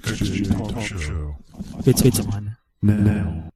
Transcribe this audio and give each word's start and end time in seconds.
XJ 0.00 0.72
Talk 0.72 0.82
Show. 0.82 1.36
It's 1.86 2.02
it's 2.02 2.20
on. 2.20 2.56
Now. 2.82 3.50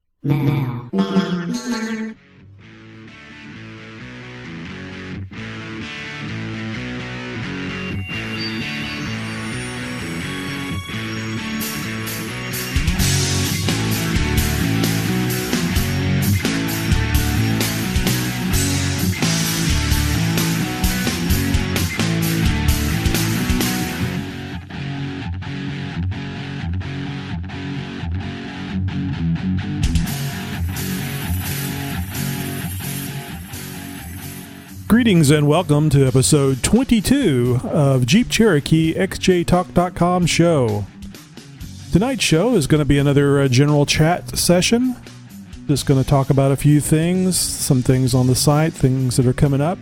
Greetings 35.09 35.31
and 35.31 35.47
welcome 35.47 35.89
to 35.89 36.05
episode 36.05 36.61
22 36.61 37.61
of 37.63 38.05
Jeep 38.05 38.29
Cherokee 38.29 38.93
XJTalk.com 38.93 40.27
show. 40.27 40.85
Tonight's 41.91 42.23
show 42.23 42.53
is 42.53 42.67
going 42.67 42.77
to 42.77 42.85
be 42.85 42.99
another 42.99 43.39
uh, 43.39 43.47
general 43.47 43.87
chat 43.87 44.37
session. 44.37 44.95
Just 45.65 45.87
going 45.87 45.99
to 45.99 46.07
talk 46.07 46.29
about 46.29 46.51
a 46.51 46.55
few 46.55 46.79
things, 46.79 47.39
some 47.39 47.81
things 47.81 48.13
on 48.13 48.27
the 48.27 48.35
site, 48.35 48.71
things 48.71 49.17
that 49.17 49.25
are 49.25 49.33
coming 49.33 49.61
up, 49.61 49.79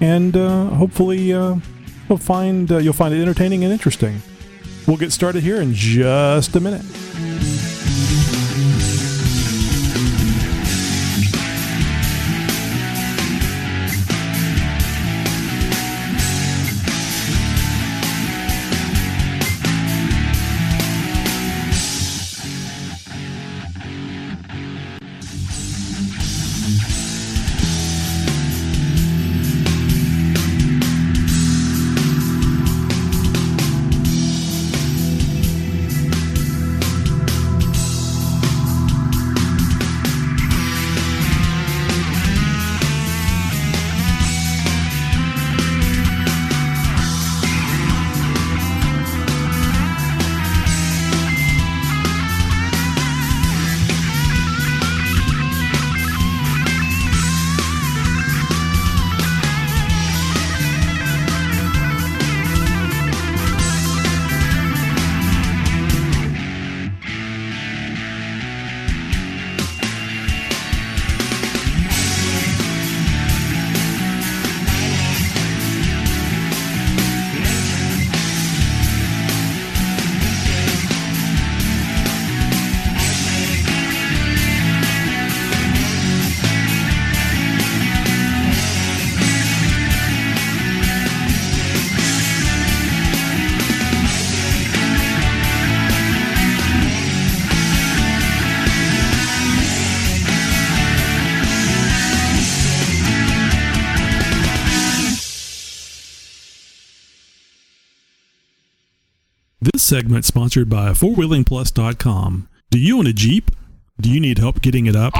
and 0.00 0.36
uh, 0.36 0.70
hopefully 0.70 1.32
uh, 1.32 1.54
you'll 2.08 2.18
find 2.18 2.72
uh, 2.72 2.78
you'll 2.78 2.94
find 2.94 3.14
it 3.14 3.22
entertaining 3.22 3.62
and 3.62 3.72
interesting. 3.72 4.20
We'll 4.88 4.96
get 4.96 5.12
started 5.12 5.44
here 5.44 5.60
in 5.60 5.72
just 5.72 6.56
a 6.56 6.60
minute. 6.60 6.84
Segment 109.84 110.24
sponsored 110.24 110.68
by 110.68 110.90
4wheelingplus.com. 110.90 112.48
Do 112.70 112.78
you 112.78 112.98
own 112.98 113.06
a 113.06 113.12
Jeep? 113.12 113.50
Do 114.00 114.10
you 114.10 114.20
need 114.20 114.38
help 114.38 114.60
getting 114.60 114.86
it 114.86 114.96
up? 114.96 115.14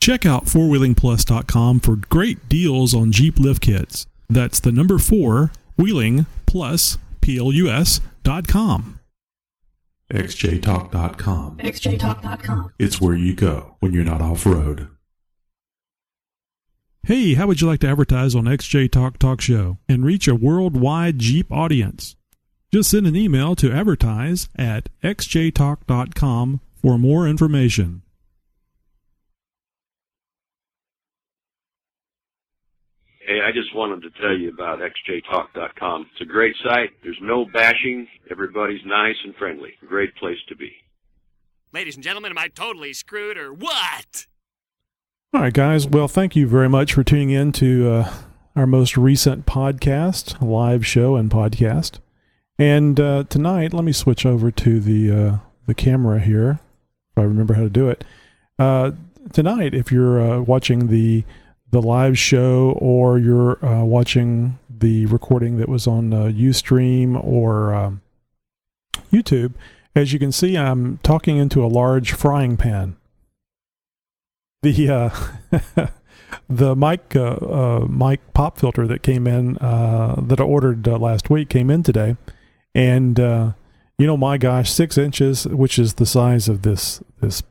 Check 0.00 0.26
out 0.26 0.46
4wheelingplus.com 0.46 1.80
for 1.80 1.96
great 1.96 2.48
deals 2.48 2.94
on 2.94 3.12
Jeep 3.12 3.38
lift 3.38 3.62
kits. 3.62 4.06
That's 4.28 4.60
the 4.60 4.72
number 4.72 4.98
4 4.98 5.52
wheeling 5.76 6.26
plus 6.46 6.98
dot 7.22 8.46
plus.com. 8.48 8.98
XJTalk.com. 10.12 11.58
XJTalk.com. 11.58 12.72
It's 12.78 13.00
where 13.00 13.14
you 13.14 13.34
go 13.34 13.76
when 13.80 13.92
you're 13.92 14.04
not 14.04 14.20
off 14.20 14.44
road. 14.44 14.88
Hey, 17.04 17.34
how 17.34 17.46
would 17.46 17.60
you 17.60 17.66
like 17.66 17.80
to 17.80 17.88
advertise 17.88 18.34
on 18.34 18.44
XJ 18.44 18.90
Talk 18.90 19.18
Talk 19.18 19.40
Show 19.40 19.78
and 19.88 20.04
reach 20.04 20.28
a 20.28 20.34
worldwide 20.34 21.18
Jeep 21.18 21.50
audience? 21.50 22.16
Just 22.72 22.90
send 22.90 23.06
an 23.06 23.16
email 23.16 23.56
to 23.56 23.72
advertise 23.72 24.48
at 24.54 24.88
xjtalk.com 25.02 26.60
for 26.80 26.98
more 26.98 27.26
information. 27.26 28.02
Hey, 33.26 33.40
I 33.46 33.52
just 33.52 33.74
wanted 33.74 34.02
to 34.02 34.20
tell 34.20 34.36
you 34.36 34.50
about 34.50 34.78
xjtalk.com. 34.78 36.06
It's 36.12 36.20
a 36.20 36.24
great 36.24 36.54
site. 36.64 36.90
There's 37.02 37.18
no 37.20 37.44
bashing. 37.44 38.06
Everybody's 38.30 38.80
nice 38.84 39.16
and 39.24 39.34
friendly. 39.34 39.74
Great 39.86 40.14
place 40.16 40.38
to 40.48 40.56
be. 40.56 40.72
Ladies 41.72 41.94
and 41.96 42.02
gentlemen, 42.04 42.32
am 42.32 42.38
I 42.38 42.48
totally 42.48 42.92
screwed 42.92 43.36
or 43.36 43.52
what? 43.52 44.26
All 45.32 45.42
right, 45.42 45.52
guys. 45.52 45.86
Well, 45.86 46.08
thank 46.08 46.34
you 46.34 46.48
very 46.48 46.68
much 46.68 46.92
for 46.92 47.04
tuning 47.04 47.30
in 47.30 47.52
to 47.52 47.88
uh, 47.88 48.14
our 48.56 48.66
most 48.66 48.96
recent 48.96 49.46
podcast, 49.46 50.40
live 50.40 50.84
show 50.84 51.14
and 51.14 51.30
podcast. 51.30 51.98
And 52.60 53.00
uh, 53.00 53.24
tonight, 53.30 53.72
let 53.72 53.84
me 53.84 53.92
switch 53.92 54.26
over 54.26 54.50
to 54.50 54.80
the 54.80 55.10
uh, 55.10 55.36
the 55.64 55.72
camera 55.72 56.20
here, 56.20 56.60
if 57.10 57.18
I 57.18 57.22
remember 57.22 57.54
how 57.54 57.62
to 57.62 57.70
do 57.70 57.88
it. 57.88 58.04
Uh, 58.58 58.90
tonight, 59.32 59.72
if 59.72 59.90
you're 59.90 60.20
uh, 60.20 60.40
watching 60.42 60.88
the 60.88 61.24
the 61.70 61.80
live 61.80 62.18
show 62.18 62.76
or 62.78 63.18
you're 63.18 63.64
uh, 63.64 63.82
watching 63.82 64.58
the 64.68 65.06
recording 65.06 65.56
that 65.56 65.70
was 65.70 65.86
on 65.86 66.12
uh, 66.12 66.24
UStream 66.24 67.18
or 67.24 67.72
um, 67.72 68.02
YouTube, 69.10 69.54
as 69.94 70.12
you 70.12 70.18
can 70.18 70.30
see, 70.30 70.58
I'm 70.58 70.98
talking 70.98 71.38
into 71.38 71.64
a 71.64 71.66
large 71.66 72.12
frying 72.12 72.58
pan. 72.58 72.98
The 74.60 75.10
the 76.50 76.76
mic 76.76 77.14
mic 77.90 78.34
pop 78.34 78.58
filter 78.58 78.86
that 78.86 79.02
came 79.02 79.26
in 79.26 79.54
that 79.54 80.36
I 80.38 80.44
ordered 80.44 80.86
last 80.86 81.30
week 81.30 81.48
came 81.48 81.70
in 81.70 81.82
today, 81.82 82.16
and 82.74 83.18
uh, 83.18 83.52
you 83.98 84.06
know 84.06 84.16
my 84.16 84.38
gosh, 84.38 84.70
six 84.70 84.96
inches, 84.96 85.46
which 85.46 85.78
is 85.78 85.94
the 85.94 86.06
size 86.06 86.48
of 86.48 86.62
this 86.62 87.02
this 87.20 87.42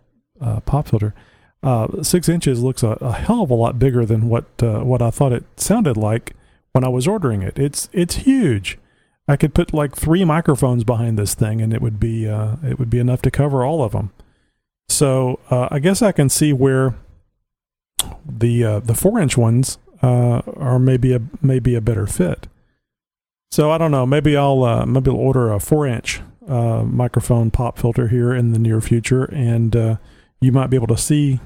uh, 0.41 0.59
pop 0.61 0.87
filter, 0.87 1.13
uh, 1.61 2.01
six 2.03 2.29
inches 2.29 2.63
looks 2.63 2.83
a, 2.83 2.97
a 3.01 3.11
hell 3.11 3.43
of 3.43 3.49
a 3.49 3.55
lot 3.55 3.79
bigger 3.79 4.05
than 4.05 4.29
what 4.29 4.45
uh, 4.61 4.79
what 4.79 5.01
I 5.01 5.11
thought 5.11 5.33
it 5.33 5.43
sounded 5.57 5.97
like 5.97 6.35
when 6.71 6.83
I 6.83 6.89
was 6.89 7.07
ordering 7.07 7.41
it. 7.41 7.59
It's 7.59 7.89
it's 7.91 8.15
huge. 8.15 8.77
I 9.27 9.35
could 9.35 9.53
put 9.53 9.73
like 9.73 9.95
three 9.95 10.25
microphones 10.25 10.83
behind 10.83 11.19
this 11.19 11.35
thing, 11.35 11.61
and 11.61 11.73
it 11.73 11.81
would 11.81 11.99
be 11.99 12.27
uh, 12.27 12.55
it 12.63 12.79
would 12.79 12.89
be 12.89 12.99
enough 12.99 13.21
to 13.23 13.31
cover 13.31 13.63
all 13.63 13.83
of 13.83 13.91
them. 13.91 14.11
So 14.87 15.39
uh, 15.51 15.67
I 15.69 15.79
guess 15.79 16.01
I 16.01 16.11
can 16.11 16.29
see 16.29 16.51
where 16.53 16.95
the 18.25 18.81
the 18.83 18.95
four 18.95 19.19
inch 19.19 19.37
ones 19.37 19.77
are 20.01 20.79
maybe 20.79 21.13
a 21.13 21.21
maybe 21.41 21.75
a 21.75 21.81
better 21.81 22.07
fit. 22.07 22.47
So 23.51 23.71
I 23.71 23.77
don't 23.77 23.91
know. 23.91 24.05
Maybe 24.05 24.37
I'll 24.37 24.63
uh, 24.63 24.85
maybe 24.85 25.09
I'll 25.09 25.17
order 25.17 25.51
a 25.51 25.59
four 25.59 25.87
inch 25.87 26.21
uh, 26.47 26.83
microphone 26.83 27.51
pop 27.51 27.77
filter 27.77 28.07
here 28.07 28.33
in 28.33 28.51
the 28.51 28.59
near 28.59 28.81
future, 28.81 29.25
and 29.25 29.75
uh, 29.75 29.95
you 30.39 30.51
might 30.51 30.69
be 30.69 30.77
able 30.77 30.87
to 30.87 30.97
see 30.97 31.39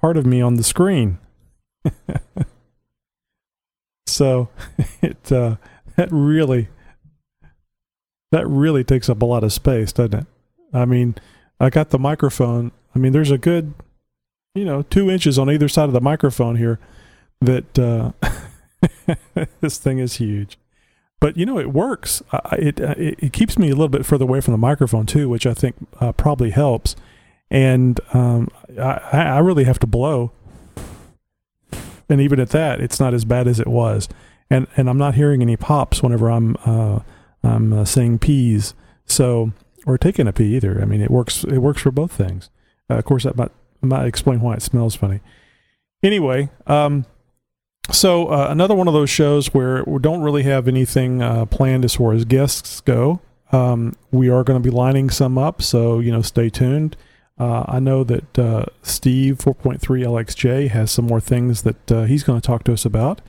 part 0.00 0.16
of 0.16 0.24
me 0.26 0.40
on 0.40 0.54
the 0.54 0.64
screen. 0.64 1.18
so 4.06 4.48
it 5.02 5.30
uh, 5.30 5.56
that 5.96 6.08
really 6.10 6.68
that 8.32 8.46
really 8.46 8.84
takes 8.84 9.08
up 9.08 9.22
a 9.22 9.26
lot 9.26 9.44
of 9.44 9.52
space, 9.52 9.92
doesn't 9.92 10.14
it? 10.14 10.26
I 10.72 10.84
mean, 10.84 11.16
I 11.58 11.70
got 11.70 11.90
the 11.90 11.98
microphone. 11.98 12.72
I 12.94 12.98
mean, 12.98 13.12
there's 13.12 13.30
a 13.30 13.38
good, 13.38 13.74
you 14.54 14.64
know, 14.64 14.82
two 14.82 15.10
inches 15.10 15.38
on 15.38 15.50
either 15.50 15.68
side 15.68 15.84
of 15.84 15.92
the 15.92 16.00
microphone 16.00 16.56
here. 16.56 16.78
That 17.40 17.78
uh, 17.78 18.12
this 19.60 19.78
thing 19.78 19.98
is 19.98 20.16
huge, 20.16 20.58
but 21.20 21.36
you 21.36 21.46
know, 21.46 21.58
it 21.58 21.72
works. 21.72 22.22
I, 22.32 22.56
it, 22.56 22.80
uh, 22.80 22.94
it 22.96 23.16
it 23.18 23.32
keeps 23.32 23.58
me 23.58 23.68
a 23.68 23.74
little 23.74 23.88
bit 23.88 24.06
further 24.06 24.24
away 24.24 24.40
from 24.40 24.52
the 24.52 24.58
microphone 24.58 25.06
too, 25.06 25.28
which 25.28 25.46
I 25.46 25.54
think 25.54 25.76
uh, 26.00 26.12
probably 26.12 26.50
helps. 26.50 26.96
And 27.50 28.00
um, 28.14 28.48
I, 28.78 29.00
I 29.12 29.38
really 29.38 29.64
have 29.64 29.78
to 29.80 29.86
blow, 29.86 30.32
and 32.08 32.20
even 32.20 32.38
at 32.40 32.50
that, 32.50 32.80
it's 32.80 33.00
not 33.00 33.12
as 33.12 33.24
bad 33.24 33.46
as 33.46 33.60
it 33.60 33.66
was. 33.66 34.08
And 34.48 34.66
and 34.76 34.88
I'm 34.88 34.98
not 34.98 35.14
hearing 35.14 35.42
any 35.42 35.56
pops 35.56 36.02
whenever 36.02 36.30
I'm 36.30 36.56
uh, 36.64 37.00
I'm 37.42 37.72
uh, 37.72 37.84
saying 37.84 38.20
peas. 38.20 38.74
So 39.06 39.52
or 39.86 39.98
taking 39.98 40.28
a 40.28 40.32
pee 40.32 40.56
either. 40.56 40.80
I 40.80 40.84
mean, 40.84 41.00
it 41.00 41.10
works. 41.10 41.44
It 41.44 41.58
works 41.58 41.82
for 41.82 41.90
both 41.90 42.12
things. 42.12 42.50
Uh, 42.88 42.94
of 42.94 43.04
course, 43.04 43.24
that 43.24 43.36
might 43.36 43.52
might 43.82 44.06
explain 44.06 44.40
why 44.40 44.54
it 44.54 44.62
smells 44.62 44.94
funny. 44.94 45.20
Anyway, 46.02 46.50
um, 46.66 47.06
so 47.90 48.28
uh, 48.28 48.48
another 48.50 48.74
one 48.74 48.88
of 48.88 48.94
those 48.94 49.10
shows 49.10 49.52
where 49.52 49.82
we 49.84 49.98
don't 49.98 50.22
really 50.22 50.44
have 50.44 50.68
anything 50.68 51.22
uh, 51.22 51.46
planned 51.46 51.84
as 51.84 51.96
far 51.96 52.12
as 52.12 52.24
guests 52.24 52.80
go. 52.80 53.20
Um, 53.52 53.96
we 54.12 54.28
are 54.28 54.44
going 54.44 54.62
to 54.62 54.66
be 54.66 54.74
lining 54.74 55.10
some 55.10 55.36
up, 55.36 55.60
so 55.62 55.98
you 55.98 56.12
know, 56.12 56.22
stay 56.22 56.50
tuned. 56.50 56.96
Uh, 57.38 57.64
I 57.66 57.80
know 57.80 58.04
that 58.04 58.38
uh, 58.38 58.66
Steve 58.82 59.38
4.3 59.38 59.80
LXJ 59.80 60.68
has 60.68 60.90
some 60.90 61.06
more 61.06 61.20
things 61.20 61.62
that 61.62 61.90
uh, 61.90 62.02
he's 62.04 62.22
going 62.22 62.38
to 62.38 62.46
talk 62.46 62.64
to 62.64 62.72
us 62.74 62.84
about. 62.84 63.22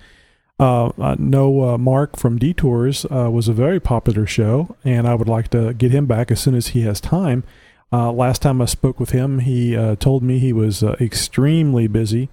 Uh, 0.59 0.91
I 1.01 1.15
know 1.17 1.75
Mark 1.77 2.17
from 2.17 2.37
Detours 2.37 3.05
was 3.09 3.47
a 3.47 3.53
very 3.53 3.79
popular 3.79 4.27
show, 4.27 4.75
and 4.83 5.07
I 5.07 5.15
would 5.15 5.29
like 5.29 5.47
to 5.51 5.73
get 5.73 5.91
him 5.91 6.05
back 6.05 6.29
as 6.29 6.39
soon 6.39 6.53
as 6.53 6.67
he 6.67 6.81
has 6.81 7.01
time. 7.01 7.43
Last 7.91 8.43
time 8.43 8.61
I 8.61 8.65
spoke 8.65 8.99
with 8.99 9.09
him, 9.09 9.39
he 9.39 9.75
told 9.95 10.21
me 10.21 10.37
he 10.37 10.53
was 10.53 10.83
extremely 10.83 11.87
busy, 11.87 12.29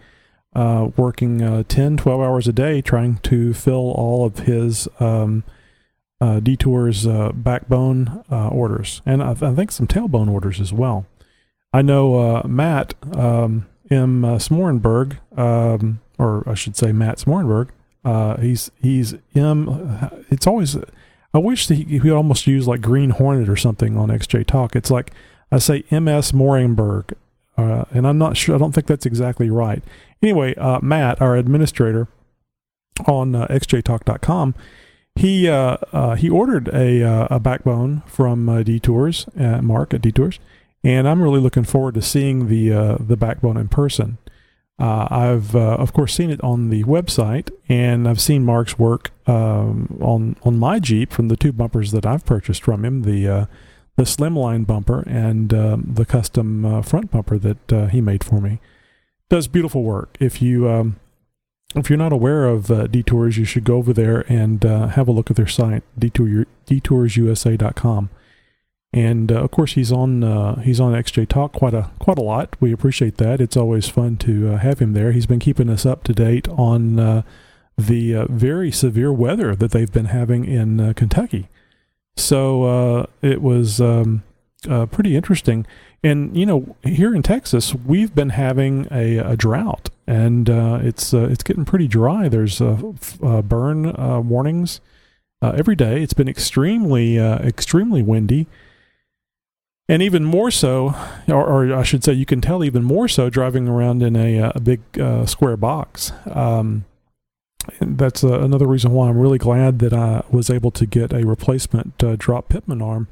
working 0.54 1.64
10, 1.64 1.96
12 1.96 2.20
hours 2.20 2.48
a 2.48 2.52
day 2.52 2.80
trying 2.80 3.18
to 3.18 3.54
fill 3.54 3.92
all 3.92 4.26
of 4.26 4.40
his 4.40 4.88
um, 5.00 5.44
Detours 6.20 7.06
backbone 7.34 8.24
orders, 8.30 9.02
and 9.06 9.22
I, 9.22 9.30
I, 9.30 9.54
think 9.54 9.70
some 9.70 9.86
tailbone 9.86 10.28
orders 10.28 10.60
as 10.60 10.72
well. 10.72 11.06
I 11.72 11.82
know 11.82 12.42
Matt 12.44 12.94
um, 13.16 13.66
M. 13.90 14.22
Smorenberg, 14.22 15.18
um, 15.38 16.00
or 16.18 16.48
I 16.48 16.54
should 16.54 16.76
say 16.76 16.92
Matt 16.92 17.18
Smorenberg, 17.18 17.68
uh, 18.04 18.36
he's 18.38 18.70
he's 18.80 19.14
M. 19.34 20.24
It's 20.30 20.46
always. 20.46 20.76
I 21.34 21.38
wish 21.38 21.68
he, 21.68 21.84
he 21.84 22.00
would 22.00 22.12
almost 22.12 22.46
use 22.46 22.66
like 22.66 22.80
Green 22.80 23.10
Hornet 23.10 23.48
or 23.48 23.56
something 23.56 23.98
on 23.98 24.08
XJ 24.08 24.46
Talk. 24.46 24.74
It's 24.74 24.90
like 24.90 25.12
I 25.52 25.58
say 25.58 25.84
MS 25.90 26.32
Moringberg, 26.32 27.12
uh, 27.58 27.84
and 27.90 28.06
I'm 28.06 28.18
not 28.18 28.36
sure. 28.36 28.54
I 28.54 28.58
don't 28.58 28.72
think 28.72 28.86
that's 28.86 29.06
exactly 29.06 29.50
right. 29.50 29.82
Anyway, 30.22 30.54
uh, 30.56 30.80
Matt, 30.82 31.20
our 31.20 31.36
administrator 31.36 32.08
on 33.06 33.34
uh, 33.34 33.46
XJTalk.com, 33.48 34.54
he 35.18 35.48
uh, 35.48 35.78
uh, 35.92 36.14
he 36.14 36.30
ordered 36.30 36.68
a 36.68 37.02
uh, 37.02 37.26
a 37.28 37.40
backbone 37.40 38.02
from 38.06 38.48
uh, 38.48 38.62
Detours, 38.62 39.26
uh, 39.38 39.60
Mark 39.60 39.92
at 39.92 40.00
Detours, 40.00 40.38
and 40.84 41.08
I'm 41.08 41.20
really 41.20 41.40
looking 41.40 41.64
forward 41.64 41.94
to 41.94 42.02
seeing 42.02 42.48
the 42.48 42.96
the 43.00 43.16
backbone 43.16 43.56
in 43.56 43.68
person. 43.68 44.18
I've 44.78 45.56
of 45.56 45.92
course 45.92 46.14
seen 46.14 46.30
it 46.30 46.40
on 46.44 46.70
the 46.70 46.84
website, 46.84 47.50
and 47.68 48.08
I've 48.08 48.20
seen 48.20 48.44
Mark's 48.44 48.78
work 48.78 49.10
um, 49.26 49.98
on 50.00 50.36
on 50.44 50.56
my 50.56 50.78
Jeep 50.78 51.12
from 51.12 51.26
the 51.26 51.36
two 51.36 51.52
bumpers 51.52 51.90
that 51.90 52.06
I've 52.06 52.24
purchased 52.24 52.62
from 52.62 52.84
him 52.84 53.02
the 53.02 53.48
the 53.96 54.04
Slimline 54.04 54.64
bumper 54.68 55.02
and 55.08 55.52
um, 55.52 55.90
the 55.94 56.04
custom 56.04 56.80
front 56.84 57.10
bumper 57.10 57.38
that 57.38 57.90
he 57.90 58.00
made 58.00 58.22
for 58.22 58.40
me. 58.40 58.60
Does 59.28 59.48
beautiful 59.48 59.82
work. 59.82 60.16
If 60.20 60.40
you 60.40 60.68
um, 60.68 60.96
if 61.74 61.90
you're 61.90 61.98
not 61.98 62.12
aware 62.12 62.46
of 62.46 62.70
uh, 62.70 62.86
Detours, 62.86 63.36
you 63.36 63.44
should 63.44 63.64
go 63.64 63.76
over 63.76 63.92
there 63.92 64.24
and 64.32 64.62
have 64.62 65.08
a 65.08 65.12
look 65.12 65.30
at 65.30 65.36
their 65.36 65.46
site 65.46 65.82
detour 65.98 66.46
detoursusa.com. 66.66 68.10
And 68.92 69.30
uh, 69.30 69.42
of 69.42 69.50
course, 69.50 69.72
he's 69.72 69.92
on 69.92 70.24
uh, 70.24 70.60
he's 70.60 70.80
on 70.80 70.92
XJ 70.92 71.28
Talk 71.28 71.52
quite 71.52 71.74
a 71.74 71.90
quite 71.98 72.18
a 72.18 72.22
lot. 72.22 72.56
We 72.58 72.72
appreciate 72.72 73.18
that. 73.18 73.40
It's 73.40 73.56
always 73.56 73.88
fun 73.88 74.16
to 74.18 74.54
uh, 74.54 74.58
have 74.58 74.78
him 74.78 74.94
there. 74.94 75.12
He's 75.12 75.26
been 75.26 75.38
keeping 75.38 75.68
us 75.68 75.84
up 75.84 76.04
to 76.04 76.14
date 76.14 76.48
on 76.48 76.98
uh, 76.98 77.22
the 77.76 78.14
uh, 78.14 78.26
very 78.30 78.72
severe 78.72 79.12
weather 79.12 79.54
that 79.54 79.72
they've 79.72 79.92
been 79.92 80.06
having 80.06 80.46
in 80.46 80.80
uh, 80.80 80.92
Kentucky. 80.94 81.48
So 82.16 83.06
it 83.22 83.40
was 83.40 83.80
um, 83.80 84.24
pretty 84.90 85.14
interesting. 85.14 85.66
And 86.02 86.36
you 86.36 86.46
know, 86.46 86.76
here 86.84 87.14
in 87.14 87.22
Texas, 87.22 87.74
we've 87.74 88.14
been 88.14 88.30
having 88.30 88.86
a, 88.90 89.18
a 89.18 89.36
drought, 89.36 89.90
and 90.06 90.48
it's 90.48 91.12
it's 91.12 91.42
getting 91.42 91.64
pretty 91.64 91.88
dry. 91.88 92.28
There's 92.28 92.60
burn 92.60 94.28
warnings 94.28 94.80
every 95.42 95.74
day. 95.76 96.02
It's 96.02 96.12
been 96.12 96.28
extremely 96.28 97.18
extremely 97.18 98.02
windy 98.02 98.46
and 99.88 100.02
even 100.02 100.24
more 100.24 100.50
so, 100.50 100.94
or, 101.26 101.46
or, 101.46 101.74
I 101.74 101.82
should 101.82 102.04
say, 102.04 102.12
you 102.12 102.26
can 102.26 102.42
tell 102.42 102.62
even 102.62 102.84
more 102.84 103.08
so 103.08 103.30
driving 103.30 103.66
around 103.66 104.02
in 104.02 104.16
a, 104.16 104.38
uh, 104.38 104.52
a 104.54 104.60
big 104.60 104.80
uh, 105.00 105.24
square 105.24 105.56
box. 105.56 106.12
Um, 106.30 106.84
that's 107.80 108.22
uh, 108.22 108.40
another 108.40 108.66
reason 108.66 108.92
why 108.92 109.08
I'm 109.08 109.18
really 109.18 109.38
glad 109.38 109.78
that 109.78 109.94
I 109.94 110.24
was 110.30 110.50
able 110.50 110.70
to 110.72 110.84
get 110.84 111.12
a 111.12 111.26
replacement 111.26 112.02
uh, 112.04 112.16
drop 112.18 112.50
Pitman 112.50 112.82
arm 112.82 113.08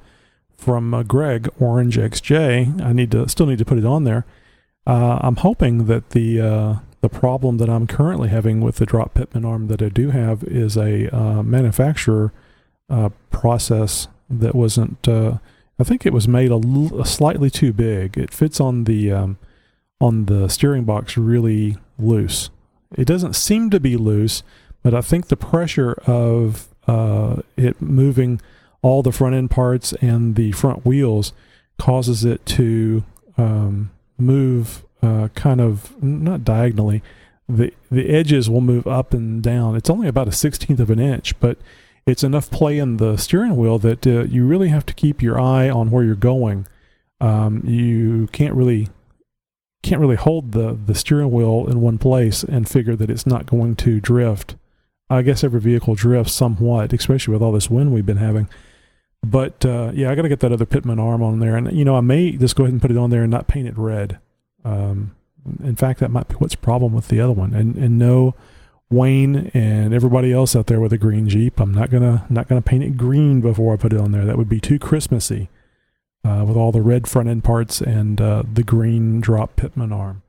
from 0.57 0.95
uh, 0.95 1.03
Greg 1.03 1.49
Orange 1.61 1.97
XJ. 1.97 2.81
I 2.83 2.93
need 2.93 3.11
to 3.13 3.29
still 3.29 3.47
need 3.47 3.59
to 3.59 3.65
put 3.65 3.79
it 3.79 3.85
on 3.85 4.05
there. 4.05 4.25
Uh, 4.87 5.19
I'm 5.21 5.37
hoping 5.37 5.87
that 5.87 6.11
the 6.11 6.81
the 7.03 7.09
problem 7.09 7.59
that 7.59 7.69
I'm 7.69 7.87
currently 7.87 8.29
having 8.31 8.61
with 8.61 8.77
the 8.77 8.87
drop 8.87 9.15
Pitman 9.15 9.45
arm 9.45 9.69
that 9.69 9.83
I 9.83 9.89
do 9.89 10.11
have 10.11 10.43
is 10.45 10.77
a 10.77 11.43
manufacturer 11.43 12.33
process 13.31 14.09
that 14.31 14.55
wasn't 14.55 15.09
I 15.79 15.85
think 15.85 16.07
it 16.07 16.13
was 16.13 16.27
made 16.27 16.51
a, 16.51 17.05
slightly 17.05 17.51
too 17.51 17.73
big. 17.73 18.17
It 18.17 18.33
fits 18.33 18.61
on 18.61 18.85
the 18.85 19.13
um, 19.13 19.39
on 20.01 20.27
the 20.27 20.49
steering 20.49 20.85
box 20.85 21.17
really 21.17 21.77
loose. 21.99 22.51
It 22.97 23.07
doesn't 23.07 23.35
seem 23.35 23.71
to 23.71 23.81
be 23.81 23.97
loose, 23.97 24.43
but 24.83 24.95
I 24.95 25.01
think 25.01 25.29
the 25.29 25.37
pressure 25.37 25.93
of 26.07 26.69
uh, 26.87 27.43
it 27.57 27.83
moving 27.83 28.41
all 28.87 29.03
the 29.03 29.11
front 29.11 29.35
end 29.35 29.51
parts 29.51 29.93
and 29.95 30.37
the 30.37 30.53
front 30.53 30.87
wheels 30.87 31.33
causes 31.77 32.25
it 32.25 32.47
to 32.47 33.03
um, 33.37 33.91
move 34.17 34.85
uh, 35.03 35.27
kind 35.35 35.61
of 35.61 36.01
not 36.01 36.45
diagonally. 36.45 37.03
The 37.49 37.73
the 37.91 38.09
edges 38.09 38.49
will 38.49 38.61
move 38.61 38.87
up 38.87 39.13
and 39.13 39.43
down. 39.43 39.75
It's 39.75 39.91
only 39.91 40.07
about 40.07 40.29
a 40.29 40.33
sixteenth 40.33 40.79
of 40.79 40.91
an 40.91 41.01
inch, 41.01 41.39
but 41.41 41.59
it's 42.07 42.23
enough 42.23 42.49
play 42.49 42.79
in 42.79 42.99
the 42.99 43.17
steering 43.17 43.57
wheel 43.57 43.81
that 43.81 44.07
uh, 44.07 44.23
you 44.23 44.47
really 44.47 44.69
have 44.69 44.87
to 44.87 44.95
keep 44.95 45.21
your 45.21 45.41
eye 45.41 45.69
on 45.69 45.91
where 45.91 46.05
you're 46.05 46.15
going. 46.15 46.69
Um, 47.21 47.63
you 47.65 48.29
can't 48.29 48.55
really 48.55 48.89
can't 49.83 50.01
really 50.01 50.15
hold 50.17 50.53
the 50.53 50.79
the 50.87 50.95
steering 50.95 51.33
wheel 51.33 51.67
in 51.69 51.81
one 51.81 51.99
place 51.99 52.45
and 52.45 52.69
figure 52.69 52.95
that 52.95 53.11
it's 53.11 53.27
not 53.27 53.47
going 53.47 53.75
to 53.77 54.01
drift. 54.01 54.55
I 55.11 55.23
guess 55.23 55.43
every 55.43 55.61
vehicle 55.61 55.97
drifts 55.97 56.35
somewhat, 56.35 56.93
especially 56.93 57.33
with 57.33 57.43
all 57.43 57.53
this 57.53 57.71
wind 57.71 57.93
we've 57.93 58.07
been 58.07 58.17
having. 58.17 58.49
But 59.23 59.65
uh, 59.65 59.91
yeah, 59.95 60.11
I 60.11 60.15
got 60.15 60.23
to 60.23 60.29
get 60.29 60.41
that 60.41 60.53
other 60.53 60.67
Pitman 60.67 60.99
arm 60.99 61.23
on 61.23 61.41
there, 61.41 61.57
and 61.57 61.73
you 61.77 61.85
know 61.85 61.97
I 61.97 62.01
may 62.01 62.33
just 62.33 62.57
go 62.57 62.65
ahead 62.65 62.73
and 62.73 62.83
put 62.83 62.91
it 62.91 62.97
on 62.97 63.11
there 63.11 63.23
and 63.23 63.31
not 63.31 63.49
paint 63.49 63.69
it 63.69 63.77
red. 63.77 64.19
Um, 64.65 65.17
in 65.63 65.77
fact, 65.77 66.01
that 66.01 66.11
might 66.11 66.29
be 66.29 66.35
what's 66.37 66.55
problem 66.55 66.93
with 66.93 67.09
the 67.09 67.21
other 67.21 67.33
one, 67.33 67.55
and 67.55 67.77
and 67.77 67.99
no 67.99 68.35
Wayne 68.91 69.51
and 69.53 69.93
everybody 69.93 70.33
else 70.33 70.55
out 70.55 70.67
there 70.67 70.81
with 70.81 70.93
a 70.93 70.99
green 70.99 71.29
Jeep. 71.29 71.59
I'm 71.59 71.75
not 71.75 71.91
gonna 71.91 72.25
not 72.31 72.49
gonna 72.49 72.63
paint 72.63 72.85
it 72.85 72.97
green 72.97 73.41
before 73.41 73.75
I 73.75 73.77
put 73.77 73.93
it 73.93 74.01
on 74.01 74.13
there. 74.13 74.25
That 74.25 74.39
would 74.39 74.49
be 74.49 74.61
too 74.61 74.79
Christmassy 74.79 75.49
uh, 76.25 76.45
with 76.47 76.57
all 76.57 76.73
the 76.73 76.83
red 76.83 77.09
front 77.09 77.29
end 77.29 77.43
parts 77.45 77.81
and 77.81 78.21
uh, 78.21 78.43
the 78.51 78.63
green 78.63 79.21
drop 79.21 79.57
Pitman 79.57 79.93
arm. 79.93 80.23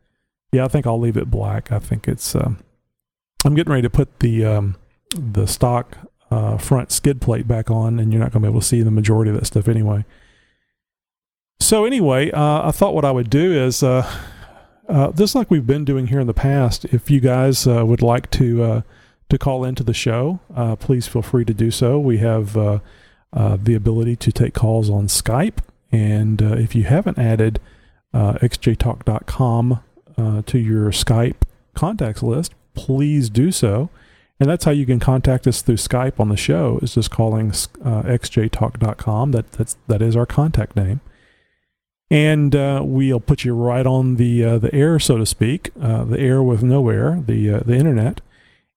Yeah, 0.52 0.66
I 0.66 0.70
think 0.70 0.88
I'll 0.88 1.00
leave 1.00 1.18
it 1.18 1.30
black. 1.30 1.72
I 1.72 1.80
think 1.80 2.08
it's. 2.08 2.36
Uh, 2.36 2.52
I'm 3.46 3.54
getting 3.54 3.72
ready 3.72 3.84
to 3.84 3.90
put 3.90 4.20
the 4.20 4.44
um, 4.46 4.76
the 5.16 5.46
stock 5.46 5.98
uh, 6.32 6.58
front 6.58 6.92
skid 6.92 7.22
plate 7.22 7.48
back 7.48 7.72
on, 7.72 8.00
and 8.00 8.12
you're 8.12 8.22
not 8.22 8.32
gonna 8.32 8.44
be 8.44 8.50
able 8.50 8.62
to 8.62 8.66
see 8.66 8.82
the 8.82 8.92
majority 8.92 9.32
of 9.32 9.40
that 9.40 9.46
stuff 9.46 9.68
anyway. 9.68 10.06
So 11.60 11.86
anyway, 11.86 12.32
uh, 12.32 12.68
I 12.68 12.72
thought 12.72 12.94
what 12.94 13.06
I 13.06 13.12
would 13.12 13.30
do 13.30 13.52
is 13.52 13.84
uh, 13.84 14.10
uh, 14.88 15.12
just 15.12 15.36
like 15.36 15.50
we've 15.52 15.68
been 15.68 15.86
doing 15.86 16.08
here 16.08 16.20
in 16.20 16.28
the 16.28 16.34
past, 16.34 16.86
if 16.86 17.10
you 17.10 17.20
guys 17.20 17.68
uh, 17.68 17.86
would 17.86 18.02
like 18.02 18.30
to 18.32 18.64
uh, 18.64 18.82
to 19.30 19.38
call 19.38 19.66
into 19.66 19.84
the 19.84 19.94
show, 19.94 20.40
uh, 20.56 20.76
please 20.76 21.08
feel 21.08 21.22
free 21.22 21.44
to 21.46 21.54
do 21.54 21.72
so. 21.72 22.00
We 22.00 22.20
have 22.20 22.54
the 22.54 23.76
ability 23.76 24.16
to 24.16 24.32
take 24.32 24.54
calls 24.54 24.90
on 24.90 25.08
Skype, 25.08 25.58
and 25.92 26.42
if 26.42 26.76
you 26.76 26.86
haven't 26.86 27.18
added 27.18 27.60
xjtalk.com 28.14 29.82
to 30.46 30.58
your 30.58 30.92
Skype 30.92 31.42
contacts 31.76 32.24
list, 32.24 32.54
please 32.74 33.30
do 33.30 33.52
so. 33.52 33.90
And 34.40 34.50
that's 34.50 34.66
how 34.66 34.72
you 34.72 34.86
can 34.86 35.00
contact 35.00 35.48
us 35.48 35.62
through 35.62 35.78
Skype 35.78 36.20
on 36.20 36.30
the 36.30 36.38
show. 36.38 36.80
Is 36.82 36.94
just 36.94 37.10
calling 37.10 37.52
xjtalk.com. 37.52 39.32
That 39.32 39.52
that's 39.54 39.78
that 39.88 40.02
is 40.02 40.16
our 40.16 40.26
contact 40.28 40.76
name 40.76 41.02
and 42.10 42.56
uh, 42.56 42.82
we'll 42.84 43.20
put 43.20 43.44
you 43.44 43.54
right 43.54 43.86
on 43.86 44.16
the 44.16 44.44
uh, 44.44 44.58
the 44.58 44.74
air, 44.74 45.00
so 45.00 45.18
to 45.18 45.26
speak, 45.26 45.72
uh, 45.82 46.06
the 46.06 46.20
air 46.20 46.42
with 46.42 46.64
no 46.64 46.88
air, 46.90 47.22
the 47.26 47.56
uh, 47.56 47.60
the 47.66 47.76
internet. 47.76 48.22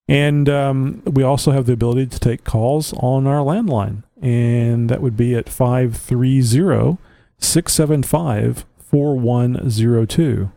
And 0.08 0.48
um, 0.48 1.02
we 1.06 1.22
also 1.22 1.52
have 1.52 1.66
the 1.66 1.72
ability 1.72 2.06
to 2.06 2.18
take 2.18 2.42
calls 2.42 2.92
on 2.94 3.28
our 3.28 3.44
landline, 3.44 4.02
and 4.20 4.88
that 4.90 5.00
would 5.00 5.16
be 5.16 5.36
at 5.36 5.48
530 5.48 6.98
675 7.38 8.64
4102. 8.78 10.50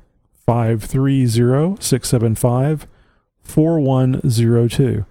530 0.46 1.78
675 1.80 2.88
4102. 3.44 5.06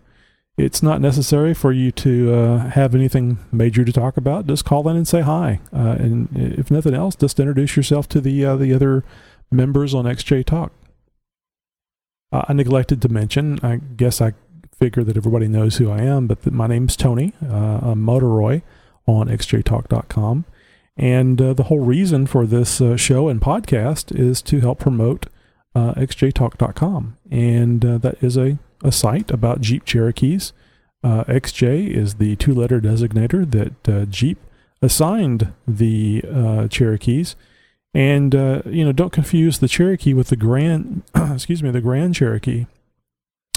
It's 0.58 0.82
not 0.82 1.00
necessary 1.00 1.54
for 1.54 1.72
you 1.72 1.90
to 1.92 2.34
uh, 2.34 2.58
have 2.70 2.94
anything 2.94 3.38
major 3.50 3.84
to 3.84 3.92
talk 3.92 4.16
about. 4.16 4.46
Just 4.46 4.64
call 4.64 4.88
in 4.88 4.96
and 4.96 5.08
say 5.08 5.22
hi. 5.22 5.60
Uh, 5.72 5.96
and 5.98 6.28
if 6.34 6.70
nothing 6.70 6.94
else, 6.94 7.16
just 7.16 7.40
introduce 7.40 7.76
yourself 7.76 8.08
to 8.10 8.20
the, 8.20 8.44
uh, 8.44 8.56
the 8.56 8.74
other 8.74 9.02
members 9.50 9.94
on 9.94 10.04
XJ 10.04 10.44
Talk. 10.44 10.72
I 12.32 12.52
neglected 12.54 13.02
to 13.02 13.08
mention, 13.10 13.60
I 13.62 13.76
guess 13.76 14.22
I 14.22 14.32
figure 14.78 15.04
that 15.04 15.16
everybody 15.16 15.48
knows 15.48 15.76
who 15.76 15.90
I 15.90 16.00
am, 16.00 16.26
but 16.26 16.50
my 16.50 16.66
name's 16.66 16.96
Tony. 16.96 17.34
Uh, 17.42 17.80
I'm 17.82 18.04
Motoroy 18.04 18.62
on 19.06 19.28
xjtalk.com. 19.28 20.44
And 20.96 21.40
uh, 21.40 21.52
the 21.52 21.64
whole 21.64 21.80
reason 21.80 22.26
for 22.26 22.46
this 22.46 22.80
uh, 22.80 22.96
show 22.96 23.28
and 23.28 23.40
podcast 23.40 24.18
is 24.18 24.42
to 24.42 24.60
help 24.60 24.78
promote 24.78 25.26
uh, 25.74 25.94
xjtalk.com. 25.94 27.16
And 27.30 27.84
uh, 27.84 27.98
that 27.98 28.22
is 28.22 28.36
a, 28.36 28.58
a 28.82 28.92
site 28.92 29.30
about 29.30 29.60
Jeep 29.60 29.84
Cherokees. 29.84 30.52
Uh, 31.04 31.24
XJ 31.24 31.88
is 31.88 32.14
the 32.14 32.36
two 32.36 32.54
letter 32.54 32.80
designator 32.80 33.50
that 33.50 33.88
uh, 33.88 34.04
Jeep 34.06 34.38
assigned 34.80 35.52
the 35.66 36.22
Cherokees. 36.70 37.36
And, 37.94 38.32
you 38.34 38.84
know, 38.84 38.92
don't 38.92 39.12
confuse 39.12 39.58
the 39.58 39.68
Cherokee 39.68 40.14
with 40.14 40.28
the 40.28 40.36
Grand, 40.36 41.02
excuse 41.14 41.62
me, 41.62 41.70
the 41.70 41.80
Grand 41.80 42.14
Cherokee. 42.14 42.66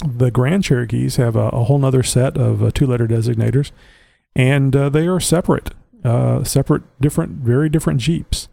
The 0.05 0.29
Grand 0.29 0.63
Cherokees 0.63 1.15
have 1.15 1.36
a, 1.36 1.50
a 1.50 1.63
whole 1.63 1.84
other 1.86 2.03
set 2.03 2.38
of 2.38 2.74
two 2.74 2.86
letter 2.86 3.07
designators, 3.07 3.72
and 4.36 4.74
they 4.74 5.07
are 5.07 5.19
separate 5.19 5.72
uh, 6.05 6.43
separate, 6.43 6.84
different, 7.01 7.31
very 7.31 7.67
different 7.67 8.00
Jeeps. 8.00 8.48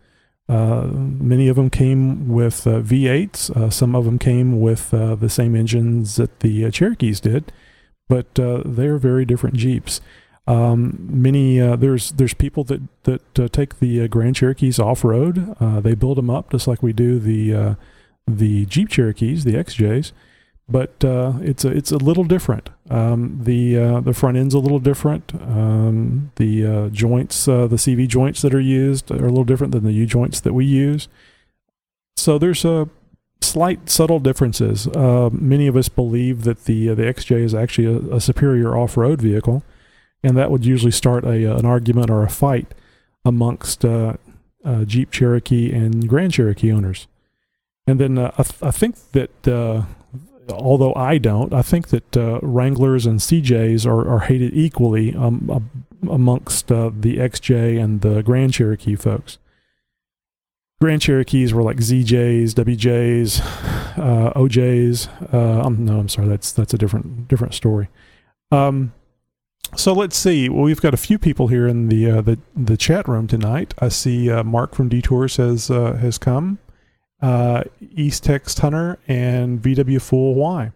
Uh, 0.53 0.87
many 0.93 1.49
of 1.49 1.57
them 1.57 1.71
came 1.71 2.29
with 2.29 2.67
uh, 2.67 2.81
V8s. 2.81 3.51
Uh, 3.57 3.71
some 3.71 3.97
of 3.97 4.05
them 4.05 4.19
came 4.19 4.61
with 4.61 4.93
uh, 4.93 5.15
the 5.15 5.31
same 5.31 5.57
engines 5.57 6.17
that 6.17 6.41
the 6.41 6.71
Cherokees 6.71 7.21
did, 7.21 7.51
but 8.07 8.35
they're 8.35 8.99
very 8.99 9.25
different 9.25 9.57
Jeeps. 9.57 10.03
Um, 10.47 10.99
many 11.09 11.59
there's 11.59 12.11
there's 12.13 12.35
people 12.35 12.65
that 12.65 12.83
that 13.05 13.53
take 13.53 13.79
the 13.79 14.07
Grand 14.09 14.37
Cherokees 14.37 14.79
off 14.79 15.05
road. 15.05 15.57
they 15.83 15.95
build 15.95 16.19
them 16.19 16.29
up 16.29 16.51
just 16.51 16.69
like 16.69 16.83
we 16.83 16.93
do 16.93 17.19
the 17.19 17.77
the 18.27 18.67
Jeep 18.67 18.91
Cherokees, 18.91 19.45
the 19.45 19.55
XJs 19.55 20.13
but 20.69 21.05
uh, 21.05 21.35
it's 21.41 21.65
a 21.65 21.69
it's 21.69 21.93
a 21.93 21.97
little 21.97 22.25
different. 22.25 22.71
Um, 22.89 23.41
the 23.43 23.79
uh, 23.79 24.01
the 24.01 24.15
front 24.15 24.37
end's 24.37 24.55
a 24.55 24.59
little 24.59 24.79
different. 24.79 25.35
Um, 25.35 26.33
the 26.37 26.67
uh, 26.67 26.89
joints, 26.89 27.47
uh, 27.49 27.67
the 27.67 27.77
CV 27.77 28.09
joints 28.09 28.43
that 28.43 28.55
are 28.55 28.61
used, 28.61 29.11
are 29.11 29.27
a 29.27 29.29
little 29.29 29.45
different 29.45 29.73
than 29.73 29.85
the 29.85 29.93
U 29.93 30.07
joints 30.07 30.41
that 30.41 30.55
we 30.55 30.65
use. 30.65 31.09
So 32.17 32.39
there's 32.39 32.65
a 32.65 32.89
slight 33.41 33.91
subtle 33.91 34.21
differences. 34.21 34.87
Uh, 34.87 35.31
many 35.33 35.67
of 35.67 35.77
us 35.77 35.89
believe 35.89 36.45
that 36.45 36.65
the 36.65 36.91
uh, 36.91 36.95
the 36.95 37.03
XJ 37.03 37.43
is 37.43 37.55
actually 37.55 37.87
a, 37.87 38.17
a 38.17 38.21
superior 38.21 38.77
off 38.77 38.97
road 38.97 39.21
vehicle, 39.21 39.63
and 40.23 40.37
that 40.37 40.51
would 40.51 40.65
usually 40.65 40.93
start 40.93 41.25
a 41.25 41.55
an 41.57 41.67
argument 41.67 42.09
or 42.11 42.23
a 42.23 42.31
fight 42.31 42.73
amongst 43.25 43.85
Jeep 44.87 45.11
Cherokee 45.11 45.73
and 45.73 46.09
Grand 46.09 46.33
Cherokee 46.33 46.73
owners. 46.73 47.07
And 47.87 47.99
then 47.99 48.17
I, 48.17 48.31
th- 48.31 48.63
I 48.63 48.71
think 48.71 48.97
that 49.11 49.85
although 50.51 50.95
I 50.95 51.19
don't, 51.19 51.53
I 51.53 51.63
think 51.63 51.89
that 51.89 52.17
uh, 52.17 52.41
Wranglers 52.43 53.07
and 53.07 53.21
CJs 53.21 53.87
are, 53.87 54.09
are 54.09 54.21
hated 54.21 54.55
equally 54.55 55.15
um, 55.15 55.71
amongst 56.09 56.71
uh, 56.71 56.91
the 56.95 57.19
XJ 57.19 57.83
and 57.83 58.01
the 58.01 58.23
Grand 58.23 58.53
Cherokee 58.53 58.97
folks. 58.97 59.39
Grand 60.81 61.01
Cherokees 61.01 61.55
were 61.55 61.63
like 61.63 61.77
ZJs, 61.77 62.55
WJs, 62.55 63.41
uh, 63.99 64.33
OJs. 64.33 65.33
Uh, 65.33 65.65
um, 65.65 65.85
no, 65.85 66.01
I'm 66.01 66.09
sorry, 66.09 66.27
that's 66.27 66.51
that's 66.51 66.75
a 66.75 66.79
different 66.79 67.29
different 67.29 67.55
story. 67.55 67.89
Um, 68.51 68.93
so 69.77 69.93
let's 69.93 70.17
see. 70.17 70.49
Well, 70.49 70.65
we've 70.65 70.81
got 70.81 70.93
a 70.93 70.99
few 70.99 71.21
people 71.21 71.47
here 71.47 71.69
in 71.69 71.89
the 71.89 72.11
uh, 72.11 72.21
the 72.21 72.39
the 72.57 72.77
chat 72.77 73.07
room 73.07 73.29
tonight. 73.29 73.75
I 73.79 73.91
see 73.91 74.29
uh, 74.29 74.43
Mark 74.43 74.75
from 74.75 74.89
Detours 74.89 75.37
has 75.37 75.69
has 75.69 76.19
come 76.19 76.59
uh, 77.23 77.63
East 77.95 78.25
Texas 78.25 78.59
Hunter, 78.59 78.99
and 79.07 79.63
VW 79.63 80.03
Fool 80.03 80.35
Y, 80.35 80.73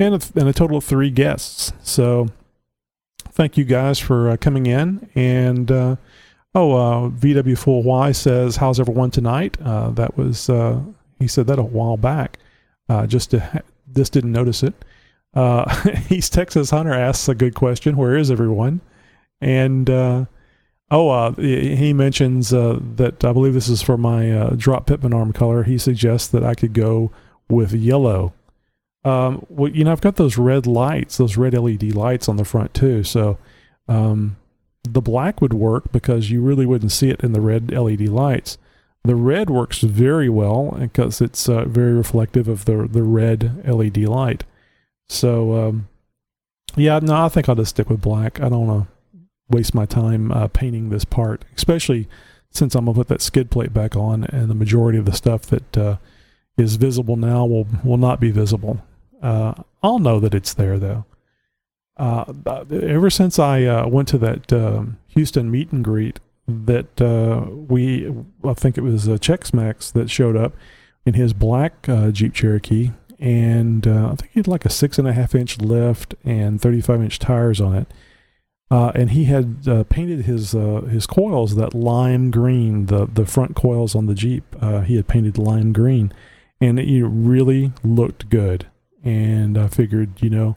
and 0.00 0.14
a, 0.14 0.20
and 0.34 0.48
a 0.48 0.52
total 0.52 0.78
of 0.78 0.84
three 0.84 1.10
guests. 1.10 1.72
So 1.82 2.28
thank 3.30 3.56
you 3.56 3.64
guys 3.64 3.98
for 3.98 4.30
uh, 4.30 4.36
coming 4.38 4.66
in. 4.66 5.08
And 5.14 5.70
uh, 5.70 5.96
oh, 6.54 6.72
uh, 6.72 7.10
VW 7.10 7.56
Fool 7.58 7.82
Y 7.82 8.12
says, 8.12 8.56
"How's 8.56 8.80
everyone 8.80 9.10
tonight?" 9.10 9.58
Uh, 9.62 9.90
that 9.90 10.16
was 10.16 10.48
uh, 10.48 10.80
he 11.18 11.28
said 11.28 11.46
that 11.46 11.58
a 11.58 11.62
while 11.62 11.98
back. 11.98 12.38
Uh, 12.88 13.06
just 13.06 13.30
to 13.32 13.40
ha- 13.40 13.60
didn't 13.92 14.32
notice 14.32 14.62
it. 14.62 14.72
East 16.10 16.32
Texas 16.32 16.70
Hunter 16.70 16.94
asks 16.94 17.28
a 17.28 17.34
good 17.34 17.54
question. 17.54 17.96
Where 17.96 18.16
is 18.16 18.30
everyone? 18.30 18.80
And 19.40 19.88
Oh, 20.90 21.10
uh, 21.10 21.32
he 21.32 21.92
mentions 21.92 22.52
uh, 22.52 22.78
that 22.96 23.22
I 23.22 23.32
believe 23.32 23.52
this 23.52 23.68
is 23.68 23.82
for 23.82 23.98
my 23.98 24.32
uh, 24.32 24.50
drop 24.56 24.86
Pitman 24.86 25.12
arm 25.12 25.34
color. 25.34 25.64
He 25.64 25.76
suggests 25.76 26.28
that 26.28 26.42
I 26.42 26.54
could 26.54 26.72
go 26.72 27.10
with 27.48 27.72
yellow. 27.74 28.32
Um, 29.04 29.44
well, 29.50 29.70
you 29.70 29.84
know, 29.84 29.92
I've 29.92 30.00
got 30.00 30.16
those 30.16 30.38
red 30.38 30.66
lights, 30.66 31.18
those 31.18 31.36
red 31.36 31.52
LED 31.52 31.94
lights 31.94 32.28
on 32.28 32.36
the 32.36 32.44
front 32.44 32.72
too. 32.72 33.04
So 33.04 33.38
um, 33.86 34.36
the 34.82 35.02
black 35.02 35.42
would 35.42 35.52
work 35.52 35.92
because 35.92 36.30
you 36.30 36.40
really 36.40 36.64
wouldn't 36.64 36.92
see 36.92 37.10
it 37.10 37.20
in 37.20 37.32
the 37.32 37.40
red 37.40 37.70
LED 37.70 38.08
lights. 38.08 38.56
The 39.04 39.14
red 39.14 39.50
works 39.50 39.80
very 39.80 40.28
well 40.30 40.76
because 40.78 41.20
it's 41.20 41.48
uh, 41.48 41.64
very 41.66 41.92
reflective 41.92 42.48
of 42.48 42.64
the 42.64 42.88
the 42.90 43.02
red 43.02 43.62
LED 43.66 43.98
light. 43.98 44.44
So 45.08 45.68
um, 45.68 45.88
yeah, 46.76 46.98
no, 47.00 47.24
I 47.24 47.28
think 47.28 47.48
I'll 47.48 47.54
just 47.54 47.70
stick 47.70 47.90
with 47.90 48.00
black. 48.00 48.40
I 48.40 48.48
don't 48.48 48.66
know 48.66 48.86
waste 49.48 49.74
my 49.74 49.86
time 49.86 50.30
uh, 50.32 50.48
painting 50.48 50.90
this 50.90 51.04
part, 51.04 51.44
especially 51.56 52.08
since 52.50 52.74
I'm 52.74 52.86
gonna 52.86 52.94
put 52.94 53.08
that 53.08 53.22
skid 53.22 53.50
plate 53.50 53.72
back 53.72 53.96
on, 53.96 54.24
and 54.24 54.50
the 54.50 54.54
majority 54.54 54.98
of 54.98 55.04
the 55.04 55.12
stuff 55.12 55.42
that 55.42 55.76
uh, 55.76 55.96
is 56.56 56.76
visible 56.76 57.16
now 57.16 57.44
will 57.44 57.66
will 57.84 57.96
not 57.96 58.20
be 58.20 58.30
visible. 58.30 58.82
Uh, 59.22 59.54
I'll 59.82 59.98
know 59.98 60.20
that 60.20 60.34
it's 60.34 60.54
there 60.54 60.78
though. 60.78 61.04
Uh, 61.96 62.32
ever 62.70 63.10
since 63.10 63.38
I 63.38 63.64
uh, 63.64 63.88
went 63.88 64.08
to 64.08 64.18
that 64.18 64.52
um, 64.52 64.98
Houston 65.08 65.50
meet 65.50 65.72
and 65.72 65.82
greet, 65.82 66.20
that 66.46 67.00
uh, 67.00 67.50
we 67.50 68.12
I 68.44 68.54
think 68.54 68.78
it 68.78 68.82
was 68.82 69.08
uh, 69.08 69.12
Chex 69.12 69.52
Max 69.52 69.90
that 69.90 70.10
showed 70.10 70.36
up 70.36 70.54
in 71.04 71.14
his 71.14 71.32
black 71.32 71.88
Jeep 72.12 72.34
Cherokee, 72.34 72.92
and 73.18 73.86
I 73.86 74.14
think 74.14 74.32
he 74.32 74.40
had 74.40 74.48
like 74.48 74.64
a 74.64 74.70
six 74.70 74.98
and 74.98 75.08
a 75.08 75.12
half 75.12 75.34
inch 75.34 75.58
lift 75.58 76.14
and 76.24 76.60
35 76.60 77.02
inch 77.02 77.18
tires 77.18 77.60
on 77.60 77.74
it 77.74 77.88
uh, 78.70 78.92
and 78.94 79.10
he 79.10 79.24
had 79.24 79.66
uh, 79.66 79.84
painted 79.84 80.26
his 80.26 80.54
uh, 80.54 80.82
his 80.90 81.06
coils 81.06 81.54
that 81.56 81.74
lime 81.74 82.30
green. 82.30 82.86
The 82.86 83.06
the 83.06 83.24
front 83.24 83.56
coils 83.56 83.94
on 83.94 84.06
the 84.06 84.14
Jeep 84.14 84.44
uh, 84.60 84.82
he 84.82 84.96
had 84.96 85.08
painted 85.08 85.38
lime 85.38 85.72
green, 85.72 86.12
and 86.60 86.78
it 86.78 87.04
really 87.04 87.72
looked 87.82 88.28
good. 88.28 88.66
And 89.02 89.56
I 89.56 89.68
figured, 89.68 90.20
you 90.20 90.28
know, 90.28 90.56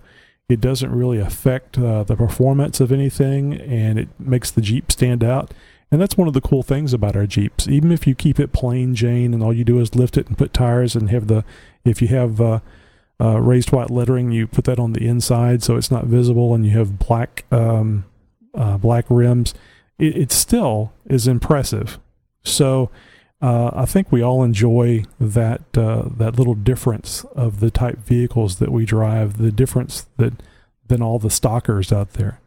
it 0.50 0.60
doesn't 0.60 0.92
really 0.94 1.20
affect 1.20 1.78
uh, 1.78 2.04
the 2.04 2.18
performance 2.18 2.82
of 2.82 2.92
anything, 2.92 3.54
and 3.54 3.98
it 3.98 4.10
makes 4.20 4.52
the 4.52 4.62
Jeep 4.62 4.92
stand 4.92 5.24
out. 5.24 5.54
And 5.90 6.02
that's 6.02 6.18
one 6.18 6.28
of 6.28 6.34
the 6.34 6.42
cool 6.42 6.64
things 6.64 6.94
about 6.94 7.16
our 7.16 7.28
Jeeps. 7.28 7.68
Even 7.68 7.92
if 7.92 8.08
you 8.08 8.16
keep 8.16 8.40
it 8.40 8.52
plain 8.52 8.96
Jane, 8.96 9.34
and 9.34 9.42
all 9.42 9.54
you 9.54 9.64
do 9.64 9.80
is 9.80 9.96
lift 9.96 10.18
it 10.18 10.28
and 10.28 10.38
put 10.38 10.54
tires, 10.54 10.96
and 10.96 11.10
have 11.12 11.28
the 11.28 11.46
if 11.86 12.02
you 12.02 12.10
have 12.10 12.62
uh, 13.20 13.40
raised 13.40 13.72
white 13.72 13.90
lettering. 13.90 14.32
You 14.32 14.48
put 14.48 14.66
that 14.66 14.80
on 14.80 14.94
the 14.94 15.06
inside 15.08 15.64
so 15.64 15.76
it's 15.76 15.92
not 15.92 16.06
visible, 16.06 16.54
and 16.54 16.66
you 16.66 16.72
have 16.72 17.00
black 17.00 17.46
um, 17.52 18.06
uh, 18.54 18.78
black 18.78 19.06
rims. 19.10 19.54
It, 20.00 20.18
it, 20.18 20.32
still 20.32 20.94
is 21.06 21.28
impressive. 21.28 22.00
So 22.44 22.90
uh, 23.42 23.72
I 23.74 23.86
think 23.86 24.12
we 24.12 24.22
all 24.22 24.44
enjoy 24.44 25.06
that 25.20 25.62
uh, 25.78 26.10
that 26.18 26.38
little 26.38 26.56
difference 26.56 27.24
of 27.36 27.60
the 27.60 27.72
type 27.72 28.00
vehicles 28.00 28.58
that 28.58 28.72
we 28.72 28.86
drive. 28.86 29.38
The 29.38 29.52
difference 29.52 30.08
that 30.18 30.34
than 30.88 31.02
all 31.02 31.20
the 31.20 31.30
stockers 31.30 31.92
out 31.92 32.14
there. 32.14 32.40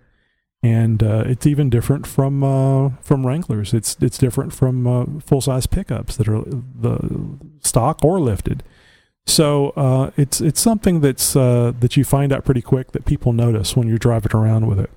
And 0.62 1.02
uh, 1.02 1.24
it's 1.26 1.46
even 1.46 1.68
different 1.68 2.06
from 2.06 2.42
uh, 2.42 2.90
from 3.02 3.26
Wranglers. 3.26 3.74
It's 3.74 3.96
it's 4.00 4.18
different 4.18 4.52
from 4.52 5.20
full 5.20 5.40
size 5.40 5.66
pickups 5.66 6.16
that 6.16 6.28
are 6.28 6.42
the 6.42 7.38
stock 7.60 8.02
or 8.04 8.18
lifted. 8.18 8.62
So 9.26 9.70
uh, 9.70 10.10
it's 10.16 10.40
it's 10.40 10.60
something 10.60 11.00
that's 11.00 11.34
uh, 11.34 11.72
that 11.80 11.96
you 11.96 12.04
find 12.04 12.32
out 12.32 12.44
pretty 12.44 12.62
quick 12.62 12.92
that 12.92 13.04
people 13.04 13.32
notice 13.32 13.74
when 13.76 13.88
you're 13.88 13.98
driving 13.98 14.32
around 14.34 14.66
with 14.66 14.78
it, 14.78 14.90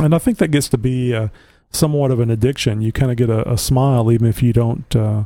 and 0.00 0.14
I 0.14 0.18
think 0.18 0.38
that 0.38 0.48
gets 0.48 0.68
to 0.70 0.78
be 0.78 1.14
uh, 1.14 1.28
somewhat 1.70 2.10
of 2.10 2.20
an 2.20 2.30
addiction. 2.30 2.80
You 2.80 2.92
kind 2.92 3.10
of 3.10 3.16
get 3.18 3.28
a, 3.30 3.48
a 3.50 3.58
smile 3.58 4.10
even 4.10 4.26
if 4.26 4.42
you 4.42 4.52
don't 4.54 4.96
uh, 4.96 5.24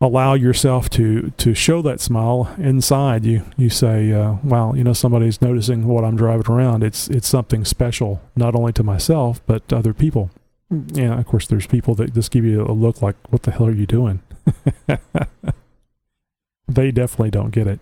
allow 0.00 0.34
yourself 0.34 0.88
to 0.90 1.32
to 1.36 1.54
show 1.54 1.82
that 1.82 2.00
smile 2.00 2.54
inside. 2.58 3.24
You 3.26 3.44
you 3.58 3.68
say, 3.68 4.12
uh, 4.12 4.36
"Wow, 4.42 4.72
you 4.72 4.84
know 4.84 4.94
somebody's 4.94 5.42
noticing 5.42 5.86
what 5.86 6.02
I'm 6.02 6.16
driving 6.16 6.50
around. 6.50 6.82
It's 6.82 7.08
it's 7.08 7.28
something 7.28 7.66
special, 7.66 8.22
not 8.36 8.54
only 8.54 8.72
to 8.72 8.82
myself 8.82 9.40
but 9.46 9.68
to 9.68 9.76
other 9.76 9.92
people." 9.92 10.30
Yeah, 10.70 11.18
of 11.18 11.26
course, 11.26 11.46
there's 11.46 11.66
people 11.66 11.94
that 11.96 12.14
just 12.14 12.30
give 12.30 12.44
you 12.44 12.62
a 12.62 12.72
look 12.72 13.02
like, 13.02 13.16
"What 13.28 13.42
the 13.42 13.50
hell 13.50 13.66
are 13.66 13.72
you 13.72 13.86
doing?" 13.86 14.22
they 16.68 16.90
definitely 16.90 17.30
don't 17.30 17.50
get 17.50 17.66
it. 17.66 17.80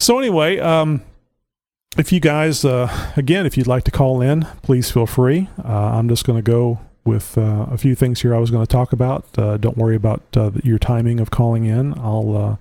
So 0.00 0.18
anyway, 0.18 0.58
um, 0.58 1.02
if 1.96 2.12
you 2.12 2.20
guys, 2.20 2.64
uh, 2.64 3.12
again, 3.16 3.46
if 3.46 3.56
you'd 3.56 3.66
like 3.66 3.84
to 3.84 3.90
call 3.90 4.20
in, 4.20 4.42
please 4.62 4.90
feel 4.90 5.06
free. 5.06 5.48
Uh, 5.62 5.92
I'm 5.94 6.08
just 6.08 6.24
going 6.24 6.38
to 6.38 6.42
go 6.42 6.80
with 7.04 7.38
uh, 7.38 7.66
a 7.70 7.78
few 7.78 7.94
things 7.94 8.20
here 8.20 8.34
I 8.34 8.38
was 8.38 8.50
going 8.50 8.64
to 8.64 8.70
talk 8.70 8.92
about. 8.92 9.26
Uh, 9.36 9.56
don't 9.56 9.76
worry 9.76 9.96
about 9.96 10.22
uh, 10.36 10.50
your 10.62 10.78
timing 10.78 11.20
of 11.20 11.30
calling 11.30 11.64
in. 11.64 11.98
I'll, 11.98 12.58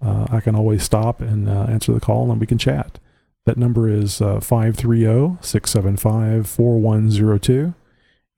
uh, 0.00 0.26
I 0.30 0.40
can 0.40 0.54
always 0.54 0.82
stop 0.82 1.20
and 1.20 1.48
answer 1.48 1.92
the 1.92 2.00
call 2.00 2.30
and 2.30 2.40
we 2.40 2.46
can 2.46 2.58
chat. 2.58 2.98
That 3.46 3.56
number 3.56 3.88
is 3.88 4.18
530 4.18 5.38
675 5.40 6.46
4102. 6.46 7.74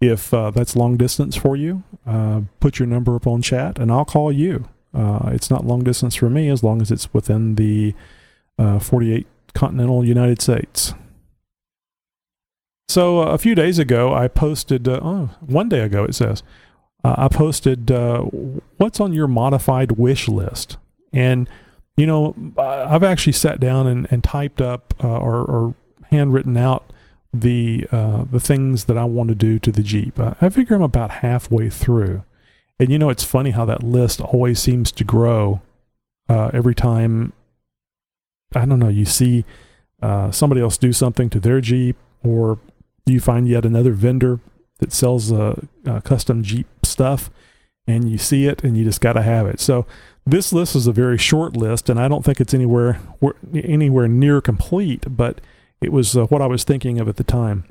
If 0.00 0.30
that's 0.30 0.76
long 0.76 0.96
distance 0.96 1.36
for 1.36 1.56
you, 1.56 1.82
put 2.60 2.78
your 2.78 2.86
number 2.86 3.16
up 3.16 3.26
on 3.26 3.42
chat 3.42 3.78
and 3.78 3.90
I'll 3.90 4.04
call 4.04 4.32
you. 4.32 4.68
It's 4.94 5.50
not 5.50 5.66
long 5.66 5.82
distance 5.84 6.14
for 6.14 6.30
me 6.30 6.48
as 6.48 6.62
long 6.62 6.82
as 6.82 6.90
it's 6.90 7.12
within 7.12 7.54
the 7.54 7.94
48 8.58 9.26
continental 9.54 10.04
United 10.04 10.40
States. 10.40 10.94
So 12.90 13.20
uh, 13.22 13.26
a 13.26 13.38
few 13.38 13.54
days 13.54 13.78
ago, 13.78 14.12
I 14.12 14.26
posted, 14.26 14.88
uh, 14.88 14.98
oh, 15.00 15.30
one 15.38 15.68
day 15.68 15.78
ago 15.78 16.02
it 16.02 16.14
says, 16.16 16.42
uh, 17.04 17.14
I 17.16 17.28
posted, 17.28 17.88
uh, 17.92 18.22
what's 18.78 18.98
on 18.98 19.12
your 19.12 19.28
modified 19.28 19.92
wish 19.92 20.26
list? 20.26 20.76
And, 21.12 21.48
you 21.96 22.04
know, 22.04 22.34
I've 22.58 23.04
actually 23.04 23.34
sat 23.34 23.60
down 23.60 23.86
and, 23.86 24.08
and 24.10 24.24
typed 24.24 24.60
up 24.60 24.92
uh, 25.04 25.18
or, 25.18 25.36
or, 25.36 25.74
handwritten 26.10 26.56
out 26.56 26.92
the 27.32 27.86
uh, 27.92 28.24
the 28.24 28.40
things 28.40 28.86
that 28.86 28.98
I 28.98 29.04
want 29.04 29.28
to 29.28 29.36
do 29.36 29.60
to 29.60 29.70
the 29.70 29.84
Jeep. 29.84 30.18
I 30.18 30.48
figure 30.48 30.74
I'm 30.74 30.82
about 30.82 31.12
halfway 31.12 31.70
through. 31.70 32.24
And, 32.80 32.90
you 32.90 32.98
know, 32.98 33.10
it's 33.10 33.22
funny 33.22 33.50
how 33.50 33.64
that 33.66 33.84
list 33.84 34.20
always 34.20 34.58
seems 34.58 34.90
to 34.92 35.04
grow 35.04 35.60
every 36.28 36.74
time 36.74 37.32
I 38.54 38.66
don't 38.66 38.78
know, 38.78 38.88
you 38.88 39.04
see 39.04 39.44
uh, 40.02 40.30
somebody 40.30 40.60
else 40.60 40.76
do 40.76 40.92
something 40.92 41.30
to 41.30 41.40
their 41.40 41.60
Jeep, 41.60 41.96
or 42.24 42.58
you 43.06 43.20
find 43.20 43.48
yet 43.48 43.64
another 43.64 43.92
vendor 43.92 44.40
that 44.78 44.92
sells 44.92 45.30
uh, 45.30 45.60
uh, 45.86 46.00
custom 46.00 46.42
Jeep 46.42 46.66
stuff, 46.82 47.30
and 47.86 48.10
you 48.10 48.18
see 48.18 48.46
it, 48.46 48.64
and 48.64 48.76
you 48.76 48.84
just 48.84 49.00
got 49.00 49.12
to 49.12 49.22
have 49.22 49.46
it. 49.46 49.60
So 49.60 49.86
this 50.26 50.52
list 50.52 50.74
is 50.74 50.86
a 50.86 50.92
very 50.92 51.18
short 51.18 51.56
list, 51.56 51.88
and 51.88 52.00
I 52.00 52.08
don't 52.08 52.24
think 52.24 52.40
it's 52.40 52.54
anywhere 52.54 53.00
anywhere 53.54 54.08
near 54.08 54.40
complete, 54.40 55.04
but 55.08 55.40
it 55.80 55.92
was 55.92 56.16
uh, 56.16 56.26
what 56.26 56.42
I 56.42 56.46
was 56.46 56.64
thinking 56.64 56.98
of 56.98 57.08
at 57.08 57.16
the 57.16 57.24
time. 57.24 57.64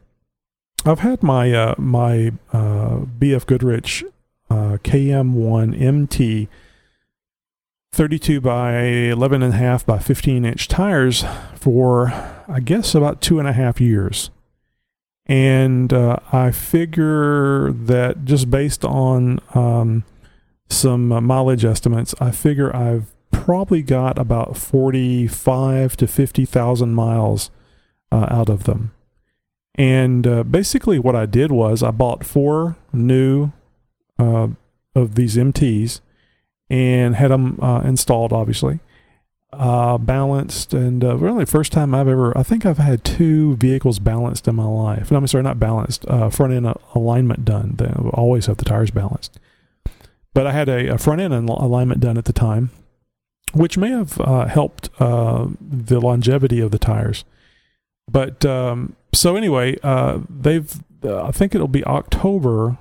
I've 0.86 1.00
had 1.00 1.22
my 1.22 1.52
uh, 1.52 1.76
my 1.78 2.32
uh, 2.54 3.00
BF 3.20 3.46
Goodrich 3.46 4.04
KM1 4.84 5.80
MT 5.82 6.48
32 7.92 8.40
by 8.40 8.82
11 8.82 9.44
and 9.44 9.54
a 9.54 9.58
half 9.58 9.86
by 9.86 10.00
15 10.00 10.46
inch 10.46 10.68
tires 10.68 11.26
for, 11.56 12.12
I 12.48 12.60
guess, 12.60 12.94
about 12.96 13.22
two 13.22 13.40
and 13.40 13.48
a 13.48 13.54
half 13.54 13.82
years. 13.82 14.30
And 15.26 15.92
uh, 15.94 16.18
I 16.32 16.52
figure 16.52 17.72
that 17.72 18.26
just 18.26 18.50
based 18.50 18.84
on 18.84 19.40
um, 19.54 20.04
some 20.70 21.12
uh, 21.12 21.22
mileage 21.22 21.66
estimates, 21.66 22.16
I 22.20 22.32
figure 22.32 22.76
I've 22.76 23.14
probably 23.32 23.82
got 23.82 24.18
about 24.18 24.58
45 24.58 25.98
to 25.98 26.08
50,000 26.08 26.94
miles 26.94 27.52
uh, 28.12 28.28
out 28.30 28.50
of 28.50 28.64
them. 28.64 28.92
And 29.76 30.26
uh, 30.26 30.44
basically, 30.44 31.00
what 31.00 31.16
I 31.16 31.26
did 31.26 31.52
was 31.52 31.84
I 31.84 31.92
bought 31.92 32.26
four 32.26 32.76
new 32.92 33.52
uh, 34.20 34.50
of 34.96 35.16
these 35.16 35.36
MTs 35.38 36.02
and 36.70 37.16
had 37.16 37.32
them 37.32 37.60
uh, 37.62 37.82
installed, 37.84 38.32
obviously, 38.32 38.80
uh, 39.52 39.98
balanced, 39.98 40.74
and 40.74 41.04
uh, 41.04 41.18
really 41.18 41.46
first 41.46 41.72
time 41.72 41.96
I've 41.96 42.08
ever. 42.08 42.38
I 42.38 42.44
think 42.44 42.66
I've 42.66 42.78
had 42.78 43.04
two 43.04 43.56
vehicles 43.56 43.98
balanced 43.98 44.48
in 44.48 44.56
my 44.56 44.66
life. 44.66 45.10
No, 45.10 45.18
I'm 45.18 45.28
sorry, 45.28 45.44
not 45.44 45.60
balanced. 45.60 46.06
Uh, 46.08 46.30
front 46.30 46.54
end 46.54 46.72
alignment 46.94 47.46
done. 47.46 47.76
They 47.78 47.92
always 48.14 48.46
have 48.46 48.58
the 48.58 48.66
tires 48.66 48.92
balanced, 48.92 49.40
but 50.34 50.46
I 50.46 50.52
had 50.52 50.70
a, 50.70 50.94
a 50.94 50.98
front 50.98 51.22
end 51.22 51.34
alignment 51.34 52.02
done 52.02 52.18
at 52.18 52.26
the 52.26 52.34
time, 52.34 52.70
which 53.54 53.78
may 53.78 53.90
have 53.90 54.20
uh, 54.22 54.46
helped 54.46 54.92
the 55.00 56.00
longevity 56.00 56.60
of 56.60 56.72
the 56.72 56.80
tires. 56.80 57.26
But 58.12 58.46
um, 58.46 58.96
so 59.14 59.36
anyway, 59.36 59.78
they've. 60.30 60.84
I 61.02 61.32
think 61.32 61.56
it'll 61.56 61.70
be 61.70 61.86
October. 61.86 62.78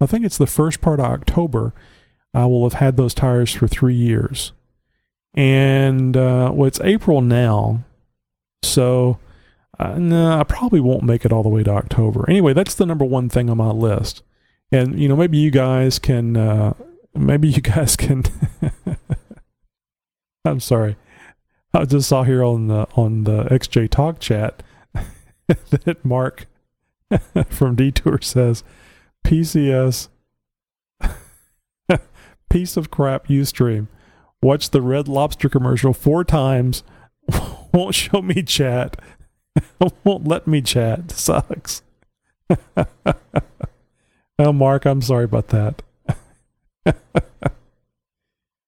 I 0.00 0.06
think 0.06 0.24
it's 0.24 0.38
the 0.38 0.46
first 0.46 0.80
part 0.80 1.00
of 1.00 1.06
October 1.06 1.72
I 2.34 2.44
will 2.44 2.64
have 2.64 2.80
had 2.80 2.96
those 2.96 3.14
tires 3.14 3.52
for 3.52 3.66
three 3.66 3.94
years. 3.94 4.52
And 5.34 6.16
uh, 6.16 6.50
well, 6.52 6.66
it's 6.68 6.80
April 6.80 7.22
now, 7.22 7.84
so 8.62 9.18
uh, 9.78 9.98
no, 9.98 10.38
I 10.38 10.44
probably 10.44 10.80
won't 10.80 11.02
make 11.02 11.24
it 11.24 11.32
all 11.32 11.42
the 11.42 11.48
way 11.48 11.62
to 11.62 11.70
October. 11.70 12.24
Anyway, 12.28 12.52
that's 12.52 12.74
the 12.74 12.86
number 12.86 13.04
one 13.04 13.28
thing 13.28 13.50
on 13.50 13.56
my 13.56 13.70
list. 13.70 14.22
And 14.70 14.98
you 14.98 15.08
know, 15.08 15.16
maybe 15.16 15.38
you 15.38 15.50
guys 15.50 15.98
can, 15.98 16.36
uh, 16.36 16.74
maybe 17.14 17.48
you 17.48 17.60
guys 17.62 17.96
can. 17.96 18.24
I'm 20.44 20.60
sorry, 20.60 20.96
I 21.74 21.84
just 21.84 22.08
saw 22.08 22.22
here 22.22 22.44
on 22.44 22.68
the 22.68 22.86
on 22.96 23.24
the 23.24 23.44
XJ 23.44 23.90
Talk 23.90 24.20
chat 24.20 24.62
that 25.46 26.04
Mark 26.04 26.46
from 27.48 27.76
Detour 27.76 28.20
says 28.22 28.62
PCS 29.26 30.08
piece 32.48 32.76
of 32.76 32.90
crap 32.92 33.26
Ustream. 33.26 33.88
Watch 34.40 34.70
the 34.70 34.80
Red 34.80 35.08
Lobster 35.08 35.48
commercial 35.48 35.92
four 35.92 36.22
times. 36.22 36.84
Won't 37.74 37.96
show 37.96 38.22
me 38.22 38.44
chat. 38.44 38.96
Won't 40.04 40.28
let 40.28 40.46
me 40.46 40.62
chat. 40.62 41.10
Sucks. 41.10 41.82
oh, 44.38 44.52
Mark, 44.52 44.84
I'm 44.84 45.02
sorry 45.02 45.24
about 45.24 45.48
that. 45.48 45.82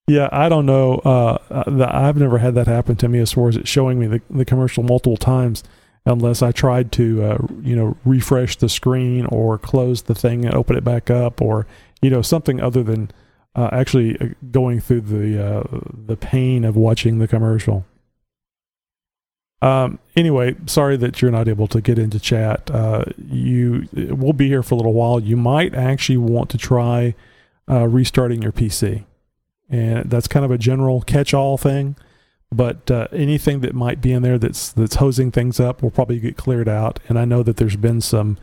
yeah, 0.08 0.28
I 0.32 0.48
don't 0.48 0.66
know. 0.66 0.96
Uh, 1.04 1.38
uh 1.50 1.88
I've 1.88 2.16
never 2.16 2.38
had 2.38 2.56
that 2.56 2.66
happen 2.66 2.96
to 2.96 3.08
me 3.08 3.20
as 3.20 3.32
far 3.32 3.48
as 3.48 3.56
it 3.56 3.68
showing 3.68 4.00
me 4.00 4.08
the, 4.08 4.22
the 4.28 4.44
commercial 4.44 4.82
multiple 4.82 5.16
times 5.16 5.62
unless 6.08 6.42
I 6.42 6.52
tried 6.52 6.90
to, 6.92 7.22
uh, 7.22 7.38
you 7.62 7.76
know, 7.76 7.96
refresh 8.04 8.56
the 8.56 8.68
screen 8.68 9.26
or 9.26 9.58
close 9.58 10.02
the 10.02 10.14
thing 10.14 10.44
and 10.44 10.54
open 10.54 10.76
it 10.76 10.82
back 10.82 11.10
up 11.10 11.40
or, 11.42 11.66
you 12.00 12.10
know, 12.10 12.22
something 12.22 12.60
other 12.60 12.82
than 12.82 13.10
uh, 13.54 13.68
actually 13.72 14.18
uh, 14.20 14.28
going 14.50 14.80
through 14.80 15.02
the 15.02 15.44
uh, 15.44 15.80
the 16.06 16.16
pain 16.16 16.64
of 16.64 16.76
watching 16.76 17.18
the 17.18 17.28
commercial. 17.28 17.84
Um, 19.60 19.98
anyway, 20.16 20.54
sorry 20.66 20.96
that 20.98 21.20
you're 21.20 21.32
not 21.32 21.48
able 21.48 21.66
to 21.68 21.80
get 21.80 21.98
into 21.98 22.20
chat. 22.20 22.70
Uh, 22.70 23.04
you 23.16 23.88
we'll 23.92 24.32
be 24.32 24.48
here 24.48 24.62
for 24.62 24.74
a 24.74 24.78
little 24.78 24.94
while. 24.94 25.20
You 25.20 25.36
might 25.36 25.74
actually 25.74 26.18
want 26.18 26.50
to 26.50 26.58
try 26.58 27.14
uh, 27.68 27.86
restarting 27.86 28.42
your 28.42 28.52
PC, 28.52 29.04
and 29.68 30.08
that's 30.08 30.28
kind 30.28 30.44
of 30.44 30.50
a 30.50 30.58
general 30.58 31.02
catch-all 31.02 31.58
thing. 31.58 31.96
But 32.50 32.90
uh, 32.90 33.08
anything 33.12 33.60
that 33.60 33.74
might 33.74 34.00
be 34.00 34.12
in 34.12 34.22
there 34.22 34.38
that's 34.38 34.72
that's 34.72 34.96
hosing 34.96 35.30
things 35.30 35.60
up 35.60 35.82
will 35.82 35.90
probably 35.90 36.18
get 36.18 36.36
cleared 36.36 36.68
out. 36.68 36.98
And 37.08 37.18
I 37.18 37.24
know 37.24 37.42
that 37.42 37.58
there's 37.58 37.76
been 37.76 38.00
some 38.00 38.38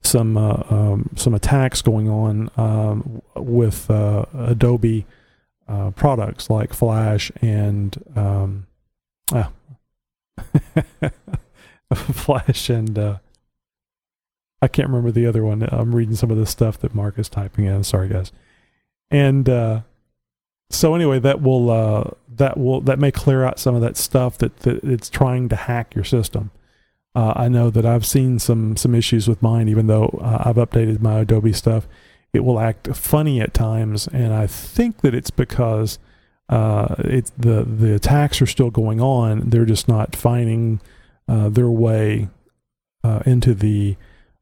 some 0.00 0.36
uh, 0.36 0.62
um, 0.70 1.10
some 1.16 1.34
attacks 1.34 1.82
going 1.82 2.08
on 2.08 2.50
um, 2.56 3.22
with 3.34 3.90
uh, 3.90 4.26
Adobe 4.32 5.06
uh, 5.66 5.90
products 5.90 6.48
like 6.48 6.72
Flash 6.72 7.32
and 7.42 7.96
um, 8.14 8.66
ah, 9.32 9.50
Flash 11.94 12.70
and 12.70 12.96
uh, 12.98 13.18
I 14.60 14.68
can't 14.68 14.88
remember 14.88 15.10
the 15.10 15.26
other 15.26 15.44
one. 15.44 15.68
I'm 15.70 15.94
reading 15.94 16.16
some 16.16 16.30
of 16.30 16.36
the 16.36 16.46
stuff 16.46 16.78
that 16.78 16.94
Mark 16.94 17.18
is 17.18 17.28
typing 17.28 17.66
in. 17.66 17.84
Sorry, 17.84 18.08
guys. 18.08 18.32
And 19.10 19.48
uh, 19.48 19.82
so 20.70 20.94
anyway, 20.94 21.18
that 21.20 21.40
will 21.40 21.70
uh, 21.70 22.10
that 22.36 22.58
will 22.58 22.80
that 22.82 22.98
may 22.98 23.10
clear 23.10 23.44
out 23.44 23.58
some 23.58 23.74
of 23.74 23.80
that 23.80 23.96
stuff 23.96 24.38
that, 24.38 24.58
that 24.60 24.84
it's 24.84 25.08
trying 25.08 25.48
to 25.48 25.56
hack 25.56 25.94
your 25.94 26.04
system. 26.04 26.50
Uh, 27.14 27.32
I 27.34 27.48
know 27.48 27.70
that 27.70 27.86
I've 27.86 28.04
seen 28.04 28.38
some 28.38 28.76
some 28.76 28.94
issues 28.94 29.28
with 29.28 29.42
mine, 29.42 29.68
even 29.68 29.86
though 29.86 30.18
uh, 30.20 30.42
I've 30.44 30.56
updated 30.56 31.00
my 31.00 31.20
Adobe 31.20 31.52
stuff. 31.52 31.88
It 32.34 32.40
will 32.40 32.60
act 32.60 32.94
funny 32.94 33.40
at 33.40 33.54
times, 33.54 34.06
and 34.08 34.34
I 34.34 34.46
think 34.46 35.00
that 35.00 35.14
it's 35.14 35.30
because 35.30 35.98
uh, 36.50 36.94
it's 36.98 37.30
the 37.30 37.64
the 37.64 37.94
attacks 37.94 38.42
are 38.42 38.46
still 38.46 38.70
going 38.70 39.00
on. 39.00 39.48
They're 39.48 39.64
just 39.64 39.88
not 39.88 40.14
finding 40.14 40.80
uh, 41.26 41.48
their 41.48 41.70
way 41.70 42.28
uh, 43.02 43.20
into 43.24 43.54
the 43.54 43.96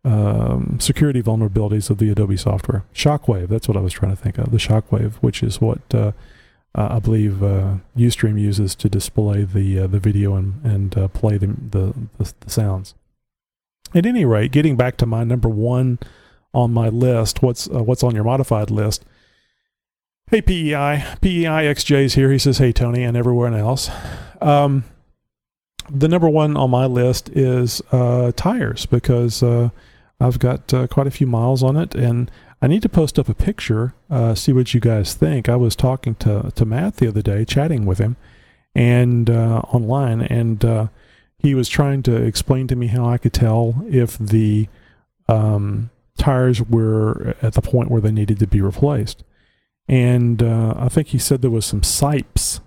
um, 0.06 0.78
security 0.80 1.20
vulnerabilities 1.20 1.90
of 1.90 1.98
the 1.98 2.10
Adobe 2.10 2.36
software. 2.36 2.84
Shockwave, 2.94 3.48
that's 3.48 3.66
what 3.66 3.76
I 3.76 3.80
was 3.80 3.92
trying 3.92 4.14
to 4.14 4.16
think 4.16 4.38
of. 4.38 4.52
The 4.52 4.58
Shockwave, 4.58 5.14
which 5.14 5.42
is 5.42 5.60
what 5.60 5.80
uh, 5.92 6.12
I 6.74 7.00
believe 7.00 7.42
uh, 7.42 7.76
UStream 7.96 8.40
uses 8.40 8.76
to 8.76 8.88
display 8.88 9.42
the 9.42 9.80
uh, 9.80 9.86
the 9.88 9.98
video 9.98 10.36
and 10.36 10.64
and 10.64 10.96
uh, 10.96 11.08
play 11.08 11.38
the, 11.38 11.48
the 11.48 11.94
the 12.18 12.50
sounds. 12.50 12.94
At 13.94 14.06
any 14.06 14.24
rate, 14.24 14.52
getting 14.52 14.76
back 14.76 14.96
to 14.98 15.06
my 15.06 15.24
number 15.24 15.48
one 15.48 15.98
on 16.54 16.72
my 16.72 16.88
list, 16.88 17.42
what's 17.42 17.68
uh, 17.68 17.82
what's 17.82 18.04
on 18.04 18.14
your 18.14 18.24
modified 18.24 18.70
list? 18.70 19.04
Hey 20.30 20.40
PEI, 20.40 21.04
PEI 21.20 21.64
XJ 21.64 22.04
is 22.04 22.14
here. 22.14 22.30
He 22.30 22.38
says, 22.38 22.58
"Hey 22.58 22.72
Tony," 22.72 23.02
and 23.02 23.16
everyone 23.16 23.54
else. 23.54 23.90
Um, 24.40 24.84
the 25.90 26.08
number 26.08 26.28
one 26.28 26.56
on 26.56 26.70
my 26.70 26.86
list 26.86 27.28
is 27.30 27.80
uh, 27.90 28.30
tires 28.36 28.86
because 28.86 29.42
I've 30.20 30.38
got 30.38 30.72
uh, 30.72 30.86
quite 30.86 31.06
a 31.06 31.10
few 31.10 31.26
miles 31.26 31.62
on 31.62 31.76
it, 31.76 31.94
and 31.94 32.30
I 32.62 32.68
need 32.68 32.82
to 32.82 32.88
post 32.88 33.18
up 33.18 33.28
a 33.28 33.34
picture, 33.34 33.94
uh, 34.10 34.34
see 34.34 34.52
what 34.52 34.72
you 34.72 34.80
guys 34.80 35.14
think. 35.14 35.48
I 35.48 35.56
was 35.56 35.76
talking 35.76 36.14
to 36.16 36.50
to 36.54 36.64
Matt 36.64 36.96
the 36.96 37.08
other 37.08 37.22
day, 37.22 37.44
chatting 37.44 37.84
with 37.84 37.98
him, 37.98 38.16
and 38.74 39.28
uh, 39.28 39.60
online, 39.72 40.22
and 40.22 40.64
uh, 40.64 40.86
he 41.38 41.54
was 41.54 41.68
trying 41.68 42.02
to 42.04 42.16
explain 42.16 42.66
to 42.68 42.76
me 42.76 42.86
how 42.86 43.06
I 43.06 43.18
could 43.18 43.34
tell 43.34 43.84
if 43.88 44.16
the 44.16 44.68
um, 45.28 45.90
tires 46.16 46.62
were 46.62 47.36
at 47.42 47.52
the 47.52 47.62
point 47.62 47.90
where 47.90 48.00
they 48.00 48.10
needed 48.10 48.38
to 48.38 48.46
be 48.46 48.60
replaced. 48.60 49.22
And 49.88 50.42
uh, 50.42 50.74
I 50.76 50.88
think 50.88 51.08
he 51.08 51.18
said 51.18 51.42
there 51.42 51.50
was 51.50 51.66
some 51.66 51.82
sipes 51.82 52.60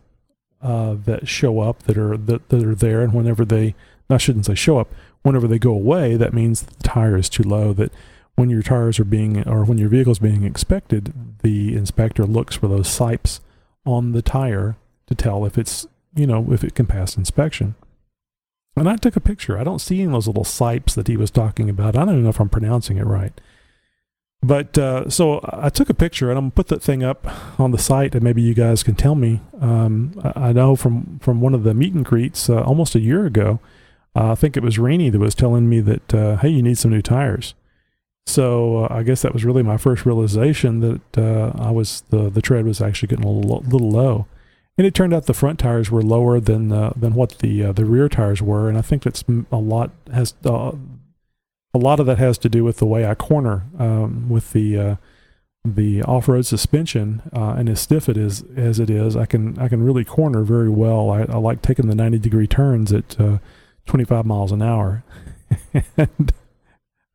uh, 0.61 0.95
that 1.05 1.27
show 1.27 1.59
up 1.59 1.83
that 1.83 1.97
are 1.97 2.15
that, 2.15 2.49
that 2.49 2.63
are 2.63 2.75
there, 2.75 3.01
and 3.01 3.13
whenever 3.13 3.43
they, 3.43 3.75
I 4.09 4.17
shouldn't 4.17 4.45
say 4.45 4.55
show 4.55 4.77
up, 4.77 4.93
whenever 5.23 5.47
they 5.47 5.59
go 5.59 5.71
away, 5.71 6.15
that 6.15 6.33
means 6.33 6.61
the 6.61 6.83
tire 6.83 7.17
is 7.17 7.29
too 7.29 7.43
low. 7.43 7.73
That 7.73 7.91
when 8.35 8.49
your 8.49 8.63
tires 8.63 8.99
are 8.99 9.05
being 9.05 9.47
or 9.47 9.63
when 9.63 9.77
your 9.77 9.89
vehicle 9.89 10.11
is 10.11 10.19
being 10.19 10.43
inspected, 10.43 11.13
the 11.41 11.75
inspector 11.75 12.25
looks 12.25 12.55
for 12.55 12.67
those 12.67 12.87
sipes 12.87 13.39
on 13.85 14.11
the 14.11 14.21
tire 14.21 14.77
to 15.07 15.15
tell 15.15 15.45
if 15.45 15.57
it's 15.57 15.87
you 16.15 16.27
know 16.27 16.51
if 16.51 16.63
it 16.63 16.75
can 16.75 16.85
pass 16.85 17.17
inspection. 17.17 17.75
And 18.75 18.87
I 18.87 18.95
took 18.95 19.15
a 19.15 19.21
picture. 19.21 19.57
I 19.57 19.63
don't 19.63 19.79
see 19.79 19.95
any 19.97 20.05
of 20.05 20.11
those 20.11 20.27
little 20.27 20.45
sipes 20.45 20.93
that 20.95 21.07
he 21.07 21.17
was 21.17 21.31
talking 21.31 21.69
about. 21.69 21.95
I 21.95 22.05
don't 22.05 22.09
even 22.09 22.23
know 22.23 22.29
if 22.29 22.39
I'm 22.39 22.49
pronouncing 22.49 22.97
it 22.97 23.05
right. 23.05 23.33
But 24.41 24.77
uh, 24.77 25.09
so 25.09 25.41
I 25.43 25.69
took 25.69 25.89
a 25.89 25.93
picture 25.93 26.29
and 26.29 26.37
I'm 26.37 26.45
gonna 26.45 26.51
put 26.51 26.67
that 26.67 26.81
thing 26.81 27.03
up 27.03 27.27
on 27.59 27.71
the 27.71 27.77
site, 27.77 28.15
and 28.15 28.23
maybe 28.23 28.41
you 28.41 28.53
guys 28.53 28.83
can 28.83 28.95
tell 28.95 29.15
me. 29.15 29.41
Um, 29.59 30.13
I 30.35 30.53
know 30.53 30.77
from 30.77 31.19
from 31.19 31.41
one 31.41 31.53
of 31.53 31.63
the 31.63 31.73
meet 31.73 31.93
and 31.93 32.05
greets 32.05 32.49
uh, 32.49 32.61
almost 32.61 32.95
a 32.95 33.01
year 33.01 33.25
ago, 33.25 33.59
uh, 34.15 34.31
I 34.31 34.35
think 34.35 34.57
it 34.57 34.63
was 34.63 34.79
Rainey 34.79 35.09
that 35.09 35.19
was 35.19 35.35
telling 35.35 35.69
me 35.69 35.79
that 35.81 36.13
uh, 36.13 36.37
hey, 36.37 36.49
you 36.49 36.61
need 36.61 36.77
some 36.77 36.91
new 36.91 37.01
tires. 37.01 37.53
So 38.25 38.83
uh, 38.83 38.87
I 38.91 39.03
guess 39.03 39.21
that 39.21 39.33
was 39.33 39.45
really 39.45 39.63
my 39.63 39.77
first 39.77 40.05
realization 40.05 40.81
that 40.81 41.17
uh, 41.17 41.51
I 41.57 41.71
was 41.71 42.03
the 42.09 42.29
the 42.29 42.41
tread 42.41 42.65
was 42.65 42.81
actually 42.81 43.07
getting 43.07 43.25
a 43.25 43.31
little, 43.31 43.61
little 43.61 43.89
low, 43.89 44.27
and 44.77 44.85
it 44.85 44.93
turned 44.93 45.13
out 45.13 45.25
the 45.25 45.33
front 45.33 45.59
tires 45.59 45.89
were 45.89 46.03
lower 46.03 46.39
than 46.39 46.71
uh, 46.71 46.93
than 46.95 47.13
what 47.13 47.39
the 47.39 47.71
the 47.71 47.85
rear 47.85 48.09
tires 48.09 48.41
were, 48.41 48.69
and 48.69 48.77
I 48.77 48.81
think 48.81 49.03
that's 49.03 49.23
a 49.51 49.57
lot 49.57 49.91
has 50.13 50.35
a 50.45 50.73
lot 51.73 51.99
of 51.99 52.05
that 52.05 52.17
has 52.17 52.37
to 52.39 52.49
do 52.49 52.63
with 52.63 52.77
the 52.77 52.85
way 52.85 53.05
I 53.05 53.15
corner 53.15 53.65
um, 53.79 54.29
with 54.29 54.53
the 54.53 54.97
the 55.65 56.01
off 56.03 56.27
road 56.27 56.45
suspension, 56.45 57.21
uh, 57.33 57.55
and 57.57 57.67
as 57.69 57.81
stiff 57.81 58.07
it 58.07 58.17
is 58.17 58.43
as 58.55 58.79
it 58.79 58.89
is, 58.89 59.15
I 59.15 59.25
can 59.25 59.57
I 59.59 59.67
can 59.67 59.83
really 59.83 60.05
corner 60.05 60.43
very 60.43 60.69
well. 60.69 61.09
I, 61.09 61.21
I 61.23 61.37
like 61.37 61.61
taking 61.61 61.87
the 61.87 61.95
ninety 61.95 62.17
degree 62.17 62.47
turns 62.47 62.93
at 62.93 63.19
uh, 63.19 63.39
twenty 63.85 64.05
five 64.05 64.25
miles 64.25 64.51
an 64.51 64.61
hour, 64.61 65.03
and 65.97 66.33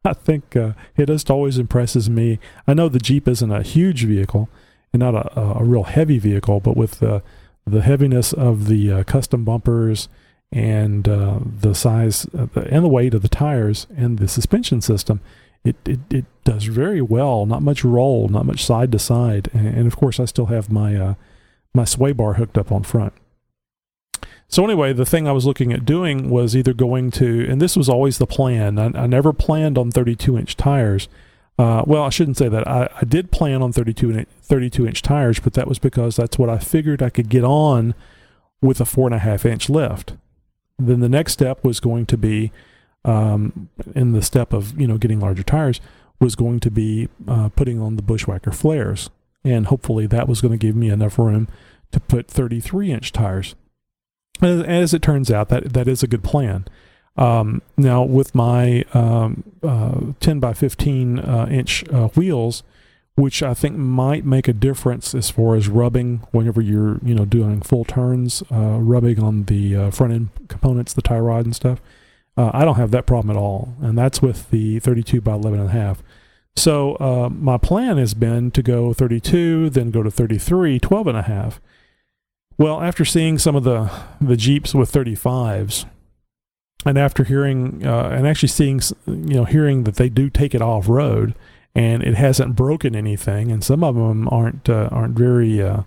I 0.04 0.12
think 0.12 0.54
uh, 0.54 0.72
it 0.96 1.06
just 1.06 1.30
always 1.30 1.58
impresses 1.58 2.10
me. 2.10 2.38
I 2.66 2.74
know 2.74 2.88
the 2.88 2.98
Jeep 2.98 3.26
isn't 3.26 3.50
a 3.50 3.62
huge 3.62 4.04
vehicle 4.04 4.48
and 4.92 5.00
not 5.00 5.14
a, 5.14 5.58
a 5.58 5.64
real 5.64 5.84
heavy 5.84 6.18
vehicle, 6.18 6.60
but 6.60 6.76
with 6.76 7.00
the 7.00 7.22
the 7.66 7.82
heaviness 7.82 8.32
of 8.32 8.66
the 8.68 8.92
uh, 8.92 9.04
custom 9.04 9.44
bumpers 9.44 10.08
and 10.52 11.08
uh, 11.08 11.38
the 11.42 11.74
size 11.74 12.26
the, 12.32 12.68
and 12.70 12.84
the 12.84 12.88
weight 12.88 13.14
of 13.14 13.22
the 13.22 13.28
tires 13.28 13.86
and 13.96 14.18
the 14.18 14.28
suspension 14.28 14.80
system, 14.80 15.20
it, 15.64 15.76
it, 15.86 16.00
it 16.10 16.24
does 16.44 16.64
very 16.64 17.00
well. 17.00 17.46
Not 17.46 17.62
much 17.62 17.82
roll, 17.84 18.28
not 18.28 18.44
much 18.44 18.64
side 18.64 18.92
to 18.92 18.98
side, 18.98 19.48
and, 19.52 19.66
and 19.66 19.86
of 19.86 19.96
course 19.96 20.20
I 20.20 20.26
still 20.26 20.46
have 20.46 20.70
my 20.70 20.96
uh, 20.96 21.14
my 21.74 21.84
sway 21.84 22.12
bar 22.12 22.34
hooked 22.34 22.58
up 22.58 22.70
on 22.70 22.82
front. 22.82 23.14
So 24.48 24.64
anyway, 24.64 24.92
the 24.92 25.06
thing 25.06 25.26
I 25.26 25.32
was 25.32 25.46
looking 25.46 25.72
at 25.72 25.84
doing 25.84 26.30
was 26.30 26.56
either 26.56 26.72
going 26.72 27.10
to, 27.12 27.46
and 27.48 27.60
this 27.60 27.76
was 27.76 27.88
always 27.88 28.18
the 28.18 28.26
plan. 28.26 28.78
I, 28.78 29.02
I 29.02 29.06
never 29.06 29.32
planned 29.32 29.78
on 29.78 29.90
32 29.90 30.38
inch 30.38 30.56
tires. 30.56 31.08
Uh, 31.58 31.84
well, 31.86 32.02
I 32.02 32.08
shouldn't 32.08 32.36
say 32.36 32.48
that. 32.48 32.66
I, 32.66 32.88
I 33.00 33.04
did 33.04 33.30
plan 33.30 33.62
on 33.62 33.72
32 33.72 34.10
in- 34.10 34.26
32 34.42 34.86
inch 34.86 35.02
tires, 35.02 35.38
but 35.38 35.54
that 35.54 35.68
was 35.68 35.78
because 35.78 36.16
that's 36.16 36.38
what 36.38 36.48
I 36.48 36.58
figured 36.58 37.02
I 37.02 37.10
could 37.10 37.28
get 37.28 37.44
on 37.44 37.94
with 38.60 38.80
a 38.80 38.84
four 38.84 39.06
and 39.06 39.14
a 39.14 39.18
half 39.18 39.44
inch 39.44 39.68
lift. 39.68 40.14
Then 40.78 41.00
the 41.00 41.08
next 41.08 41.32
step 41.32 41.62
was 41.62 41.78
going 41.78 42.06
to 42.06 42.16
be, 42.16 42.50
um, 43.04 43.68
in 43.94 44.12
the 44.12 44.22
step 44.22 44.52
of 44.52 44.78
you 44.80 44.88
know 44.88 44.98
getting 44.98 45.20
larger 45.20 45.44
tires, 45.44 45.80
was 46.20 46.34
going 46.34 46.58
to 46.60 46.70
be 46.70 47.08
uh, 47.28 47.50
putting 47.50 47.80
on 47.80 47.96
the 47.96 48.02
Bushwacker 48.02 48.52
flares, 48.52 49.10
and 49.44 49.66
hopefully 49.66 50.06
that 50.06 50.26
was 50.26 50.40
going 50.40 50.52
to 50.52 50.58
give 50.58 50.74
me 50.74 50.88
enough 50.88 51.18
room 51.18 51.46
to 51.92 52.00
put 52.00 52.28
33 52.28 52.90
inch 52.90 53.12
tires. 53.12 53.54
As, 54.42 54.62
as 54.62 54.94
it 54.94 55.02
turns 55.02 55.30
out, 55.30 55.48
that 55.48 55.72
that 55.72 55.88
is 55.88 56.02
a 56.02 56.06
good 56.06 56.24
plan. 56.24 56.66
Um, 57.16 57.62
now 57.76 58.02
with 58.02 58.34
my 58.34 58.84
um, 58.92 59.44
uh, 59.62 60.00
10 60.18 60.40
by 60.40 60.52
15 60.52 61.20
uh, 61.20 61.46
inch 61.50 61.88
uh, 61.90 62.08
wheels, 62.08 62.64
which 63.14 63.42
I 63.42 63.54
think 63.54 63.76
might 63.76 64.24
make 64.24 64.48
a 64.48 64.52
difference 64.52 65.14
as 65.14 65.30
far 65.30 65.54
as 65.54 65.68
rubbing 65.68 66.26
whenever 66.32 66.60
you're 66.60 66.98
you 67.04 67.14
know 67.14 67.24
doing 67.24 67.62
full 67.62 67.84
turns, 67.84 68.42
uh, 68.50 68.78
rubbing 68.80 69.22
on 69.22 69.44
the 69.44 69.76
uh, 69.76 69.90
front 69.90 70.12
end 70.12 70.28
components, 70.48 70.92
the 70.92 71.02
tie 71.02 71.20
rod 71.20 71.44
and 71.44 71.54
stuff. 71.54 71.80
Uh, 72.36 72.50
I 72.52 72.64
don't 72.64 72.74
have 72.74 72.90
that 72.90 73.06
problem 73.06 73.36
at 73.36 73.40
all, 73.40 73.74
and 73.80 73.96
that's 73.96 74.20
with 74.20 74.50
the 74.50 74.80
32 74.80 75.20
by 75.20 75.34
11 75.34 75.60
and 75.60 75.68
a 75.68 75.72
half. 75.72 76.02
So 76.56 77.30
my 77.36 77.58
plan 77.58 77.96
has 77.98 78.14
been 78.14 78.50
to 78.52 78.62
go 78.62 78.92
32, 78.92 79.70
then 79.70 79.90
go 79.90 80.02
to 80.02 80.10
33, 80.10 80.78
12 80.80 81.06
and 81.06 81.16
a 81.16 81.22
half. 81.22 81.60
Well, 82.56 82.80
after 82.80 83.04
seeing 83.04 83.38
some 83.38 83.56
of 83.56 83.64
the 83.64 83.90
the 84.20 84.36
Jeeps 84.36 84.74
with 84.74 84.92
35s, 84.92 85.86
and 86.86 86.98
after 86.98 87.24
hearing 87.24 87.86
uh, 87.86 88.10
and 88.12 88.26
actually 88.26 88.48
seeing 88.48 88.80
you 89.06 89.34
know 89.34 89.44
hearing 89.44 89.84
that 89.84 89.96
they 89.96 90.08
do 90.08 90.30
take 90.30 90.54
it 90.54 90.62
off 90.62 90.88
road 90.88 91.34
and 91.74 92.02
it 92.02 92.14
hasn't 92.14 92.54
broken 92.54 92.94
anything 92.94 93.50
and 93.50 93.64
some 93.64 93.82
of 93.82 93.96
them 93.96 94.28
aren't 94.28 94.68
uh, 94.68 94.88
aren't 94.92 95.18
very 95.18 95.62
uh, 95.62 95.82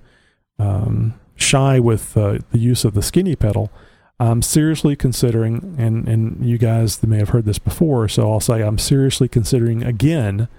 um, 0.60 1.14
shy 1.36 1.80
with 1.80 2.18
uh, 2.18 2.40
the 2.52 2.58
use 2.58 2.84
of 2.84 2.96
the 2.96 3.04
skinny 3.04 3.36
pedal 3.36 3.72
i'm 4.20 4.42
seriously 4.42 4.96
considering 4.96 5.76
and 5.78 6.08
and 6.08 6.44
you 6.44 6.58
guys 6.58 7.02
may 7.04 7.20
have 7.20 7.30
heard 7.30 7.46
this 7.46 7.60
before 7.60 8.08
so 8.08 8.32
i'll 8.32 8.40
say 8.40 8.64
i'm 8.64 8.80
seriously 8.80 9.28
considering 9.28 9.84
again 9.84 10.50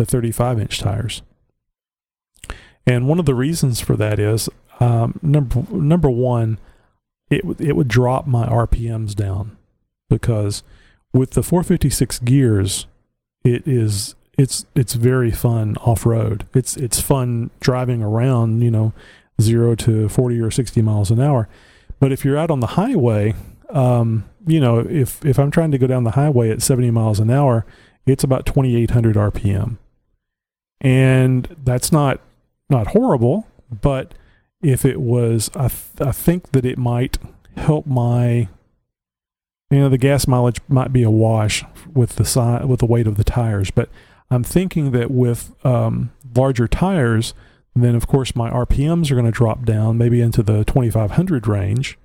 the 0.00 0.06
35 0.06 0.60
inch 0.60 0.80
tires. 0.80 1.22
And 2.86 3.06
one 3.06 3.18
of 3.18 3.26
the 3.26 3.34
reasons 3.34 3.80
for 3.80 3.96
that 3.96 4.18
is 4.18 4.48
um, 4.80 5.18
number 5.22 5.64
number 5.70 6.10
one 6.10 6.58
it 7.30 7.44
it 7.58 7.76
would 7.76 7.88
drop 7.88 8.26
my 8.26 8.46
rpms 8.46 9.14
down 9.14 9.56
because 10.08 10.62
with 11.12 11.32
the 11.32 11.42
456 11.42 12.18
gears 12.20 12.86
it 13.44 13.66
is 13.66 14.14
it's 14.38 14.64
it's 14.74 14.94
very 14.94 15.30
fun 15.30 15.76
off 15.78 16.06
road 16.06 16.46
it's 16.54 16.76
it's 16.76 17.00
fun 17.00 17.50
driving 17.60 18.02
around 18.02 18.62
you 18.62 18.70
know 18.70 18.92
0 19.40 19.74
to 19.74 20.08
40 20.08 20.40
or 20.40 20.50
60 20.50 20.82
miles 20.82 21.10
an 21.10 21.18
hour. 21.18 21.48
But 21.98 22.12
if 22.12 22.26
you're 22.26 22.36
out 22.36 22.50
on 22.50 22.60
the 22.60 22.66
highway 22.66 23.34
um, 23.70 24.24
you 24.46 24.60
know 24.60 24.80
if 24.80 25.24
if 25.24 25.38
i'm 25.38 25.50
trying 25.50 25.70
to 25.70 25.78
go 25.78 25.86
down 25.86 26.04
the 26.04 26.12
highway 26.12 26.50
at 26.50 26.62
70 26.62 26.90
miles 26.90 27.20
an 27.20 27.30
hour 27.30 27.64
it's 28.06 28.24
about 28.24 28.46
2800 28.46 29.16
rpm 29.16 29.76
and 30.80 31.56
that's 31.62 31.92
not 31.92 32.20
not 32.68 32.88
horrible 32.88 33.46
but 33.70 34.14
if 34.62 34.84
it 34.84 35.00
was 35.00 35.50
i, 35.54 35.68
th- 35.68 36.08
I 36.08 36.12
think 36.12 36.52
that 36.52 36.64
it 36.64 36.78
might 36.78 37.18
help 37.56 37.86
my 37.86 38.48
you 39.70 39.78
know 39.78 39.88
the 39.88 39.98
gas 39.98 40.26
mileage 40.26 40.60
might 40.68 40.92
be 40.92 41.02
a 41.02 41.10
wash 41.10 41.64
with 41.92 42.16
the 42.16 42.24
size 42.24 42.64
with 42.64 42.80
the 42.80 42.86
weight 42.86 43.06
of 43.06 43.16
the 43.16 43.24
tires 43.24 43.70
but 43.70 43.88
i'm 44.30 44.44
thinking 44.44 44.90
that 44.92 45.10
with 45.10 45.54
um, 45.64 46.10
larger 46.34 46.68
tires 46.68 47.34
then 47.74 47.94
of 47.94 48.06
course 48.06 48.34
my 48.34 48.50
rpms 48.50 49.10
are 49.10 49.14
going 49.14 49.26
to 49.26 49.30
drop 49.30 49.64
down 49.64 49.96
maybe 49.96 50.20
into 50.20 50.42
the 50.42 50.64
2500 50.64 51.46
range 51.46 51.98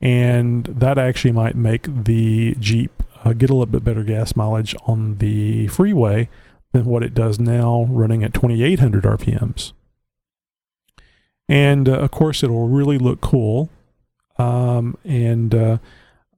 and 0.00 0.64
that 0.66 0.98
actually 0.98 1.32
might 1.32 1.56
make 1.56 1.86
the 2.04 2.54
jeep 2.58 3.02
uh, 3.24 3.32
get 3.32 3.50
a 3.50 3.52
little 3.52 3.66
bit 3.66 3.82
better 3.82 4.04
gas 4.04 4.36
mileage 4.36 4.76
on 4.86 5.18
the 5.18 5.66
freeway 5.68 6.28
than 6.72 6.84
what 6.84 7.02
it 7.02 7.14
does 7.14 7.40
now 7.40 7.86
running 7.88 8.22
at 8.22 8.34
2800 8.34 9.02
rpms 9.04 9.72
and 11.48 11.88
uh, 11.88 11.92
of 11.92 12.10
course 12.10 12.42
it'll 12.42 12.68
really 12.68 12.98
look 12.98 13.20
cool 13.20 13.70
um, 14.38 14.96
and 15.04 15.54
uh, 15.54 15.78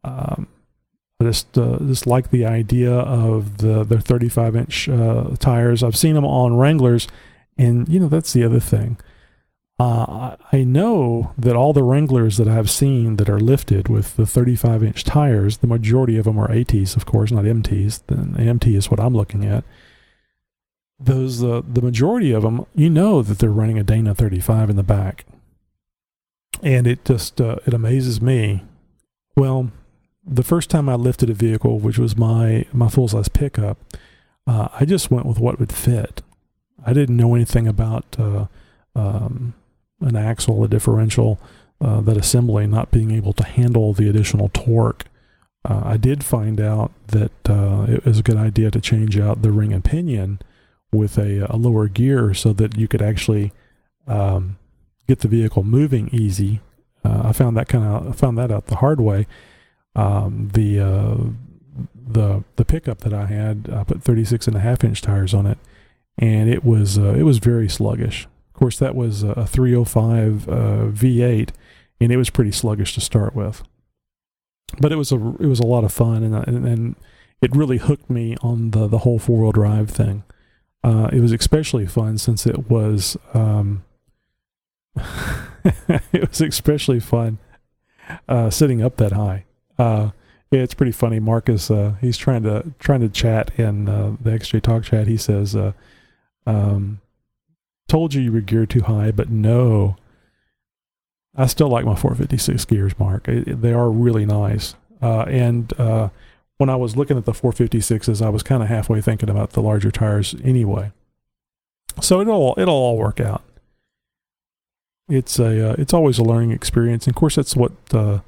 um, 0.05 0.49
just 1.23 1.59
uh, 1.59 1.79
just 1.81 2.07
like 2.07 2.31
the 2.31 2.47
idea 2.47 2.93
of 2.93 3.59
the 3.59 3.85
their 3.85 4.01
35 4.01 4.57
inch 4.57 4.89
uh, 4.89 5.37
tires. 5.39 5.83
I've 5.83 5.97
seen 5.97 6.15
them 6.15 6.25
on 6.25 6.57
Wranglers, 6.57 7.07
and 7.59 7.89
you 7.89 8.01
know 8.01 8.09
that's 8.09 8.33
the 8.33 8.45
other 8.45 8.61
thing. 8.61 8.97
Uh, 9.79 10.37
I 10.53 10.63
know 10.65 11.33
that 11.39 11.57
all 11.57 11.73
the 11.73 11.83
Wranglers 11.83 12.37
that 12.37 12.49
I've 12.49 12.69
seen 12.69 13.17
that 13.17 13.31
are 13.31 13.41
lifted 13.41 13.89
with 13.89 14.17
the 14.17 14.27
35 14.27 14.83
inch 14.83 15.05
tires, 15.05 15.59
the 15.59 15.67
majority 15.67 16.19
of 16.19 16.27
them 16.27 16.39
are 16.39 16.53
ATs, 16.53 16.97
of 16.97 17.07
course, 17.07 17.31
not 17.31 17.45
MTs. 17.45 18.03
The 18.07 18.43
MT 18.43 18.77
is 18.77 18.91
what 18.91 19.01
I'm 19.01 19.17
looking 19.17 19.47
at. 19.47 19.65
Those 21.03 21.43
uh, 21.43 21.63
the 21.67 21.81
majority 21.81 22.33
of 22.33 22.43
them, 22.43 22.67
you 22.75 22.91
know 22.91 23.23
that 23.23 23.39
they're 23.39 23.51
running 23.51 23.79
a 23.79 23.83
Dana 23.83 24.15
35 24.15 24.69
in 24.69 24.77
the 24.77 24.83
back, 24.83 25.25
and 26.63 26.87
it 26.87 27.05
just 27.07 27.41
uh, 27.41 27.57
it 27.67 27.73
amazes 27.73 28.21
me. 28.21 28.65
Well, 29.35 29.71
the 30.27 30.43
first 30.43 30.69
time 30.69 30.91
I 30.91 30.97
lifted 30.97 31.31
a 31.31 31.35
vehicle, 31.35 31.79
which 31.79 31.99
was 31.99 32.19
my 32.19 32.67
my 32.73 32.91
full 32.91 33.09
size 33.09 33.29
pickup, 33.29 33.79
uh, 34.47 34.69
I 34.79 34.85
just 34.85 35.11
went 35.11 35.25
with 35.25 35.39
what 35.39 35.59
would 35.59 35.73
fit. 35.73 36.21
I 36.85 36.93
didn't 36.93 37.17
know 37.17 37.35
anything 37.35 37.67
about 37.67 38.05
uh, 38.19 38.47
um, 38.95 39.55
an 40.01 40.17
axle, 40.17 40.63
a 40.65 40.69
differential, 40.69 41.41
uh, 41.81 42.03
that 42.03 42.19
assembly 42.19 42.67
not 42.67 42.91
being 42.91 43.11
able 43.11 43.33
to 43.35 43.45
handle 43.45 43.95
the 43.95 44.09
additional 44.09 44.51
torque. 44.53 45.07
Uh, 45.65 45.83
I 45.85 45.97
did 45.97 46.25
find 46.25 46.61
out 46.61 46.93
that 47.09 47.33
it 47.89 48.05
was 48.05 48.19
a 48.19 48.23
good 48.23 48.37
idea 48.37 48.71
to 48.71 48.81
change 48.81 49.19
out 49.19 49.41
the 49.41 49.51
ring 49.51 49.73
and 49.73 49.85
pinion 49.85 50.41
with 50.93 51.19
a, 51.19 51.47
a 51.51 51.57
lower 51.57 51.89
gear 51.89 52.35
so 52.35 52.53
that 52.53 52.77
you 52.77 52.89
could 52.89 53.03
actually 53.03 53.53
um, 54.07 54.59
get 55.07 55.21
the 55.21 55.29
vehicle 55.29 55.63
moving 55.63 56.09
easy. 56.13 56.61
Uh, 57.05 57.23
I 57.27 57.33
found 57.33 57.57
that 57.57 57.69
kind 57.69 57.85
of 57.85 58.17
found 58.17 58.37
that 58.39 58.51
out 58.51 58.67
the 58.67 58.77
hard 58.77 59.01
way. 59.01 59.27
Um, 59.95 60.51
the 60.53 60.81
uh, 60.81 61.17
the 61.95 62.45
the 62.57 62.65
pickup 62.65 62.99
that 62.99 63.15
I 63.15 63.27
had, 63.27 63.71
I 63.73 63.85
put 63.85 64.03
36 64.03 64.47
and 64.47 64.57
a 64.57 64.61
half 64.61 64.85
inch 64.85 65.01
tires 65.01 65.33
on 65.35 65.47
it, 65.47 65.59
and 66.19 66.49
it 66.49 66.65
was 66.65 66.99
uh, 66.99 67.15
it 67.15 67.23
was 67.23 67.39
very 67.39 67.69
sluggish. 67.69 68.27
Of 68.49 68.55
course, 68.55 68.79
that 68.79 68.95
was 68.95 69.23
a 69.23 69.47
305 69.47 70.49
uh, 70.49 70.53
V8, 70.53 71.51
and 72.01 72.13
it 72.13 72.17
was 72.17 72.29
pretty 72.29 72.53
sluggish 72.53 72.95
to 72.95 73.01
start 73.01 73.35
with. 73.35 73.63
But 74.79 74.93
it 74.93 74.97
was 74.97 75.13
a 75.13 75.17
it 75.17 75.47
was 75.47 75.61
a 75.61 75.67
lot 75.67 75.85
of 75.85 75.93
fun, 75.93 76.23
and 76.23 76.35
and, 76.35 76.67
and 76.67 76.97
it 77.41 77.57
really 77.57 77.79
hooked 77.79 78.11
me 78.11 78.37
on 78.43 78.73
the 78.73 78.87
the 78.87 78.99
whole 78.99 79.19
four 79.19 79.41
wheel 79.41 79.53
drive 79.53 79.91
thing. 79.91 80.25
Uh, 80.83 81.09
it 81.13 81.21
was 81.21 81.33
especially 81.33 81.87
fun 81.87 82.17
since 82.17 82.47
it 82.47 82.71
was 82.71 83.17
um, 83.35 83.85
it 86.13 86.29
was 86.29 86.41
especially 86.41 87.01
fun 87.01 87.39
uh, 88.29 88.51
sitting 88.51 88.83
up 88.83 88.97
that 88.97 89.13
high. 89.13 89.45
Uh, 89.79 90.11
yeah, 90.51 90.61
it's 90.61 90.75
pretty 90.75 90.93
funny. 90.93 91.21
Marcus, 91.21 91.71
uh, 91.71 91.95
he's 92.01 92.17
trying 92.17 92.43
to 92.43 92.73
trying 92.79 93.01
to 93.01 93.09
chat 93.09 93.53
in 93.59 93.89
uh, 93.89 94.17
the 94.21 94.31
XJ 94.31 94.63
Talk 94.63 94.85
chat. 94.85 95.07
He 95.07 95.17
says, 95.17 95.55
uh, 95.55 95.73
um, 96.47 97.01
"Told 97.87 98.15
you 98.15 98.23
you 98.23 98.33
were 98.33 98.41
geared 98.41 98.71
too 98.71 98.83
high, 98.83 99.13
but 99.13 99.31
no, 99.31 99.97
I 101.37 101.47
still 101.47 101.69
like 101.69 101.85
my 101.85 101.95
456 101.95 102.65
gears, 102.65 102.99
Mark. 102.99 103.27
They 103.27 103.73
are 103.73 103.91
really 103.91 104.27
nice. 104.27 104.75
Uh, 105.01 105.23
and 105.23 105.73
uh, 105.79 106.09
when 106.61 106.69
I 106.69 106.77
was 106.77 106.95
looking 106.95 107.17
at 107.17 107.25
the 107.25 107.33
456s, 107.33 108.21
I 108.21 108.29
was 108.29 108.43
kind 108.43 108.63
of 108.63 108.69
halfway 108.69 109.01
thinking 109.01 109.31
about 109.31 109.53
the 109.53 109.63
larger 109.63 109.91
tires 109.91 110.35
anyway. 110.45 110.93
So 112.03 112.21
it'll 112.21 112.55
it'll 112.59 112.75
all 112.75 112.99
work 112.99 113.19
out. 113.19 113.43
It's 115.09 115.39
a 115.39 115.71
uh, 115.71 115.75
it's 115.79 115.95
always 115.95 116.19
a 116.19 116.23
learning 116.23 116.53
experience. 116.53 117.07
And 117.07 117.17
of 117.17 117.19
course, 117.19 117.37
that's 117.37 117.57
what 117.57 117.73
uh, 117.93 118.21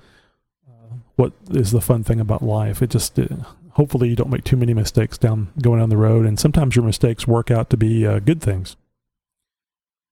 what 1.16 1.33
is 1.51 1.73
the 1.73 1.83
fun 1.83 2.05
thing 2.05 2.21
about 2.21 2.42
life. 2.42 2.81
It 2.81 2.88
just 2.88 3.18
uh, 3.18 3.27
hopefully 3.73 4.09
you 4.09 4.16
don't 4.16 4.31
make 4.31 4.45
too 4.45 4.57
many 4.57 4.73
mistakes 4.73 5.18
down 5.18 5.53
going 5.61 5.81
down 5.81 5.90
the 5.90 5.99
road, 5.99 6.25
and 6.25 6.40
sometimes 6.40 6.75
your 6.75 6.87
mistakes 6.87 7.27
work 7.29 7.51
out 7.51 7.68
to 7.68 7.77
be 7.77 8.07
uh, 8.07 8.18
good 8.18 8.40
things. 8.40 8.77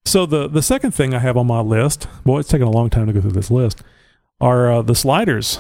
So 0.05 0.27
the 0.27 0.47
the 0.47 0.63
second 0.63 0.93
thing 0.93 1.15
I 1.15 1.21
have 1.21 1.39
on 1.39 1.47
my 1.47 1.61
list, 1.61 2.07
well, 2.27 2.37
it's 2.37 2.51
taken 2.51 2.67
a 2.69 2.71
long 2.71 2.91
time 2.91 3.07
to 3.07 3.15
go 3.15 3.23
through 3.23 3.33
this 3.33 3.51
list, 3.51 3.83
are 4.43 4.71
uh, 4.71 4.83
the 4.83 4.95
sliders. 4.95 5.59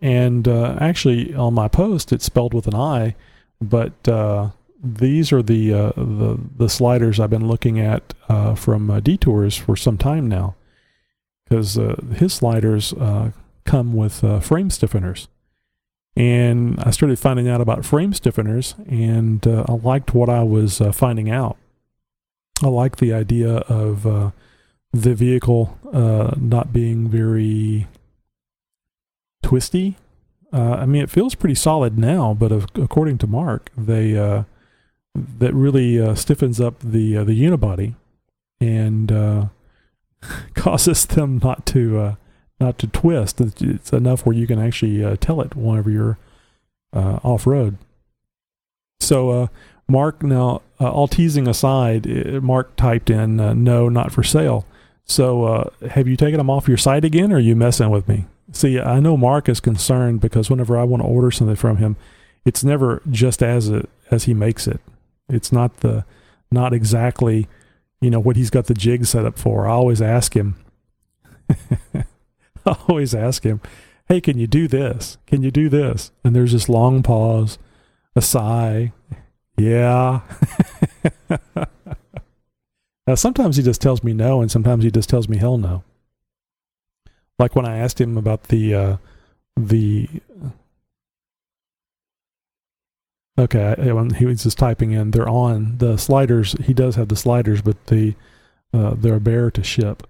And 0.00 0.46
uh, 0.46 0.76
actually, 0.80 1.34
on 1.34 1.54
my 1.54 1.68
post, 1.68 2.12
it's 2.12 2.24
spelled 2.24 2.54
with 2.54 2.68
an 2.68 2.74
I, 2.74 3.16
but 3.60 4.08
uh, 4.08 4.50
these 4.82 5.32
are 5.32 5.42
the 5.42 5.74
uh, 5.74 5.92
the 5.96 6.38
the 6.56 6.68
sliders 6.68 7.18
I've 7.18 7.30
been 7.30 7.48
looking 7.48 7.80
at 7.80 8.14
uh, 8.28 8.54
from 8.54 8.90
uh, 8.90 9.00
Detours 9.00 9.56
for 9.56 9.74
some 9.74 9.98
time 9.98 10.28
now, 10.28 10.54
because 11.44 11.76
uh, 11.76 12.00
his 12.14 12.32
sliders 12.32 12.94
come 13.64 13.92
with 13.92 14.20
frame 14.44 14.68
stiffeners, 14.68 15.26
and 16.14 16.78
I 16.80 16.92
started 16.92 17.18
finding 17.18 17.48
out 17.48 17.60
about 17.60 17.84
frame 17.84 18.12
stiffeners, 18.12 18.74
and 18.88 19.44
I 19.46 19.72
liked 19.72 20.14
what 20.14 20.28
I 20.28 20.44
was 20.44 20.80
finding 20.92 21.28
out. 21.28 21.56
I 22.62 22.68
like 22.68 22.96
the 22.96 23.12
idea 23.12 23.58
of 23.68 24.32
the 24.92 25.14
vehicle 25.14 25.76
not 25.92 26.72
being 26.72 27.08
very 27.08 27.88
twisty. 29.42 29.96
Uh, 30.52 30.72
I 30.80 30.86
mean, 30.86 31.02
it 31.02 31.10
feels 31.10 31.34
pretty 31.34 31.54
solid 31.54 31.98
now, 31.98 32.34
but 32.34 32.52
of, 32.52 32.66
according 32.74 33.18
to 33.18 33.26
Mark, 33.26 33.70
they 33.76 34.16
uh, 34.16 34.44
that 35.14 35.52
really 35.52 36.00
uh, 36.00 36.14
stiffens 36.14 36.60
up 36.60 36.78
the 36.80 37.18
uh, 37.18 37.24
the 37.24 37.40
unibody 37.40 37.94
and 38.60 39.12
uh, 39.12 39.46
causes 40.54 41.04
them 41.06 41.38
not 41.42 41.66
to 41.66 41.98
uh, 41.98 42.14
not 42.60 42.78
to 42.78 42.86
twist. 42.86 43.40
It's- 43.40 43.92
enough 43.92 44.24
where 44.26 44.36
you 44.36 44.46
can 44.46 44.58
actually 44.58 45.16
tell 45.18 45.40
it 45.40 45.54
whenever 45.54 45.90
you're 45.90 46.18
off 46.92 47.46
road. 47.46 47.76
So, 49.00 49.48
Mark, 49.88 50.22
now 50.22 50.62
all 50.78 51.08
teasing 51.08 51.46
aside, 51.48 52.06
Mark 52.42 52.76
typed 52.76 53.10
in 53.10 53.36
"no, 53.64 53.88
not 53.88 54.12
for 54.12 54.22
sale." 54.22 54.66
So, 55.04 55.72
have 55.90 56.06
you 56.06 56.16
taken 56.16 56.36
them 56.38 56.50
off 56.50 56.68
your 56.68 56.76
site 56.76 57.04
again, 57.04 57.32
or 57.32 57.36
are 57.36 57.40
you 57.40 57.56
messing 57.56 57.90
with 57.90 58.08
me? 58.08 58.26
See, 58.52 58.80
I 58.80 59.00
know 59.00 59.16
Mark 59.16 59.48
is 59.48 59.60
concerned 59.60 60.20
because 60.20 60.48
whenever 60.48 60.78
I 60.78 60.84
want 60.84 61.02
to 61.02 61.08
order 61.08 61.30
something 61.30 61.56
from 61.56 61.76
him, 61.76 61.96
it's 62.44 62.64
never 62.64 63.02
just 63.10 63.42
as 63.42 63.68
it 63.68 63.88
as 64.10 64.24
he 64.24 64.32
makes 64.32 64.66
it. 64.66 64.80
It's 65.28 65.52
not 65.52 65.78
the 65.78 66.04
not 66.50 66.72
exactly, 66.72 67.46
you 68.00 68.10
know, 68.10 68.20
what 68.20 68.36
he's 68.36 68.48
got 68.48 68.66
the 68.66 68.74
jig 68.74 69.04
set 69.04 69.26
up 69.26 69.38
for. 69.38 69.66
I 69.66 69.72
always 69.72 70.00
ask 70.00 70.34
him. 70.34 70.56
I 71.94 72.76
always 72.88 73.14
ask 73.14 73.42
him, 73.44 73.60
"Hey, 74.08 74.20
can 74.20 74.38
you 74.38 74.46
do 74.46 74.66
this? 74.66 75.18
Can 75.26 75.42
you 75.42 75.50
do 75.50 75.68
this?" 75.68 76.10
And 76.24 76.34
there's 76.34 76.52
this 76.52 76.70
long 76.70 77.02
pause, 77.02 77.58
a 78.16 78.22
sigh. 78.22 78.92
Yeah. 79.58 80.20
now, 83.06 83.14
sometimes 83.14 83.56
he 83.56 83.62
just 83.62 83.82
tells 83.82 84.02
me 84.02 84.14
no, 84.14 84.40
and 84.40 84.50
sometimes 84.50 84.84
he 84.84 84.90
just 84.90 85.10
tells 85.10 85.28
me 85.28 85.36
hell 85.36 85.58
no 85.58 85.82
like 87.38 87.54
when 87.54 87.66
I 87.66 87.78
asked 87.78 88.00
him 88.00 88.16
about 88.16 88.44
the 88.44 88.74
uh, 88.74 88.96
the 89.56 90.08
okay 93.38 93.74
when 93.92 94.10
he 94.10 94.26
was 94.26 94.42
just 94.42 94.58
typing 94.58 94.90
in 94.92 95.12
they're 95.12 95.28
on 95.28 95.78
the 95.78 95.96
sliders 95.96 96.56
he 96.64 96.74
does 96.74 96.96
have 96.96 97.08
the 97.08 97.16
sliders 97.16 97.62
but 97.62 97.86
the 97.86 98.14
uh, 98.74 98.94
they're 98.96 99.20
bare 99.20 99.50
to 99.50 99.62
ship. 99.62 100.06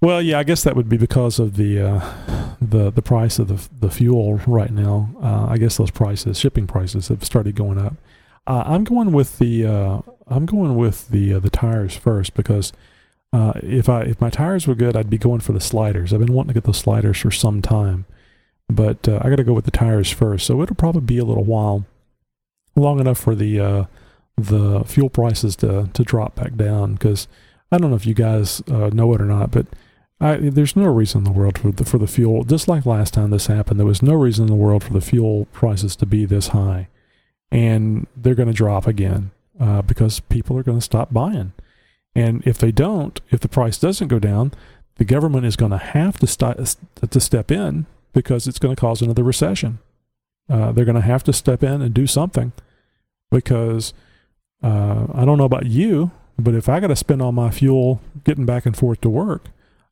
Well 0.00 0.22
yeah 0.22 0.38
I 0.38 0.42
guess 0.42 0.62
that 0.64 0.76
would 0.76 0.88
be 0.88 0.96
because 0.96 1.38
of 1.38 1.56
the 1.56 1.80
uh, 1.80 2.12
the 2.60 2.90
the 2.90 3.02
price 3.02 3.38
of 3.38 3.48
the 3.48 3.68
the 3.80 3.90
fuel 3.90 4.40
right 4.46 4.70
now. 4.70 5.14
Uh, 5.22 5.46
I 5.50 5.58
guess 5.58 5.76
those 5.76 5.90
prices 5.90 6.38
shipping 6.38 6.66
prices 6.66 7.08
have 7.08 7.24
started 7.24 7.54
going 7.54 7.78
up. 7.78 7.94
Uh, 8.46 8.64
I'm 8.66 8.84
going 8.84 9.12
with 9.12 9.38
the 9.38 9.66
uh, 9.66 10.00
I'm 10.26 10.46
going 10.46 10.76
with 10.76 11.08
the 11.08 11.34
uh, 11.34 11.38
the 11.38 11.50
tires 11.50 11.94
first 11.94 12.34
because 12.34 12.72
uh, 13.32 13.52
if 13.62 13.88
I 13.88 14.02
if 14.02 14.20
my 14.20 14.30
tires 14.30 14.66
were 14.66 14.74
good, 14.74 14.96
I'd 14.96 15.10
be 15.10 15.18
going 15.18 15.40
for 15.40 15.52
the 15.52 15.60
sliders. 15.60 16.12
I've 16.12 16.20
been 16.20 16.34
wanting 16.34 16.48
to 16.48 16.54
get 16.54 16.64
those 16.64 16.78
sliders 16.78 17.18
for 17.18 17.30
some 17.30 17.62
time, 17.62 18.04
but 18.68 19.08
uh, 19.08 19.20
I 19.22 19.30
got 19.30 19.36
to 19.36 19.44
go 19.44 19.54
with 19.54 19.64
the 19.64 19.70
tires 19.70 20.10
first. 20.10 20.46
So 20.46 20.60
it'll 20.60 20.76
probably 20.76 21.00
be 21.00 21.18
a 21.18 21.24
little 21.24 21.44
while, 21.44 21.86
long 22.76 23.00
enough 23.00 23.18
for 23.18 23.34
the 23.34 23.58
uh, 23.58 23.84
the 24.36 24.84
fuel 24.84 25.08
prices 25.08 25.56
to 25.56 25.88
to 25.92 26.04
drop 26.04 26.34
back 26.34 26.56
down. 26.56 26.94
Because 26.94 27.26
I 27.70 27.78
don't 27.78 27.90
know 27.90 27.96
if 27.96 28.06
you 28.06 28.14
guys 28.14 28.62
uh, 28.70 28.90
know 28.92 29.14
it 29.14 29.20
or 29.20 29.26
not, 29.26 29.50
but 29.50 29.66
I, 30.20 30.36
there's 30.36 30.76
no 30.76 30.84
reason 30.84 31.18
in 31.18 31.24
the 31.24 31.32
world 31.32 31.58
for 31.58 31.72
the 31.72 31.84
for 31.86 31.96
the 31.96 32.06
fuel. 32.06 32.44
Just 32.44 32.68
like 32.68 32.84
last 32.84 33.14
time 33.14 33.30
this 33.30 33.46
happened, 33.46 33.80
there 33.80 33.86
was 33.86 34.02
no 34.02 34.14
reason 34.14 34.44
in 34.44 34.50
the 34.50 34.56
world 34.56 34.84
for 34.84 34.92
the 34.92 35.00
fuel 35.00 35.46
prices 35.52 35.96
to 35.96 36.06
be 36.06 36.26
this 36.26 36.48
high, 36.48 36.88
and 37.50 38.06
they're 38.14 38.34
going 38.34 38.48
to 38.48 38.54
drop 38.54 38.86
again 38.86 39.30
uh, 39.58 39.80
because 39.80 40.20
people 40.20 40.58
are 40.58 40.62
going 40.62 40.78
to 40.78 40.84
stop 40.84 41.14
buying. 41.14 41.54
And 42.14 42.46
if 42.46 42.58
they 42.58 42.72
don't, 42.72 43.20
if 43.30 43.40
the 43.40 43.48
price 43.48 43.78
doesn't 43.78 44.08
go 44.08 44.18
down, 44.18 44.52
the 44.96 45.04
government 45.04 45.46
is 45.46 45.56
going 45.56 45.72
to 45.72 45.78
have 45.78 46.18
to 46.18 46.26
st- 46.26 46.76
to 47.10 47.20
step 47.20 47.50
in 47.50 47.86
because 48.12 48.46
it's 48.46 48.58
going 48.58 48.74
to 48.74 48.80
cause 48.80 49.00
another 49.00 49.22
recession. 49.22 49.78
Uh, 50.48 50.72
they're 50.72 50.84
going 50.84 50.94
to 50.94 51.00
have 51.00 51.24
to 51.24 51.32
step 51.32 51.62
in 51.62 51.80
and 51.80 51.94
do 51.94 52.06
something 52.06 52.52
because 53.30 53.94
uh, 54.62 55.06
I 55.14 55.24
don't 55.24 55.38
know 55.38 55.44
about 55.44 55.66
you, 55.66 56.10
but 56.38 56.54
if 56.54 56.68
I 56.68 56.80
got 56.80 56.88
to 56.88 56.96
spend 56.96 57.22
all 57.22 57.32
my 57.32 57.50
fuel 57.50 58.00
getting 58.24 58.44
back 58.44 58.66
and 58.66 58.76
forth 58.76 59.00
to 59.02 59.10
work, 59.10 59.46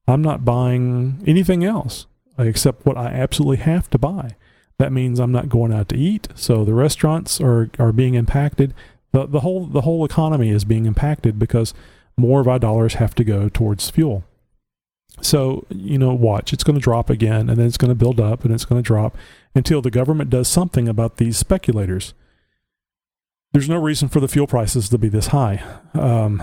I'm 0.06 0.22
not 0.22 0.44
buying 0.44 1.22
anything 1.26 1.64
else 1.64 2.06
except 2.38 2.84
what 2.84 2.96
I 2.96 3.06
absolutely 3.06 3.58
have 3.58 3.88
to 3.90 3.98
buy. 3.98 4.36
That 4.78 4.92
means 4.92 5.18
I'm 5.18 5.32
not 5.32 5.48
going 5.48 5.72
out 5.72 5.88
to 5.90 5.96
eat. 5.96 6.28
So 6.34 6.64
the 6.64 6.74
restaurants 6.74 7.40
are, 7.40 7.70
are 7.78 7.92
being 7.92 8.14
impacted. 8.14 8.74
The, 9.12 9.26
the 9.26 9.40
whole 9.40 9.66
the 9.66 9.82
whole 9.82 10.04
economy 10.04 10.50
is 10.50 10.64
being 10.64 10.86
impacted 10.86 11.38
because 11.38 11.74
more 12.20 12.40
of 12.40 12.48
our 12.48 12.58
dollars 12.58 12.94
have 12.94 13.14
to 13.16 13.24
go 13.24 13.48
towards 13.48 13.90
fuel. 13.90 14.24
So, 15.22 15.66
you 15.70 15.98
know, 15.98 16.14
watch, 16.14 16.52
it's 16.52 16.64
going 16.64 16.78
to 16.78 16.82
drop 16.82 17.10
again 17.10 17.50
and 17.50 17.58
then 17.58 17.66
it's 17.66 17.76
going 17.76 17.90
to 17.90 17.94
build 17.94 18.20
up 18.20 18.44
and 18.44 18.54
it's 18.54 18.64
going 18.64 18.80
to 18.82 18.86
drop 18.86 19.16
until 19.54 19.82
the 19.82 19.90
government 19.90 20.30
does 20.30 20.48
something 20.48 20.88
about 20.88 21.16
these 21.16 21.36
speculators. 21.36 22.14
There's 23.52 23.68
no 23.68 23.78
reason 23.78 24.08
for 24.08 24.20
the 24.20 24.28
fuel 24.28 24.46
prices 24.46 24.88
to 24.88 24.98
be 24.98 25.08
this 25.08 25.28
high. 25.28 25.62
Um, 25.92 26.42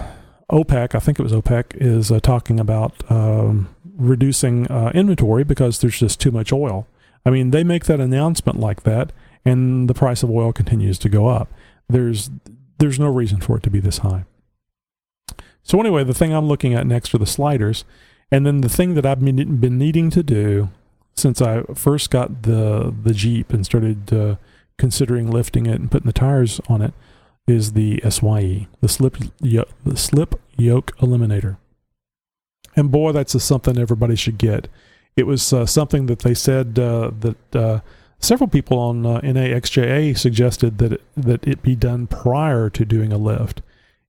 OPEC, 0.52 0.96
I 0.96 1.00
think 1.00 1.20
it 1.20 1.24
was 1.24 1.32
OPEC, 1.32 1.76
is 1.76 2.12
uh, 2.12 2.20
talking 2.20 2.60
about 2.60 2.94
um, 3.10 3.74
reducing 3.96 4.68
uh, 4.68 4.92
inventory 4.94 5.44
because 5.44 5.80
there's 5.80 6.00
just 6.00 6.20
too 6.20 6.32
much 6.32 6.52
oil. 6.52 6.88
I 7.26 7.30
mean, 7.30 7.52
they 7.52 7.64
make 7.64 7.86
that 7.86 8.00
announcement 8.00 8.60
like 8.60 8.84
that, 8.84 9.12
and 9.44 9.90
the 9.90 9.94
price 9.94 10.24
of 10.24 10.30
oil 10.30 10.54
continues 10.54 11.00
to 11.00 11.10
go 11.10 11.28
up. 11.28 11.52
There's 11.90 12.30
there's 12.78 13.00
no 13.00 13.08
reason 13.08 13.42
for 13.42 13.58
it 13.58 13.64
to 13.64 13.70
be 13.70 13.80
this 13.80 14.00
high. 14.00 14.26
So 15.68 15.82
anyway, 15.82 16.06
the 16.06 16.14
thing 16.14 16.34
I'm 16.34 16.48
looking 16.48 16.74
at 16.74 16.88
next 16.88 17.14
are 17.14 17.18
the 17.18 17.26
sliders, 17.26 17.84
and 18.32 18.46
then 18.46 18.62
the 18.62 18.70
thing 18.70 18.94
that 18.94 19.06
I've 19.06 19.20
been, 19.20 19.58
been 19.58 19.78
needing 19.78 20.10
to 20.12 20.24
do 20.24 20.70
since 21.14 21.42
I 21.42 21.64
first 21.76 22.10
got 22.10 22.44
the 22.44 22.96
the 23.04 23.14
Jeep 23.14 23.52
and 23.52 23.66
started 23.66 24.14
uh, 24.14 24.36
considering 24.78 25.30
lifting 25.30 25.66
it 25.66 25.82
and 25.82 25.92
putting 25.92 26.08
the 26.08 26.14
tires 26.14 26.62
on 26.70 26.82
it 26.82 26.94
is 27.48 27.74
the 27.74 28.02
SYE, 28.10 28.68
the 28.80 28.88
slip 28.88 29.18
yo- 29.42 29.68
the 29.84 29.98
slip 29.98 30.40
yoke 30.56 30.96
eliminator. 31.00 31.58
And 32.78 32.90
boy, 32.90 33.12
that's 33.12 33.44
something 33.44 33.78
everybody 33.78 34.16
should 34.16 34.38
get. 34.38 34.70
It 35.18 35.28
was 35.28 35.52
uh, 35.52 35.66
something 35.66 36.06
that 36.06 36.20
they 36.20 36.34
said 36.34 36.80
uh, 36.80 37.12
that 37.20 37.56
uh, 37.56 37.80
several 38.20 38.48
people 38.48 38.80
on 38.80 39.06
uh, 39.06 39.20
NAXJA 39.20 40.18
suggested 40.18 40.78
that 40.78 40.94
it, 40.94 41.02
that 41.18 41.46
it 41.46 41.62
be 41.62 41.76
done 41.76 42.08
prior 42.08 42.70
to 42.70 42.86
doing 42.86 43.12
a 43.12 43.18
lift. 43.18 43.62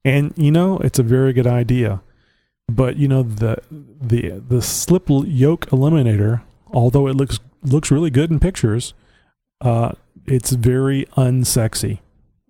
And 0.09 0.33
you 0.37 0.51
know, 0.51 0.79
it's 0.79 0.99
a 0.99 1.03
very 1.03 1.35
good 1.35 1.47
idea. 1.47 2.01
But 2.66 2.97
you 2.97 3.09
know, 3.09 3.23
the 3.23 3.59
the 3.71 4.42
the 4.47 4.62
slip 4.62 5.05
yoke 5.09 5.66
eliminator, 5.66 6.42
although 6.73 7.07
it 7.09 7.14
looks 7.14 7.38
looks 7.62 7.90
really 7.90 8.09
good 8.09 8.31
in 8.31 8.40
pictures, 8.40 8.94
uh, 9.61 9.92
it's 10.27 10.53
very 10.53 11.05
unsexy. 11.16 12.01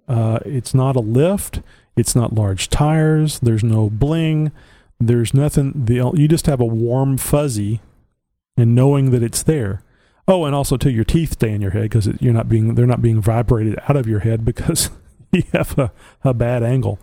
Uh, 0.07 0.39
it's 0.45 0.73
not 0.73 0.95
a 0.95 1.01
lift. 1.01 1.61
It's 1.97 2.15
not 2.15 2.33
large 2.33 2.69
tires. 2.69 3.41
There's 3.41 3.65
no 3.65 3.91
bling. 3.91 4.53
There's 5.01 5.35
nothing. 5.35 5.73
The 5.75 6.13
you 6.15 6.29
just 6.29 6.47
have 6.47 6.61
a 6.61 6.65
warm 6.65 7.19
fuzzy, 7.19 7.81
and 8.57 8.77
knowing 8.77 9.11
that 9.11 9.23
it's 9.25 9.43
there. 9.43 9.83
Oh, 10.29 10.45
and 10.45 10.55
also 10.55 10.77
too, 10.77 10.91
your 10.91 11.05
teeth 11.05 11.33
stay 11.33 11.51
in 11.51 11.61
your 11.61 11.73
head 11.73 11.83
because 11.83 12.07
you're 12.21 12.35
not 12.35 12.49
being 12.49 12.77
they're 12.77 12.87
not 12.87 13.03
being 13.03 13.21
vibrated 13.21 13.81
out 13.89 13.97
of 13.97 14.07
your 14.07 14.21
head 14.21 14.45
because 14.45 14.91
you 15.33 15.43
have 15.53 15.77
a, 15.77 15.91
a 16.23 16.33
bad 16.33 16.63
angle. 16.63 17.01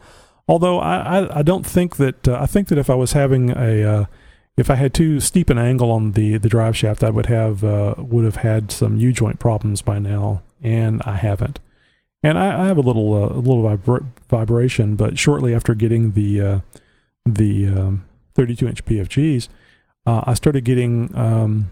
Although 0.48 0.80
I, 0.80 1.20
I, 1.20 1.40
I 1.40 1.42
don't 1.42 1.66
think 1.66 1.96
that 1.98 2.28
uh, 2.28 2.38
I 2.40 2.46
think 2.46 2.68
that 2.68 2.78
if 2.78 2.90
I 2.90 2.96
was 2.96 3.14
having 3.14 3.50
a 3.50 3.84
uh, 3.84 4.06
if 4.58 4.70
I 4.70 4.76
had 4.76 4.94
too 4.94 5.20
steep 5.20 5.50
an 5.50 5.58
angle 5.58 5.92
on 5.92 6.12
the 6.12 6.38
the 6.38 6.50
drive 6.50 6.78
shaft, 6.78 7.04
I 7.04 7.10
would 7.10 7.26
have 7.26 7.64
uh, 7.64 7.96
would 7.98 8.26
have 8.26 8.38
had 8.38 8.72
some 8.72 8.98
U 8.98 9.12
joint 9.12 9.40
problems 9.40 9.82
by 9.82 10.00
now, 10.00 10.44
and 10.62 11.02
I 11.04 11.16
haven't. 11.16 11.60
And 12.22 12.38
I, 12.38 12.64
I 12.64 12.68
have 12.68 12.78
a 12.78 12.82
little 12.82 13.14
uh, 13.14 13.30
a 13.30 13.42
little 13.42 13.64
vibra- 13.64 14.06
vibration, 14.30 14.96
but 14.96 15.18
shortly 15.18 15.54
after 15.54 15.74
getting 15.74 16.12
the 16.12 16.42
uh, 16.42 16.60
the 17.26 17.68
um, 17.68 18.06
32 18.36 18.68
inch 18.68 18.86
BFGs, 18.86 19.48
uh, 20.06 20.22
I 20.26 20.36
started 20.36 20.64
getting 20.64 21.16
um, 21.16 21.72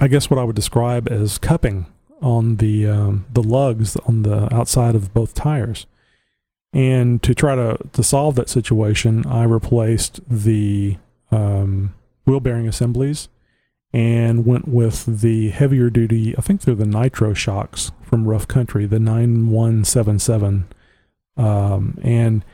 I 0.00 0.08
guess 0.08 0.30
what 0.30 0.38
I 0.38 0.44
would 0.44 0.56
describe 0.56 1.08
as 1.10 1.38
cupping 1.38 1.86
on 2.20 2.56
the 2.56 2.86
um, 2.86 3.26
the 3.32 3.42
lugs 3.42 3.96
on 4.06 4.22
the 4.22 4.52
outside 4.52 4.94
of 4.94 5.12
both 5.12 5.34
tires. 5.34 5.86
And 6.72 7.22
to 7.22 7.34
try 7.34 7.54
to, 7.54 7.78
to 7.92 8.02
solve 8.02 8.34
that 8.36 8.48
situation, 8.48 9.26
I 9.26 9.44
replaced 9.44 10.20
the 10.28 10.96
um, 11.30 11.94
wheel 12.24 12.40
bearing 12.40 12.66
assemblies 12.66 13.28
and 13.92 14.46
went 14.46 14.66
with 14.66 15.20
the 15.20 15.50
heavier 15.50 15.90
duty, 15.90 16.34
I 16.38 16.40
think 16.40 16.62
they're 16.62 16.74
the 16.74 16.86
Nitro 16.86 17.34
shocks 17.34 17.92
from 18.02 18.26
Rough 18.26 18.48
Country, 18.48 18.86
the 18.86 18.98
9177. 18.98 20.66
Um, 21.36 21.98
and 22.02 22.44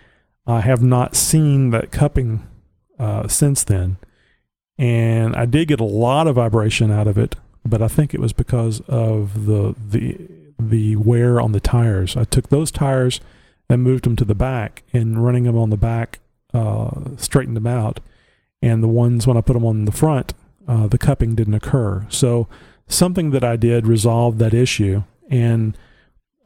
I 0.46 0.60
have 0.60 0.82
not 0.82 1.14
seen 1.14 1.70
that 1.70 1.92
cupping 1.92 2.44
uh, 2.98 3.28
since 3.28 3.62
then. 3.62 3.98
And 4.78 5.36
I 5.36 5.46
did 5.46 5.68
get 5.68 5.80
a 5.80 5.84
lot 5.84 6.26
of 6.26 6.36
vibration 6.36 6.90
out 6.90 7.06
of 7.06 7.18
it, 7.18 7.36
but 7.64 7.82
I 7.82 7.88
think 7.88 8.14
it 8.14 8.20
was 8.20 8.32
because 8.32 8.80
of 8.88 9.46
the 9.46 9.74
the 9.76 10.28
the 10.58 10.96
wear 10.96 11.40
on 11.40 11.52
the 11.52 11.60
tires. 11.60 12.16
I 12.16 12.24
took 12.24 12.48
those 12.48 12.70
tires 12.70 13.20
and 13.68 13.82
moved 13.82 14.04
them 14.04 14.16
to 14.16 14.24
the 14.24 14.34
back 14.34 14.82
and 14.92 15.24
running 15.24 15.44
them 15.44 15.56
on 15.56 15.70
the 15.70 15.76
back 15.76 16.20
uh, 16.54 16.90
straightened 17.16 17.56
them 17.56 17.66
out. 17.66 18.00
And 18.62 18.82
the 18.82 18.88
ones 18.88 19.26
when 19.26 19.36
I 19.36 19.40
put 19.40 19.52
them 19.52 19.64
on 19.64 19.84
the 19.84 19.92
front, 19.92 20.34
uh, 20.66 20.86
the 20.86 20.98
cupping 20.98 21.34
didn't 21.34 21.54
occur. 21.54 22.06
So 22.08 22.48
something 22.88 23.30
that 23.30 23.44
I 23.44 23.56
did 23.56 23.86
resolved 23.86 24.38
that 24.38 24.54
issue. 24.54 25.04
And 25.30 25.76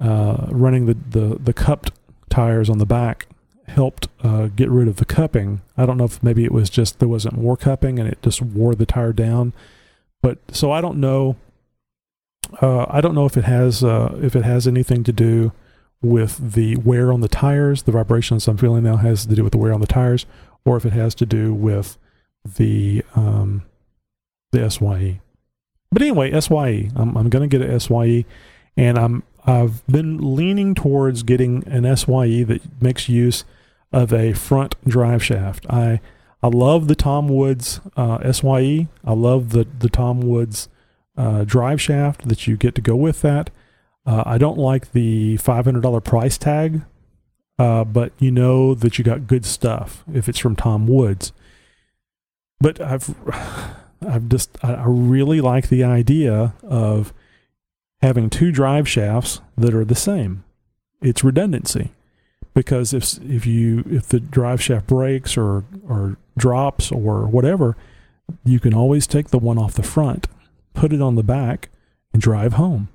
uh, 0.00 0.46
running 0.50 0.87
the, 0.87 0.94
the, 0.94 1.38
the 1.38 1.52
cupped 1.52 1.92
tires 2.28 2.68
on 2.68 2.78
the 2.78 2.87
back 2.87 3.26
helped 3.68 4.08
uh, 4.22 4.48
get 4.48 4.68
rid 4.68 4.88
of 4.88 4.96
the 4.96 5.04
cupping. 5.04 5.62
I 5.76 5.87
don't 5.87 5.96
know 5.96 6.04
if 6.04 6.22
maybe 6.22 6.44
it 6.44 6.52
was 6.52 6.68
just 6.68 6.98
there 6.98 7.08
wasn't 7.08 7.38
more 7.38 7.56
cupping 7.56 7.98
and 7.98 8.08
it 8.08 8.20
just 8.22 8.42
wore 8.42 8.74
the 8.74 8.87
tire 8.87 9.12
down. 9.12 9.52
But 10.20 10.38
so 10.50 10.72
I 10.72 10.80
don't 10.80 10.98
know. 10.98 11.37
Uh, 12.61 12.87
I 12.88 13.00
don't 13.00 13.14
know 13.14 13.24
if 13.24 13.37
it 13.37 13.44
has 13.44 13.82
uh, 13.82 14.18
if 14.20 14.37
it 14.37 14.44
has 14.44 14.66
anything 14.66 15.04
to 15.04 15.12
do 15.12 15.52
with 16.02 16.52
the 16.52 16.76
wear 16.76 17.12
on 17.12 17.20
the 17.20 17.28
tires. 17.28 17.84
The 17.84 17.92
vibrations 17.92 18.46
I'm 18.48 18.56
feeling 18.56 18.84
now 18.84 18.96
has 18.96 19.24
to 19.26 19.34
do 19.34 19.44
with 19.44 19.52
the 19.52 19.58
wear 19.58 19.72
on 19.72 19.80
the 19.80 19.86
tires, 19.86 20.26
or 20.64 20.76
if 20.76 20.84
it 20.84 20.92
has 20.92 21.14
to 21.16 21.26
do 21.26 21.54
with 21.54 21.96
the 22.44 23.04
um, 23.14 23.62
the 24.50 24.68
SYE. 24.68 25.20
But 25.90 26.02
anyway, 26.02 26.38
SYE. 26.40 26.90
I'm, 26.96 27.16
I'm 27.16 27.28
going 27.28 27.48
to 27.48 27.58
get 27.58 27.68
a 27.68 27.78
SYE, 27.78 28.24
and 28.76 28.98
I'm 28.98 29.22
I've 29.44 29.86
been 29.86 30.36
leaning 30.36 30.74
towards 30.74 31.22
getting 31.22 31.66
an 31.66 31.84
SYE 31.96 32.44
that 32.44 32.60
makes 32.82 33.08
use 33.08 33.44
of 33.92 34.12
a 34.12 34.32
front 34.32 34.76
drive 34.86 35.22
shaft. 35.22 35.66
I 35.68 36.00
I 36.42 36.48
love 36.48 36.88
the 36.88 36.94
Tom 36.94 37.28
Woods 37.28 37.80
uh, 37.96 38.32
SYE. 38.32 38.88
I 39.04 39.12
love 39.12 39.50
the 39.50 39.66
the 39.78 39.88
Tom 39.88 40.20
Woods 40.20 40.68
uh, 41.16 41.44
drive 41.44 41.80
shaft 41.80 42.28
that 42.28 42.46
you 42.46 42.56
get 42.56 42.74
to 42.74 42.80
go 42.80 42.96
with 42.96 43.20
that. 43.22 43.50
Uh, 44.04 44.22
I 44.26 44.38
don't 44.38 44.58
like 44.58 44.92
the 44.92 45.36
$500 45.38 46.04
price 46.04 46.36
tag, 46.36 46.82
uh, 47.58 47.84
but 47.84 48.12
you 48.18 48.30
know 48.30 48.74
that 48.74 48.98
you 48.98 49.04
got 49.04 49.26
good 49.26 49.44
stuff 49.44 50.04
if 50.12 50.28
it's 50.28 50.38
from 50.38 50.56
Tom 50.56 50.86
Woods. 50.86 51.32
But 52.60 52.80
I've, 52.80 53.14
I've 54.06 54.28
just, 54.28 54.56
I 54.64 54.84
really 54.86 55.40
like 55.40 55.68
the 55.68 55.84
idea 55.84 56.54
of 56.62 57.12
having 58.00 58.28
two 58.28 58.50
drive 58.50 58.88
shafts 58.88 59.40
that 59.56 59.74
are 59.74 59.84
the 59.84 59.94
same. 59.94 60.44
It's 61.00 61.24
redundancy 61.24 61.92
because 62.54 62.92
if 62.92 63.18
if 63.22 63.46
you 63.46 63.84
if 63.90 64.08
the 64.08 64.20
drive 64.20 64.62
shaft 64.62 64.86
breaks 64.86 65.36
or 65.36 65.64
or 65.88 66.16
drops 66.36 66.92
or 66.92 67.26
whatever, 67.26 67.76
you 68.44 68.60
can 68.60 68.74
always 68.74 69.06
take 69.06 69.28
the 69.28 69.38
one 69.38 69.58
off 69.58 69.74
the 69.74 69.82
front, 69.82 70.28
put 70.74 70.92
it 70.92 71.02
on 71.02 71.16
the 71.16 71.22
back, 71.22 71.70
and 72.12 72.22
drive 72.22 72.54
home 72.54 72.88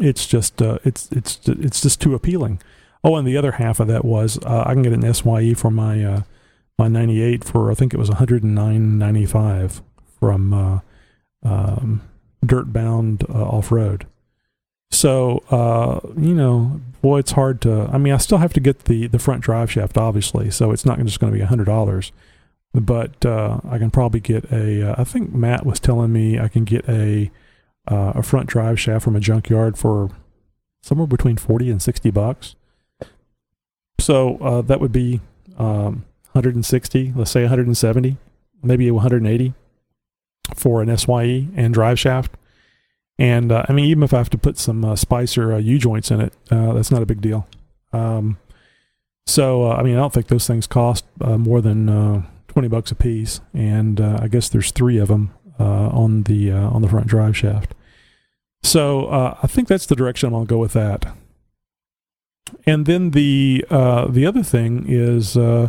it's 0.00 0.26
just 0.26 0.62
uh, 0.62 0.78
it's 0.84 1.10
it's 1.12 1.40
it's 1.46 1.80
just 1.80 2.00
too 2.00 2.14
appealing. 2.14 2.60
Oh, 3.04 3.16
and 3.16 3.26
the 3.26 3.36
other 3.36 3.52
half 3.52 3.80
of 3.80 3.88
that 3.88 4.04
was 4.04 4.38
uh, 4.44 4.64
I 4.66 4.74
can 4.74 4.82
get 4.82 4.92
an 4.92 5.12
SYE 5.12 5.54
for 5.54 5.70
my 5.70 6.02
uh, 6.04 6.22
my 6.78 6.88
98 6.88 7.44
for 7.44 7.70
I 7.70 7.74
think 7.74 7.92
it 7.92 7.98
was 7.98 8.10
109.95 8.10 9.82
from 10.20 10.54
uh, 10.54 10.80
um, 11.42 12.02
Dirt 12.44 12.72
Bound 12.72 13.24
uh, 13.28 13.42
Off 13.42 13.72
Road. 13.72 14.06
So 14.90 15.42
uh, 15.50 16.00
you 16.16 16.34
know, 16.34 16.80
boy, 17.02 17.18
it's 17.18 17.32
hard 17.32 17.60
to. 17.62 17.90
I 17.92 17.98
mean, 17.98 18.12
I 18.12 18.18
still 18.18 18.38
have 18.38 18.52
to 18.54 18.60
get 18.60 18.84
the 18.84 19.08
the 19.08 19.18
front 19.18 19.42
drive 19.42 19.70
shaft, 19.70 19.98
obviously, 19.98 20.50
so 20.50 20.70
it's 20.70 20.86
not 20.86 20.98
just 21.00 21.20
going 21.20 21.32
to 21.32 21.38
be 21.38 21.44
hundred 21.44 21.64
dollars. 21.64 22.12
But 22.74 23.26
I 23.26 23.76
can 23.76 23.90
probably 23.90 24.20
get 24.20 24.50
a. 24.50 24.94
I 24.98 25.04
think 25.04 25.34
Matt 25.34 25.66
was 25.66 25.78
telling 25.78 26.12
me 26.12 26.38
I 26.38 26.48
can 26.48 26.64
get 26.64 26.88
a 26.88 27.30
uh, 27.92 28.12
a 28.14 28.22
front 28.22 28.48
drive 28.48 28.80
shaft 28.80 29.04
from 29.04 29.16
a 29.16 29.20
junkyard 29.20 29.76
for 29.78 30.10
somewhere 30.80 31.06
between 31.06 31.36
40 31.36 31.70
and 31.70 31.82
60 31.82 32.10
bucks. 32.10 32.54
So 33.98 34.38
uh, 34.38 34.62
that 34.62 34.80
would 34.80 34.92
be 34.92 35.20
um, 35.58 36.04
160, 36.32 37.12
let's 37.14 37.30
say 37.30 37.42
170, 37.42 38.16
maybe 38.62 38.90
180 38.90 39.54
for 40.54 40.82
an 40.82 40.96
SYE 40.96 41.48
and 41.54 41.72
drive 41.72 41.98
shaft. 41.98 42.32
And 43.18 43.52
uh, 43.52 43.64
I 43.68 43.72
mean, 43.72 43.84
even 43.84 44.02
if 44.02 44.14
I 44.14 44.18
have 44.18 44.30
to 44.30 44.38
put 44.38 44.58
some 44.58 44.84
uh, 44.84 44.96
Spicer 44.96 45.52
uh, 45.52 45.58
U 45.58 45.78
joints 45.78 46.10
in 46.10 46.20
it, 46.20 46.32
uh, 46.50 46.72
that's 46.72 46.90
not 46.90 47.02
a 47.02 47.06
big 47.06 47.20
deal. 47.20 47.46
Um, 47.92 48.38
so 49.26 49.70
I 49.70 49.82
mean, 49.82 49.94
I 49.94 50.00
don't 50.00 50.12
think 50.12 50.26
those 50.28 50.46
things 50.46 50.66
cost 50.66 51.04
more 51.20 51.60
than 51.60 52.26
20 52.48 52.68
bucks 52.68 52.90
a 52.90 52.96
piece, 52.96 53.40
and 53.54 54.00
I 54.00 54.26
guess 54.26 54.48
there's 54.48 54.72
three 54.72 54.98
of 54.98 55.08
them 55.08 55.32
uh, 55.62 55.88
on 55.90 56.24
the 56.24 56.50
uh, 56.50 56.70
on 56.70 56.82
the 56.82 56.88
front 56.88 57.06
drive 57.06 57.36
shaft. 57.36 57.74
So 58.62 59.06
uh, 59.06 59.38
I 59.42 59.46
think 59.46 59.68
that's 59.68 59.86
the 59.86 59.96
direction 59.96 60.28
I'm 60.28 60.32
going 60.32 60.46
to 60.46 60.50
go 60.50 60.58
with 60.58 60.72
that. 60.72 61.14
And 62.66 62.86
then 62.86 63.10
the 63.10 63.64
uh, 63.70 64.06
the 64.08 64.26
other 64.26 64.42
thing 64.42 64.84
is, 64.86 65.36
uh, 65.36 65.68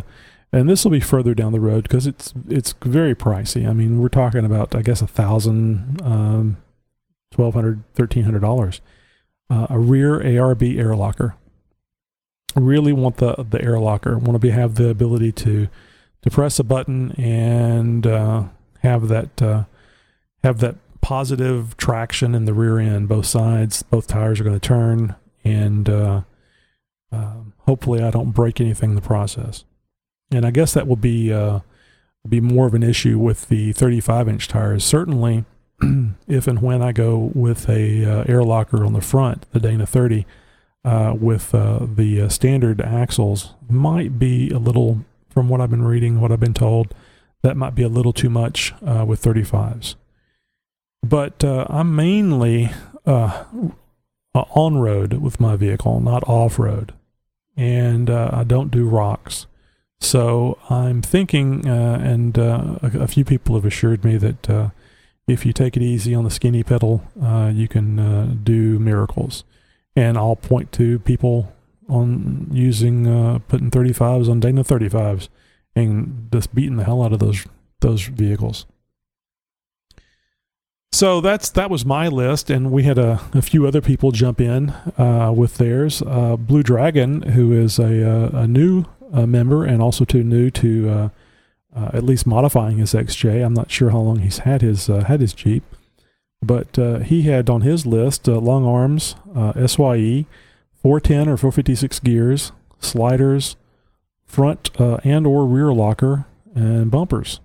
and 0.52 0.68
this 0.68 0.84
will 0.84 0.92
be 0.92 1.00
further 1.00 1.34
down 1.34 1.52
the 1.52 1.60
road 1.60 1.84
because 1.84 2.06
it's 2.06 2.32
it's 2.48 2.74
very 2.82 3.14
pricey. 3.14 3.68
I 3.68 3.72
mean, 3.72 4.00
we're 4.00 4.08
talking 4.08 4.44
about 4.44 4.74
I 4.74 4.82
guess 4.82 5.02
a 5.02 5.06
thousand, 5.06 6.00
um, 6.02 6.58
twelve 7.32 7.54
hundred, 7.54 7.82
thirteen 7.94 8.24
hundred 8.24 8.42
dollars. 8.42 8.80
Uh, 9.50 9.66
a 9.70 9.78
rear 9.78 10.20
ARB 10.20 10.78
air 10.78 10.94
locker. 10.94 11.36
Really 12.54 12.92
want 12.92 13.16
the 13.16 13.34
the 13.48 13.62
air 13.62 13.78
locker. 13.78 14.16
Want 14.16 14.34
to 14.34 14.38
be 14.38 14.50
have 14.50 14.76
the 14.76 14.88
ability 14.88 15.32
to 15.32 15.68
to 16.22 16.30
press 16.30 16.58
a 16.58 16.64
button 16.64 17.12
and 17.12 18.06
uh, 18.06 18.44
have 18.82 19.08
that 19.08 19.42
uh, 19.42 19.64
have 20.44 20.58
that 20.60 20.76
positive 21.04 21.76
traction 21.76 22.34
in 22.34 22.46
the 22.46 22.54
rear 22.54 22.78
end, 22.78 23.06
both 23.08 23.26
sides, 23.26 23.82
both 23.82 24.06
tires 24.06 24.40
are 24.40 24.44
going 24.44 24.58
to 24.58 24.68
turn, 24.68 25.14
and 25.44 25.86
uh, 25.86 26.22
uh, 27.12 27.34
hopefully 27.58 28.02
I 28.02 28.10
don't 28.10 28.30
break 28.30 28.58
anything 28.58 28.92
in 28.92 28.96
the 28.96 29.02
process. 29.02 29.66
And 30.30 30.46
I 30.46 30.50
guess 30.50 30.72
that 30.72 30.88
will 30.88 30.96
be 30.96 31.30
uh, 31.30 31.60
be 32.26 32.40
more 32.40 32.66
of 32.66 32.72
an 32.72 32.82
issue 32.82 33.18
with 33.18 33.48
the 33.48 33.72
35 33.72 34.30
inch 34.30 34.48
tires. 34.48 34.82
Certainly, 34.82 35.44
if 36.26 36.46
and 36.46 36.62
when 36.62 36.80
I 36.80 36.92
go 36.92 37.30
with 37.34 37.68
a 37.68 38.04
uh, 38.06 38.24
air 38.26 38.42
locker 38.42 38.82
on 38.82 38.94
the 38.94 39.02
front, 39.02 39.44
the 39.52 39.60
Dana 39.60 39.84
30, 39.84 40.24
uh, 40.86 41.14
with 41.20 41.54
uh, 41.54 41.80
the 41.82 42.22
uh, 42.22 42.28
standard 42.30 42.80
axles, 42.80 43.52
might 43.68 44.18
be 44.18 44.48
a 44.48 44.58
little, 44.58 45.04
from 45.28 45.50
what 45.50 45.60
I've 45.60 45.70
been 45.70 45.84
reading, 45.84 46.22
what 46.22 46.32
I've 46.32 46.40
been 46.40 46.54
told, 46.54 46.94
that 47.42 47.58
might 47.58 47.74
be 47.74 47.82
a 47.82 47.90
little 47.90 48.14
too 48.14 48.30
much 48.30 48.72
with 48.80 49.22
35s. 49.22 49.96
But 51.04 51.44
uh, 51.44 51.66
I'm 51.68 51.94
mainly 51.94 52.70
uh, 53.04 53.44
on 54.34 54.78
road 54.78 55.12
with 55.14 55.38
my 55.38 55.54
vehicle, 55.54 56.00
not 56.00 56.26
off 56.26 56.58
road. 56.58 56.94
And 57.56 58.08
uh, 58.08 58.30
I 58.32 58.44
don't 58.44 58.70
do 58.70 58.88
rocks. 58.88 59.46
So 60.00 60.58
I'm 60.70 61.02
thinking, 61.02 61.68
uh, 61.68 61.98
and 62.02 62.38
uh, 62.38 62.78
a, 62.82 63.00
a 63.00 63.06
few 63.06 63.24
people 63.24 63.54
have 63.54 63.66
assured 63.66 64.02
me 64.02 64.16
that 64.16 64.48
uh, 64.48 64.70
if 65.28 65.44
you 65.44 65.52
take 65.52 65.76
it 65.76 65.82
easy 65.82 66.14
on 66.14 66.24
the 66.24 66.30
skinny 66.30 66.62
pedal, 66.62 67.04
you 67.52 67.68
can 67.68 68.42
do 68.42 68.78
miracles. 68.78 69.44
And 69.94 70.16
I'll 70.16 70.36
point 70.36 70.72
to 70.72 70.98
people 71.00 71.52
on 71.86 72.48
using 72.50 73.40
putting 73.48 73.70
35s 73.70 74.28
on 74.28 74.40
Dana 74.40 74.64
35s 74.64 75.28
and 75.76 76.28
just 76.32 76.54
beating 76.54 76.76
the 76.76 76.84
hell 76.84 77.02
out 77.02 77.12
of 77.12 77.20
those 77.20 77.46
those 77.80 78.02
vehicles. 78.02 78.66
So 80.94 81.20
that's 81.20 81.50
that 81.50 81.70
was 81.70 81.84
my 81.84 82.06
list, 82.06 82.50
and 82.50 82.70
we 82.70 82.84
had 82.84 82.98
a, 82.98 83.20
a 83.32 83.42
few 83.42 83.66
other 83.66 83.80
people 83.80 84.12
jump 84.12 84.40
in 84.40 84.70
uh, 84.96 85.32
with 85.36 85.56
theirs. 85.56 86.04
Uh, 86.06 86.36
Blue 86.36 86.62
Dragon, 86.62 87.22
who 87.22 87.52
is 87.52 87.80
a 87.80 88.08
uh, 88.08 88.42
a 88.42 88.46
new 88.46 88.84
uh, 89.12 89.26
member 89.26 89.64
and 89.64 89.82
also 89.82 90.04
too 90.04 90.22
new 90.22 90.52
to 90.52 90.88
uh, 90.88 91.88
at 91.92 92.04
least 92.04 92.28
modifying 92.28 92.78
his 92.78 92.94
XJ. 92.94 93.44
I'm 93.44 93.54
not 93.54 93.72
sure 93.72 93.90
how 93.90 93.98
long 93.98 94.20
he's 94.20 94.38
had 94.38 94.62
his 94.62 94.86
had 94.86 95.20
his 95.20 95.32
Jeep, 95.34 95.64
but 96.40 96.76
he 97.06 97.22
had 97.22 97.50
on 97.50 97.62
his 97.62 97.84
list 97.84 98.28
long 98.28 98.64
arms, 98.64 99.16
SYE, 99.34 100.26
410 100.80 101.28
or 101.28 101.36
456 101.36 101.98
gears, 101.98 102.52
sliders, 102.78 103.56
front 104.26 104.70
and 104.78 105.26
or 105.26 105.44
rear 105.44 105.72
locker, 105.72 106.26
and 106.54 106.92
bumpers 106.92 107.40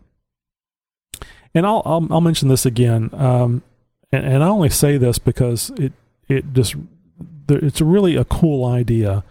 and 1.54 1.66
I'll 1.66 1.82
I'll, 1.86 2.08
I'll 2.12 2.22
mention 2.22 2.50
this 2.50 2.66
again, 2.66 3.10
um, 3.14 3.64
and, 4.12 4.26
and 4.26 4.44
I 4.44 4.48
only 4.48 4.70
say 4.70 4.98
this 4.98 5.20
because 5.20 5.72
it 5.72 5.94
it 6.28 6.54
just 6.54 6.76
it's 7.48 7.82
really 7.82 8.16
a 8.16 8.26
cool 8.26 8.66
idea, 8.66 9.24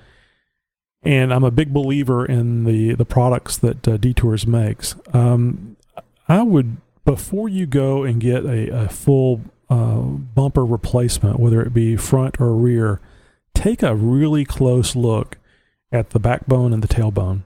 and 1.03 1.33
I'm 1.33 1.45
a 1.45 1.51
big 1.51 1.73
believer 1.73 2.27
in 2.27 2.64
the 2.64 2.95
the 2.95 3.05
products 3.05 3.57
that 3.59 3.87
uh, 3.87 3.97
Detours 3.97 4.47
makes. 4.47 4.97
Um, 5.12 5.77
I 6.29 6.43
would 6.43 6.79
before 7.05 7.49
you 7.49 7.66
go 7.66 8.05
and 8.05 8.21
get 8.21 8.45
a, 8.45 8.85
a 8.85 8.89
full 8.89 9.41
uh, 9.71 10.01
bumper 10.01 10.64
replacement, 10.64 11.41
whether 11.41 11.62
it 11.62 11.73
be 11.73 11.97
front 11.97 12.41
or 12.41 12.55
rear, 12.55 13.01
take 13.55 13.83
a 13.83 13.95
really 13.95 14.45
close 14.45 14.95
look 14.95 15.39
at 15.91 16.11
the 16.11 16.19
backbone 16.19 16.73
and 16.73 16.83
the 16.83 16.89
tailbone. 16.89 17.43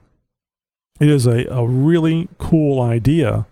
It 0.99 1.09
is 1.09 1.25
a, 1.25 1.45
a 1.45 1.65
really 1.65 2.27
cool 2.37 2.81
idea 2.81 3.45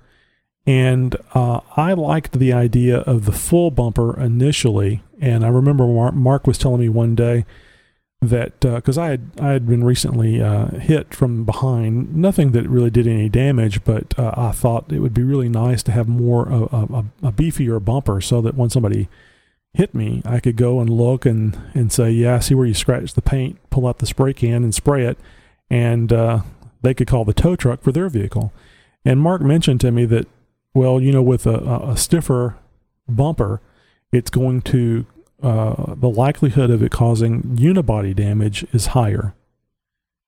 and 0.65 1.15
uh, 1.33 1.61
I 1.75 1.93
liked 1.93 2.33
the 2.33 2.53
idea 2.53 2.99
of 2.99 3.25
the 3.25 3.31
full 3.31 3.71
bumper 3.71 4.19
initially. 4.19 5.01
And 5.19 5.43
I 5.43 5.47
remember 5.47 5.87
Mark, 5.87 6.13
Mark 6.13 6.47
was 6.47 6.57
telling 6.57 6.81
me 6.81 6.89
one 6.89 7.15
day 7.15 7.45
that 8.21 8.59
because 8.59 8.99
uh, 8.99 9.01
I 9.01 9.09
had 9.09 9.31
I 9.39 9.49
had 9.49 9.67
been 9.67 9.83
recently 9.83 10.41
uh, 10.41 10.67
hit 10.77 11.13
from 11.13 11.43
behind, 11.43 12.15
nothing 12.15 12.51
that 12.51 12.69
really 12.69 12.91
did 12.91 13.07
any 13.07 13.29
damage, 13.29 13.83
but 13.83 14.17
uh, 14.19 14.33
I 14.37 14.51
thought 14.51 14.91
it 14.91 14.99
would 14.99 15.13
be 15.13 15.23
really 15.23 15.49
nice 15.49 15.81
to 15.83 15.91
have 15.91 16.07
more 16.07 16.47
a, 16.47 16.61
a, 16.63 17.05
a 17.23 17.31
beefier 17.31 17.83
bumper 17.83 18.21
so 18.21 18.39
that 18.41 18.53
when 18.53 18.69
somebody 18.69 19.09
hit 19.73 19.95
me, 19.95 20.21
I 20.23 20.39
could 20.39 20.55
go 20.55 20.79
and 20.79 20.89
look 20.89 21.25
and 21.25 21.57
and 21.73 21.91
say, 21.91 22.11
yeah, 22.11 22.37
see 22.39 22.53
where 22.53 22.67
you 22.67 22.75
scratched 22.75 23.15
the 23.15 23.23
paint, 23.23 23.57
pull 23.71 23.87
out 23.87 23.97
the 23.97 24.05
spray 24.05 24.33
can 24.33 24.63
and 24.63 24.75
spray 24.75 25.03
it, 25.05 25.17
and 25.71 26.13
uh, 26.13 26.41
they 26.83 26.93
could 26.93 27.07
call 27.07 27.25
the 27.25 27.33
tow 27.33 27.55
truck 27.55 27.81
for 27.81 27.91
their 27.91 28.07
vehicle. 28.07 28.53
And 29.03 29.19
Mark 29.19 29.41
mentioned 29.41 29.81
to 29.81 29.91
me 29.91 30.05
that 30.05 30.27
well, 30.73 31.01
you 31.01 31.11
know, 31.11 31.21
with 31.21 31.45
a, 31.45 31.57
a 31.89 31.97
stiffer 31.97 32.57
bumper, 33.07 33.61
it's 34.11 34.29
going 34.29 34.61
to 34.63 35.05
uh, 35.41 35.95
the 35.95 36.09
likelihood 36.09 36.69
of 36.69 36.83
it 36.83 36.91
causing 36.91 37.41
unibody 37.57 38.15
damage 38.15 38.65
is 38.73 38.87
higher 38.87 39.33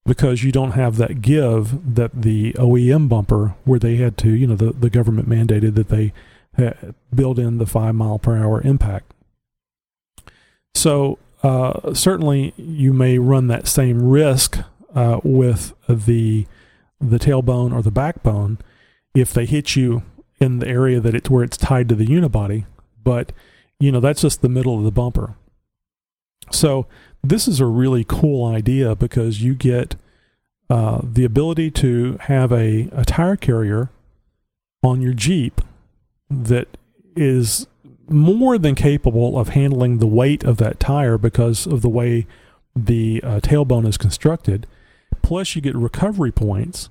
because 0.06 0.44
you 0.44 0.52
don't 0.52 0.72
have 0.72 0.98
that 0.98 1.22
give 1.22 1.96
that 1.96 2.12
the 2.22 2.54
OEM 2.54 3.08
bumper, 3.08 3.56
where 3.64 3.80
they 3.80 3.96
had 3.98 4.18
to, 4.18 4.30
you 4.30 4.48
know, 4.48 4.56
the, 4.56 4.72
the 4.74 4.90
government 4.90 5.30
mandated 5.30 5.76
that 5.76 5.90
they 5.90 6.14
build 7.14 7.40
in 7.40 7.58
the 7.58 7.66
five 7.66 7.96
mile 7.96 8.20
per 8.20 8.38
hour 8.38 8.62
impact. 8.62 9.14
So 10.76 11.20
uh, 11.42 11.94
certainly 11.94 12.54
you 12.58 12.94
may 12.94 13.18
run 13.18 13.48
that 13.48 13.68
same 13.68 14.04
risk 14.10 14.60
uh, 14.96 15.20
with 15.24 15.74
the 15.88 16.46
the 17.02 17.20
tailbone 17.20 17.74
or 17.74 17.82
the 17.82 17.92
backbone 17.92 18.58
if 19.14 19.34
they 19.34 19.46
hit 19.46 19.76
you 19.76 20.04
in 20.40 20.60
the 20.60 20.68
area 20.68 21.00
that 21.00 21.16
it's 21.16 21.30
where 21.30 21.44
it's 21.44 21.58
tied 21.58 21.90
to 21.90 21.96
the 21.96 22.06
unibody, 22.06 22.66
but 23.04 23.32
you 23.80 23.92
know 23.92 24.00
that's 24.00 24.22
just 24.22 24.42
the 24.42 24.50
middle 24.50 24.78
of 24.78 24.84
the 24.84 24.92
bumper. 24.92 25.36
So 26.52 26.88
this 27.24 27.48
is 27.48 27.60
a 27.60 27.66
really 27.66 28.04
cool 28.04 28.46
idea 28.46 28.96
because 28.96 29.42
you 29.42 29.56
get 29.56 29.96
uh, 30.70 31.02
the 31.04 31.24
ability 31.24 31.72
to 31.72 32.18
have 32.22 32.52
a, 32.52 32.90
a 32.92 33.06
tire 33.06 33.36
carrier 33.36 33.90
on 34.84 35.02
your 35.02 35.14
Jeep 35.14 35.62
that 36.30 36.78
is 37.16 37.68
more 38.10 38.58
than 38.58 38.76
capable 38.76 39.40
of 39.40 39.50
handling 39.50 40.00
the 40.00 40.08
weight 40.08 40.44
of 40.44 40.58
that 40.58 40.80
tire 40.80 41.18
because 41.18 41.66
of 41.66 41.82
the 41.82 41.90
way 41.90 42.28
the 42.76 43.22
uh, 43.24 43.40
tailbone 43.40 43.88
is 43.88 43.98
constructed. 43.98 44.68
Plus, 45.22 45.56
you 45.56 45.62
get 45.62 45.76
recovery 45.76 46.32
points, 46.32 46.90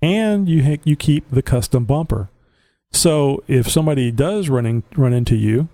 and 0.00 0.48
you 0.48 0.62
ha- 0.62 0.82
you 0.84 0.94
keep 0.94 1.28
the 1.30 1.42
custom 1.42 1.84
bumper. 1.84 2.28
So 2.92 3.42
if 3.48 3.70
somebody 3.70 4.10
does 4.10 4.48
running 4.48 4.82
run 4.96 5.12
into 5.12 5.34
you, 5.34 5.68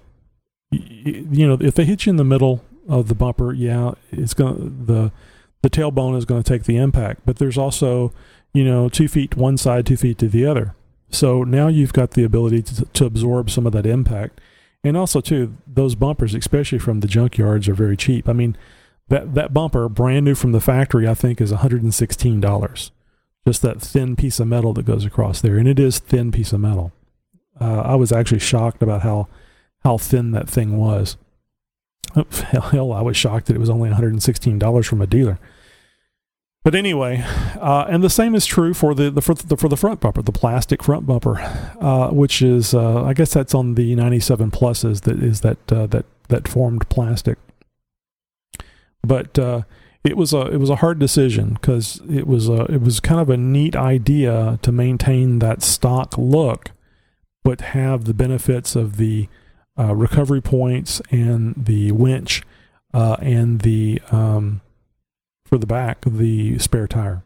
you, 0.70 1.28
you 1.30 1.48
know, 1.48 1.58
if 1.60 1.74
they 1.74 1.84
hit 1.84 2.06
you 2.06 2.10
in 2.10 2.16
the 2.16 2.24
middle 2.24 2.64
of 2.88 3.08
the 3.08 3.14
bumper, 3.14 3.52
yeah, 3.52 3.92
it's 4.10 4.34
going 4.34 4.86
the 4.86 5.12
the 5.62 5.70
tailbone 5.70 6.16
is 6.16 6.24
going 6.24 6.42
to 6.42 6.48
take 6.48 6.64
the 6.64 6.76
impact. 6.76 7.22
But 7.26 7.36
there's 7.36 7.58
also, 7.58 8.12
you 8.52 8.64
know, 8.64 8.88
two 8.88 9.08
feet 9.08 9.32
to 9.32 9.38
one 9.38 9.56
side, 9.56 9.86
two 9.86 9.96
feet 9.96 10.18
to 10.18 10.28
the 10.28 10.46
other. 10.46 10.74
So 11.10 11.42
now 11.42 11.68
you've 11.68 11.92
got 11.92 12.12
the 12.12 12.22
ability 12.22 12.62
to, 12.62 12.84
to 12.84 13.04
absorb 13.06 13.50
some 13.50 13.66
of 13.66 13.72
that 13.72 13.86
impact. 13.86 14.40
And 14.84 14.96
also, 14.96 15.20
too, 15.20 15.56
those 15.66 15.96
bumpers, 15.96 16.34
especially 16.34 16.78
from 16.78 17.00
the 17.00 17.08
junkyards, 17.08 17.66
are 17.66 17.74
very 17.74 17.96
cheap. 17.96 18.28
I 18.28 18.32
mean, 18.32 18.56
that 19.08 19.34
that 19.34 19.52
bumper, 19.52 19.88
brand 19.88 20.24
new 20.24 20.36
from 20.36 20.52
the 20.52 20.60
factory, 20.60 21.08
I 21.08 21.14
think 21.14 21.40
is 21.40 21.52
$116. 21.52 22.90
Just 23.46 23.62
that 23.62 23.80
thin 23.80 24.14
piece 24.14 24.38
of 24.38 24.46
metal 24.46 24.72
that 24.74 24.84
goes 24.84 25.04
across 25.04 25.40
there, 25.40 25.56
and 25.56 25.66
it 25.66 25.80
is 25.80 25.98
thin 25.98 26.30
piece 26.30 26.52
of 26.52 26.60
metal 26.60 26.92
uh, 27.60 27.80
I 27.80 27.94
was 27.94 28.12
actually 28.12 28.40
shocked 28.40 28.82
about 28.82 29.02
how 29.02 29.28
how 29.84 29.98
thin 29.98 30.32
that 30.32 30.48
thing 30.48 30.76
was. 30.76 31.16
Hell, 32.14 32.62
hell, 32.62 32.92
I 32.92 33.02
was 33.02 33.16
shocked 33.16 33.46
that 33.46 33.54
it 33.54 33.58
was 33.58 33.68
only 33.68 33.90
$116 33.90 34.86
from 34.86 35.02
a 35.02 35.06
dealer. 35.06 35.38
But 36.64 36.74
anyway, 36.74 37.22
uh, 37.60 37.86
and 37.88 38.02
the 38.02 38.10
same 38.10 38.34
is 38.34 38.44
true 38.44 38.74
for 38.74 38.94
the, 38.94 39.10
the, 39.10 39.22
for 39.22 39.34
the 39.34 39.56
for 39.56 39.68
the 39.68 39.76
front 39.76 40.00
bumper, 40.00 40.22
the 40.22 40.32
plastic 40.32 40.82
front 40.82 41.06
bumper, 41.06 41.38
uh, 41.80 42.08
which 42.08 42.42
is 42.42 42.74
uh, 42.74 43.04
I 43.04 43.14
guess 43.14 43.32
that's 43.32 43.54
on 43.54 43.74
the 43.74 43.94
97 43.94 44.50
pluses. 44.50 45.02
That 45.02 45.22
is 45.22 45.42
that 45.42 45.72
uh, 45.72 45.86
that 45.86 46.04
that 46.28 46.48
formed 46.48 46.88
plastic. 46.88 47.38
But 49.02 49.38
uh, 49.38 49.62
it 50.04 50.16
was 50.16 50.32
a 50.32 50.40
it 50.48 50.58
was 50.58 50.70
a 50.70 50.76
hard 50.76 50.98
decision 50.98 51.54
because 51.54 52.02
it 52.08 52.26
was 52.26 52.48
a 52.48 52.64
it 52.64 52.82
was 52.82 53.00
kind 53.00 53.20
of 53.20 53.30
a 53.30 53.36
neat 53.36 53.76
idea 53.76 54.58
to 54.62 54.72
maintain 54.72 55.38
that 55.38 55.62
stock 55.62 56.18
look 56.18 56.72
but 57.48 57.62
have 57.62 58.04
the 58.04 58.12
benefits 58.12 58.76
of 58.76 58.98
the 58.98 59.26
uh, 59.78 59.94
recovery 59.94 60.42
points 60.42 61.00
and 61.10 61.54
the 61.56 61.90
winch 61.92 62.42
uh, 62.92 63.16
and 63.22 63.62
the 63.62 64.02
um, 64.12 64.60
for 65.46 65.56
the 65.56 65.66
back 65.66 66.04
the 66.04 66.58
spare 66.58 66.86
tire. 66.86 67.22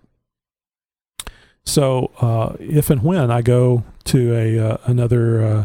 So 1.65 2.13
uh, 2.21 2.55
if 2.61 2.89
and 2.89 3.03
when 3.03 3.33
I 3.33 3.43
go 3.43 3.83
to 4.05 4.33
a 4.33 4.59
uh, 4.61 4.77
another 4.85 5.43
uh, 5.43 5.65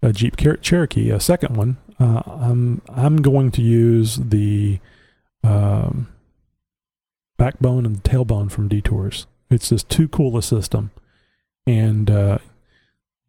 a 0.00 0.14
Jeep 0.14 0.38
Cherokee, 0.38 1.10
a 1.10 1.20
second 1.20 1.58
one, 1.58 1.76
uh, 1.98 2.22
I'm 2.24 2.80
I'm 2.88 3.20
going 3.20 3.50
to 3.50 3.60
use 3.60 4.16
the 4.16 4.78
um, 5.44 6.08
backbone 7.36 7.84
and 7.84 8.02
tailbone 8.02 8.50
from 8.50 8.66
Detours. 8.66 9.26
It's 9.50 9.68
just 9.68 9.90
too 9.90 10.08
cool 10.08 10.38
a 10.38 10.42
system, 10.42 10.90
and 11.66 12.40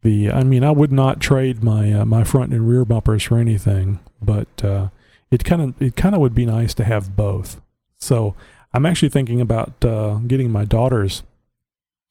the 0.02 0.32
I 0.32 0.44
mean 0.44 0.64
I 0.64 0.72
would 0.72 0.92
not 0.92 1.20
trade 1.20 1.64
my 1.64 1.92
uh, 1.94 2.06
my 2.06 2.24
front 2.24 2.54
and 2.54 2.68
rear 2.68 2.86
bumpers 2.86 3.24
for 3.24 3.38
anything, 3.38 4.00
but 4.22 4.64
uh, 4.64 4.90
it 5.30 5.44
kind 5.44 5.62
of 5.62 5.82
it 5.82 5.96
kind 5.96 6.16
of 6.16 6.22
would 6.22 6.36
be 6.36 6.46
nice 6.46 6.74
to 6.76 6.84
have 6.84 7.16
both. 7.16 7.62
So 8.00 8.36
I'm 8.74 8.86
actually 8.86 9.10
thinking 9.10 9.42
about 9.42 9.84
uh, 9.86 10.16
getting 10.28 10.52
my 10.52 10.66
daughter's 10.66 11.24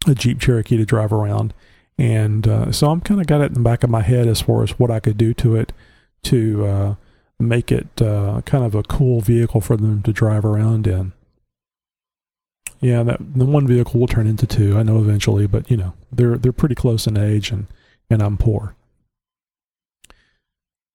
a 0.06 0.14
Jeep 0.14 0.40
Cherokee 0.40 0.76
to 0.76 0.84
drive 0.84 1.12
around, 1.12 1.52
and 1.98 2.46
uh, 2.46 2.72
so 2.72 2.90
I'm 2.90 3.00
kind 3.00 3.20
of 3.20 3.26
got 3.26 3.40
it 3.40 3.46
in 3.46 3.54
the 3.54 3.60
back 3.60 3.82
of 3.82 3.90
my 3.90 4.02
head 4.02 4.28
as 4.28 4.40
far 4.40 4.62
as 4.62 4.78
what 4.78 4.90
I 4.90 5.00
could 5.00 5.16
do 5.16 5.34
to 5.34 5.56
it 5.56 5.72
to 6.22 6.66
uh, 6.66 6.94
make 7.38 7.72
it 7.72 7.88
kind 7.96 8.64
of 8.64 8.74
a 8.74 8.82
cool 8.84 9.20
vehicle 9.20 9.60
for 9.60 9.76
them 9.76 10.02
to 10.02 10.12
drive 10.12 10.44
around 10.44 10.86
in. 10.86 11.12
Yeah, 12.80 13.02
that 13.02 13.18
the 13.34 13.44
one 13.44 13.66
vehicle 13.66 14.00
will 14.00 14.06
turn 14.06 14.26
into 14.26 14.46
two. 14.46 14.78
I 14.78 14.82
know 14.82 14.98
eventually, 14.98 15.46
but 15.46 15.70
you 15.70 15.76
know 15.76 15.92
they're 16.10 16.38
they're 16.38 16.52
pretty 16.52 16.74
close 16.74 17.06
in 17.06 17.18
age, 17.18 17.50
and 17.50 17.66
and 18.10 18.20
I'm 18.22 18.36
poor. 18.36 18.74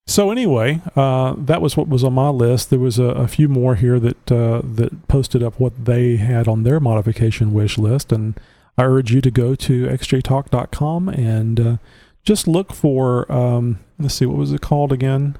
So 0.08 0.30
anyway, 0.30 0.82
uh, 0.96 1.34
that 1.38 1.62
was 1.62 1.76
what 1.76 1.88
was 1.88 2.04
on 2.04 2.14
my 2.14 2.30
list. 2.30 2.70
There 2.70 2.80
was 2.80 3.00
a, 3.00 3.06
a 3.06 3.28
few 3.28 3.50
more 3.50 3.76
here 3.76 4.00
that 4.00 4.32
uh, 4.32 4.62
that 4.64 5.08
posted 5.08 5.42
up 5.42 5.60
what 5.60 5.86
they 5.86 6.18
had 6.18 6.48
on 6.48 6.64
their 6.64 6.80
modification 6.80 7.54
wish 7.54 7.78
list, 7.80 8.12
and 8.12 8.40
I 8.78 8.84
urge 8.84 9.12
you 9.12 9.22
to 9.22 9.32
go 9.32 9.56
to 9.56 9.88
xjtalk.com 9.88 11.10
and 11.10 11.60
uh, 11.60 11.78
just 12.24 12.48
look 12.48 12.72
for. 12.72 13.32
Um, 13.32 13.80
let's 13.98 14.14
see, 14.14 14.28
what 14.28 14.38
was 14.38 14.54
it 14.54 14.62
called 14.62 14.94
again? 14.94 15.38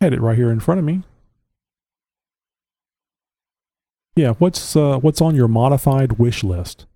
I 0.00 0.04
had 0.06 0.14
it 0.14 0.20
right 0.20 0.36
here 0.36 0.50
in 0.50 0.60
front 0.60 0.78
of 0.78 0.84
me. 0.86 1.02
Yeah, 4.16 4.32
what's 4.38 4.74
uh, 4.74 4.98
what's 4.98 5.20
on 5.20 5.34
your 5.34 5.48
modified 5.48 6.12
wish 6.12 6.42
list? 6.42 6.86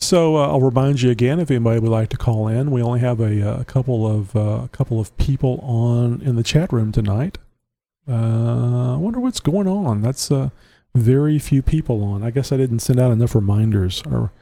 So 0.00 0.36
uh, 0.36 0.48
I'll 0.48 0.60
remind 0.60 1.02
you 1.02 1.10
again 1.10 1.40
if 1.40 1.50
anybody 1.50 1.80
would 1.80 1.90
like 1.90 2.10
to 2.10 2.16
call 2.16 2.48
in. 2.48 2.70
We 2.70 2.82
only 2.82 3.00
have 3.00 3.18
a, 3.20 3.60
a 3.60 3.64
couple 3.64 4.06
of 4.06 4.36
uh, 4.36 4.68
couple 4.72 5.00
of 5.00 5.16
people 5.16 5.58
on 5.62 6.20
in 6.22 6.36
the 6.36 6.42
chat 6.42 6.72
room 6.72 6.92
tonight. 6.92 7.38
Uh, 8.08 8.94
I 8.94 8.96
wonder 8.98 9.18
what's 9.18 9.40
going 9.40 9.66
on. 9.66 10.02
That's 10.02 10.30
uh, 10.30 10.50
very 10.94 11.38
few 11.38 11.62
people 11.62 12.04
on. 12.04 12.22
I 12.22 12.30
guess 12.30 12.52
I 12.52 12.56
didn't 12.56 12.80
send 12.80 13.00
out 13.00 13.10
enough 13.10 13.34
reminders, 13.34 14.02
or 14.06 14.32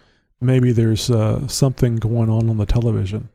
maybe 0.41 0.73
there's 0.73 1.11
uh, 1.11 1.47
something 1.49 1.97
going 1.97 2.29
on 2.29 2.51
on 2.51 2.59
the 2.59 2.67
television. 2.67 3.29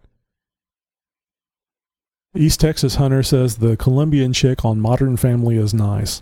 East 2.36 2.60
Texas 2.60 2.96
Hunter 2.96 3.24
says 3.24 3.58
the 3.58 3.76
Colombian 3.76 4.34
chick 4.34 4.64
on 4.64 4.80
Modern 4.80 5.18
Family 5.18 5.58
is 5.58 5.74
nice. 5.74 6.22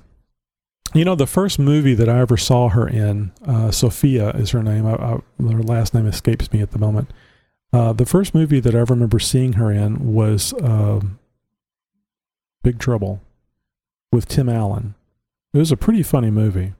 You 0.93 1.05
know, 1.05 1.15
the 1.15 1.27
first 1.27 1.59
movie 1.59 1.93
that 1.93 2.09
I 2.09 2.19
ever 2.19 2.37
saw 2.37 2.69
her 2.69 2.87
in, 2.87 3.31
uh, 3.45 3.71
Sofia 3.71 4.29
is 4.31 4.51
her 4.51 4.63
name. 4.63 4.85
I, 4.85 4.93
I, 4.93 5.19
her 5.39 5.61
last 5.61 5.93
name 5.93 6.07
escapes 6.07 6.51
me 6.51 6.61
at 6.61 6.71
the 6.71 6.79
moment. 6.79 7.11
Uh, 7.73 7.93
the 7.93 8.05
first 8.05 8.33
movie 8.33 8.59
that 8.61 8.73
I 8.73 8.79
ever 8.79 8.93
remember 8.93 9.19
seeing 9.19 9.53
her 9.53 9.71
in 9.71 10.13
was 10.13 10.53
uh, 10.53 11.01
Big 12.63 12.79
Trouble 12.79 13.21
with 14.11 14.27
Tim 14.27 14.49
Allen. 14.49 14.95
It 15.53 15.59
was 15.59 15.71
a 15.71 15.77
pretty 15.77 16.03
funny 16.03 16.31
movie, 16.31 16.73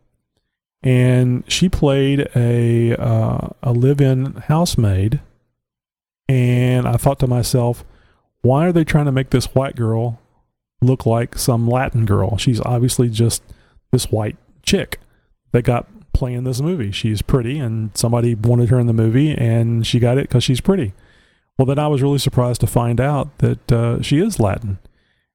and 0.82 1.44
she 1.52 1.68
played 1.68 2.30
a 2.36 2.96
uh, 2.96 3.50
a 3.62 3.72
live-in 3.74 4.34
housemaid. 4.48 5.20
And 6.30 6.88
I 6.88 6.98
thought 6.98 7.20
to 7.20 7.28
myself, 7.28 7.86
why 8.42 8.66
are 8.68 8.72
they 8.72 8.84
trying 8.84 9.06
to 9.06 9.12
make 9.12 9.30
this 9.30 9.54
white 9.56 9.76
girl 9.76 10.20
look 10.82 11.06
like 11.06 11.38
some 11.38 11.68
Latin 11.70 12.06
girl? 12.06 12.38
She's 12.38 12.62
obviously 12.62 13.10
just 13.10 13.42
this 13.92 14.12
white 14.12 14.38
chick 14.64 15.00
that 15.52 15.64
got 15.64 15.88
playing 16.14 16.44
this 16.44 16.62
movie. 16.62 16.92
She's 16.92 17.22
pretty, 17.22 17.60
and 17.60 17.92
somebody 17.96 18.36
wanted 18.36 18.70
her 18.70 18.80
in 18.80 18.88
the 18.88 18.94
movie, 18.94 19.32
and 19.32 19.86
she 19.86 20.00
got 20.00 20.18
it 20.18 20.28
because 20.28 20.44
she's 20.44 20.62
pretty. 20.62 20.94
Well, 21.58 21.66
then 21.66 21.80
I 21.80 21.88
was 21.88 22.02
really 22.02 22.20
surprised 22.20 22.62
to 22.62 22.68
find 22.68 23.00
out 23.00 23.38
that 23.40 23.72
uh, 23.72 24.02
she 24.02 24.20
is 24.20 24.40
Latin, 24.40 24.80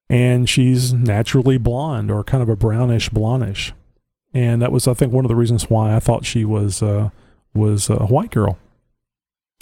and 0.08 0.48
she's 0.48 0.92
naturally 0.92 1.58
blonde 1.58 2.10
or 2.10 2.22
kind 2.24 2.42
of 2.42 2.48
a 2.48 2.56
brownish 2.56 3.10
blondish, 3.10 3.72
and 4.34 4.60
that 4.60 4.72
was, 4.72 4.86
I 4.88 4.94
think, 4.94 5.12
one 5.12 5.24
of 5.24 5.28
the 5.28 5.36
reasons 5.36 5.70
why 5.70 5.94
I 5.94 6.00
thought 6.00 6.24
she 6.24 6.44
was 6.44 6.82
uh, 6.82 7.10
was 7.54 7.88
a 7.88 8.06
white 8.06 8.30
girl. 8.30 8.58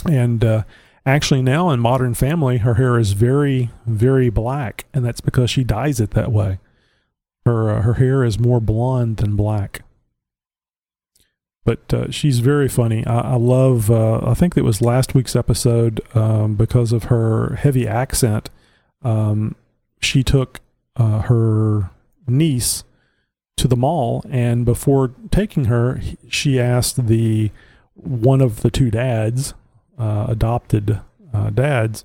And 0.08 0.44
uh, 0.44 0.62
actually, 1.04 1.42
now 1.42 1.70
in 1.70 1.80
Modern 1.80 2.14
Family, 2.14 2.58
her 2.58 2.74
hair 2.74 2.98
is 2.98 3.12
very, 3.12 3.70
very 3.86 4.30
black, 4.30 4.86
and 4.94 5.04
that's 5.04 5.20
because 5.20 5.50
she 5.50 5.64
dyes 5.64 6.00
it 6.00 6.12
that 6.12 6.32
way. 6.32 6.58
Her 7.46 7.70
uh, 7.70 7.82
her 7.82 7.94
hair 7.94 8.24
is 8.24 8.38
more 8.38 8.60
blonde 8.60 9.18
than 9.18 9.36
black. 9.36 9.82
But 11.64 11.92
uh, 11.92 12.10
she's 12.10 12.40
very 12.40 12.68
funny. 12.68 13.06
I, 13.06 13.32
I 13.32 13.34
love. 13.36 13.90
Uh, 13.90 14.20
I 14.22 14.34
think 14.34 14.56
it 14.56 14.64
was 14.64 14.82
last 14.82 15.14
week's 15.14 15.36
episode 15.36 16.00
um, 16.14 16.54
because 16.54 16.92
of 16.92 17.04
her 17.04 17.54
heavy 17.56 17.86
accent. 17.86 18.50
Um, 19.02 19.56
she 20.00 20.22
took 20.22 20.60
uh, 20.96 21.22
her 21.22 21.90
niece 22.26 22.84
to 23.56 23.68
the 23.68 23.76
mall, 23.76 24.24
and 24.30 24.64
before 24.64 25.12
taking 25.30 25.66
her, 25.66 26.00
she 26.28 26.58
asked 26.58 27.06
the 27.06 27.50
one 27.94 28.40
of 28.40 28.62
the 28.62 28.70
two 28.70 28.90
dads, 28.90 29.52
uh, 29.98 30.26
adopted 30.28 31.00
dads, 31.54 32.04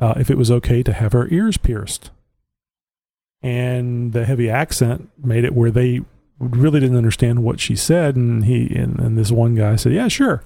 if 0.00 0.30
it 0.30 0.36
was 0.36 0.50
okay 0.50 0.82
to 0.82 0.92
have 0.92 1.12
her 1.12 1.28
ears 1.28 1.56
pierced 1.56 2.10
and 3.42 4.12
the 4.12 4.24
heavy 4.24 4.50
accent 4.50 5.10
made 5.22 5.44
it 5.44 5.54
where 5.54 5.70
they 5.70 6.00
really 6.38 6.80
didn't 6.80 6.96
understand 6.96 7.42
what 7.42 7.60
she 7.60 7.76
said. 7.76 8.16
And 8.16 8.44
he 8.44 8.74
and, 8.74 8.98
and 8.98 9.18
this 9.18 9.30
one 9.30 9.54
guy 9.54 9.76
said 9.76 9.92
yeah 9.92 10.08
sure. 10.08 10.42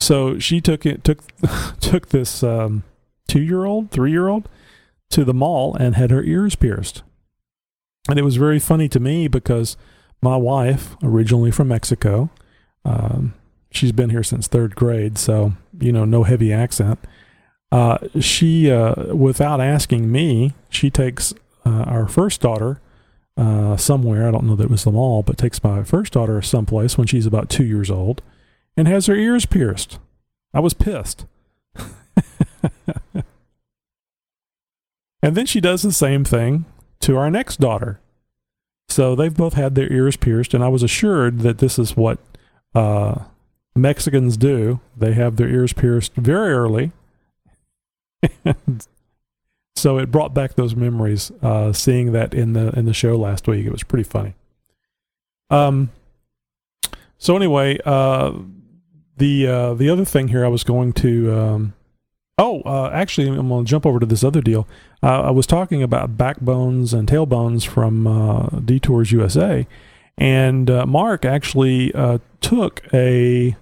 So 0.00 0.38
she 0.38 0.60
took 0.60 0.86
it 0.86 1.04
took 1.04 1.22
took 1.80 2.08
this 2.08 2.42
um, 2.42 2.84
two 3.26 3.42
year 3.42 3.64
old 3.64 3.90
three 3.90 4.10
year 4.10 4.28
old 4.28 4.48
to 5.10 5.24
the 5.24 5.34
mall 5.34 5.74
and 5.74 5.96
had 5.96 6.10
her 6.10 6.22
ears 6.22 6.54
pierced. 6.54 7.02
And 8.08 8.18
it 8.18 8.22
was 8.22 8.36
very 8.36 8.58
funny 8.58 8.88
to 8.88 9.00
me 9.00 9.28
because 9.28 9.76
my 10.20 10.36
wife 10.36 10.96
originally 11.02 11.50
from 11.52 11.68
mexico 11.68 12.28
um, 12.84 13.34
she's 13.70 13.92
been 13.92 14.10
here 14.10 14.22
since 14.22 14.46
third 14.48 14.74
grade 14.74 15.18
so 15.18 15.52
you 15.80 15.92
know 15.92 16.04
no 16.04 16.24
heavy 16.24 16.52
accent. 16.52 16.98
Uh, 17.70 17.98
she 18.18 18.70
uh, 18.70 19.14
without 19.14 19.60
asking 19.60 20.10
me 20.10 20.54
she 20.70 20.90
takes 20.90 21.34
uh, 21.68 21.82
our 21.84 22.08
first 22.08 22.40
daughter 22.40 22.80
uh, 23.36 23.76
somewhere. 23.76 24.26
I 24.26 24.30
don't 24.30 24.44
know 24.44 24.56
that 24.56 24.64
it 24.64 24.70
was 24.70 24.84
the 24.84 24.90
mall, 24.92 25.22
but 25.22 25.36
takes 25.38 25.62
my 25.62 25.84
first 25.84 26.14
daughter 26.14 26.40
someplace 26.42 26.96
when 26.96 27.06
she's 27.06 27.26
about 27.26 27.50
two 27.50 27.64
years 27.64 27.90
old 27.90 28.22
and 28.76 28.88
has 28.88 29.06
her 29.06 29.14
ears 29.14 29.46
pierced. 29.46 29.98
I 30.54 30.60
was 30.60 30.74
pissed. 30.74 31.26
and 35.22 35.36
then 35.36 35.46
she 35.46 35.60
does 35.60 35.82
the 35.82 35.92
same 35.92 36.24
thing 36.24 36.64
to 37.00 37.16
our 37.16 37.30
next 37.30 37.60
daughter. 37.60 38.00
So 38.88 39.14
they've 39.14 39.36
both 39.36 39.54
had 39.54 39.74
their 39.74 39.92
ears 39.92 40.16
pierced, 40.16 40.54
and 40.54 40.64
I 40.64 40.68
was 40.68 40.82
assured 40.82 41.40
that 41.40 41.58
this 41.58 41.78
is 41.78 41.96
what 41.96 42.18
uh, 42.74 43.24
Mexicans 43.76 44.38
do. 44.38 44.80
They 44.96 45.12
have 45.12 45.36
their 45.36 45.48
ears 45.48 45.74
pierced 45.74 46.14
very 46.14 46.52
early. 46.54 46.92
So 49.78 49.98
it 49.98 50.10
brought 50.10 50.34
back 50.34 50.54
those 50.54 50.74
memories. 50.74 51.30
Uh, 51.42 51.72
seeing 51.72 52.12
that 52.12 52.34
in 52.34 52.52
the 52.52 52.76
in 52.78 52.84
the 52.84 52.92
show 52.92 53.16
last 53.16 53.46
week, 53.46 53.64
it 53.64 53.72
was 53.72 53.82
pretty 53.82 54.04
funny. 54.04 54.34
Um. 55.50 55.90
So 57.18 57.36
anyway, 57.36 57.78
uh, 57.84 58.32
the 59.16 59.46
uh, 59.46 59.74
the 59.74 59.90
other 59.90 60.04
thing 60.04 60.28
here, 60.28 60.44
I 60.44 60.48
was 60.48 60.64
going 60.64 60.92
to. 60.94 61.32
Um, 61.32 61.74
oh, 62.38 62.62
uh, 62.62 62.90
actually, 62.92 63.28
I'm 63.28 63.48
going 63.48 63.64
to 63.64 63.68
jump 63.68 63.86
over 63.86 63.98
to 64.00 64.06
this 64.06 64.24
other 64.24 64.40
deal. 64.40 64.68
Uh, 65.02 65.22
I 65.22 65.30
was 65.30 65.46
talking 65.46 65.82
about 65.82 66.16
backbones 66.16 66.92
and 66.92 67.08
tailbones 67.08 67.66
from 67.66 68.06
uh, 68.06 68.48
Detours 68.60 69.12
USA, 69.12 69.66
and 70.16 70.70
uh, 70.70 70.86
Mark 70.86 71.24
actually 71.24 71.92
took 72.40 72.82
a 72.92 73.56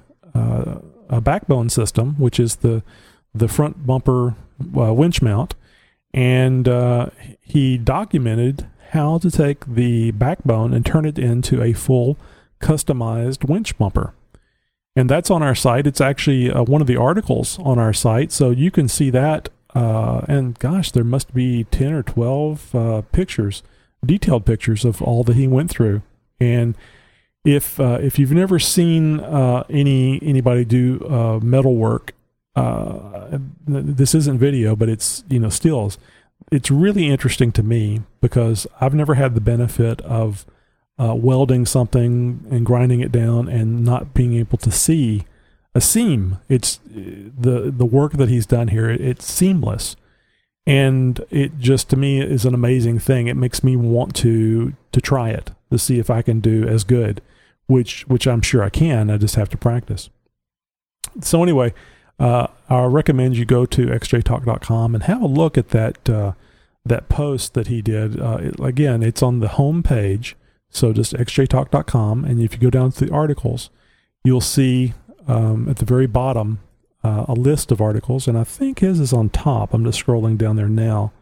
a 1.08 1.20
backbone 1.20 1.70
system, 1.70 2.14
which 2.18 2.38
is 2.38 2.56
the 2.56 2.82
the 3.34 3.48
front 3.48 3.86
bumper 3.86 4.34
winch 4.58 5.22
mount, 5.22 5.54
and 6.16 6.66
uh, 6.66 7.10
he 7.40 7.78
documented 7.78 8.66
how 8.90 9.18
to 9.18 9.30
take 9.30 9.66
the 9.66 10.10
backbone 10.12 10.72
and 10.74 10.84
turn 10.84 11.04
it 11.04 11.18
into 11.18 11.62
a 11.62 11.72
full 11.74 12.16
customized 12.60 13.48
winch 13.48 13.76
bumper. 13.78 14.14
and 14.96 15.10
that's 15.10 15.30
on 15.30 15.42
our 15.42 15.54
site. 15.54 15.86
It's 15.86 16.00
actually 16.00 16.50
uh, 16.50 16.62
one 16.64 16.80
of 16.80 16.86
the 16.86 16.96
articles 16.96 17.58
on 17.60 17.78
our 17.78 17.92
site, 17.92 18.32
so 18.32 18.50
you 18.50 18.70
can 18.70 18.88
see 18.88 19.10
that. 19.10 19.50
Uh, 19.74 20.22
and 20.26 20.58
gosh, 20.58 20.90
there 20.90 21.04
must 21.04 21.34
be 21.34 21.64
ten 21.64 21.92
or 21.92 22.02
twelve 22.02 22.74
uh, 22.74 23.02
pictures, 23.12 23.62
detailed 24.04 24.46
pictures 24.46 24.86
of 24.86 25.02
all 25.02 25.22
that 25.24 25.36
he 25.36 25.46
went 25.46 25.70
through. 25.70 26.00
And 26.40 26.74
if 27.44 27.78
uh, 27.78 27.98
if 28.00 28.18
you've 28.18 28.32
never 28.32 28.58
seen 28.58 29.20
uh, 29.20 29.64
any 29.68 30.18
anybody 30.22 30.64
do 30.64 31.40
metal 31.42 31.76
work, 31.76 32.14
uh, 32.56 33.38
this 33.66 34.14
isn't 34.14 34.38
video, 34.38 34.74
but 34.74 34.88
it's 34.88 35.22
you 35.28 35.38
know 35.38 35.50
stills. 35.50 35.98
It's 36.50 36.70
really 36.70 37.06
interesting 37.06 37.52
to 37.52 37.62
me 37.62 38.02
because 38.20 38.66
I've 38.80 38.94
never 38.94 39.14
had 39.14 39.34
the 39.34 39.40
benefit 39.40 40.00
of 40.02 40.46
uh, 40.98 41.14
welding 41.14 41.66
something 41.66 42.44
and 42.50 42.64
grinding 42.64 43.00
it 43.00 43.12
down 43.12 43.48
and 43.48 43.84
not 43.84 44.14
being 44.14 44.34
able 44.34 44.58
to 44.58 44.70
see 44.70 45.24
a 45.74 45.80
seam. 45.80 46.38
It's 46.48 46.80
the 46.86 47.70
the 47.76 47.84
work 47.84 48.12
that 48.12 48.30
he's 48.30 48.46
done 48.46 48.68
here. 48.68 48.88
It's 48.88 49.30
seamless, 49.30 49.96
and 50.66 51.20
it 51.30 51.58
just 51.58 51.90
to 51.90 51.96
me 51.96 52.20
is 52.20 52.46
an 52.46 52.54
amazing 52.54 52.98
thing. 53.00 53.26
It 53.26 53.36
makes 53.36 53.62
me 53.62 53.76
want 53.76 54.16
to 54.16 54.72
to 54.92 55.00
try 55.02 55.28
it 55.28 55.50
to 55.70 55.78
see 55.78 55.98
if 55.98 56.08
I 56.08 56.22
can 56.22 56.40
do 56.40 56.66
as 56.66 56.84
good, 56.84 57.20
which 57.66 58.08
which 58.08 58.26
I'm 58.26 58.40
sure 58.40 58.62
I 58.62 58.70
can. 58.70 59.10
I 59.10 59.18
just 59.18 59.34
have 59.34 59.50
to 59.50 59.58
practice. 59.58 60.08
So 61.20 61.42
anyway, 61.42 61.74
uh, 62.18 62.46
I 62.68 62.84
recommend 62.84 63.36
you 63.36 63.44
go 63.44 63.66
to 63.66 63.86
xjtalk.com 63.86 64.94
and 64.94 65.04
have 65.04 65.22
a 65.22 65.26
look 65.26 65.58
at 65.58 65.68
that 65.70 66.08
uh, 66.08 66.32
that 66.84 67.08
post 67.08 67.54
that 67.54 67.66
he 67.66 67.82
did. 67.82 68.20
Uh, 68.20 68.38
it, 68.40 68.60
again, 68.60 69.02
it's 69.02 69.22
on 69.22 69.40
the 69.40 69.48
home 69.48 69.82
page 69.82 70.36
so 70.76 70.92
just 70.92 71.14
xjtalk.com, 71.14 72.24
and 72.24 72.40
if 72.42 72.52
you 72.52 72.58
go 72.58 72.70
down 72.70 72.92
to 72.92 73.04
the 73.06 73.12
articles, 73.12 73.70
you'll 74.24 74.42
see 74.42 74.92
um, 75.26 75.68
at 75.68 75.76
the 75.76 75.84
very 75.84 76.06
bottom 76.06 76.60
uh, 77.02 77.24
a 77.28 77.32
list 77.32 77.72
of 77.72 77.80
articles, 77.80 78.28
and 78.28 78.36
I 78.36 78.44
think 78.44 78.80
his 78.80 79.00
is 79.00 79.12
on 79.12 79.30
top. 79.30 79.72
I'm 79.72 79.84
just 79.84 80.04
scrolling 80.04 80.36
down 80.36 80.56
there 80.56 80.68
now. 80.68 81.12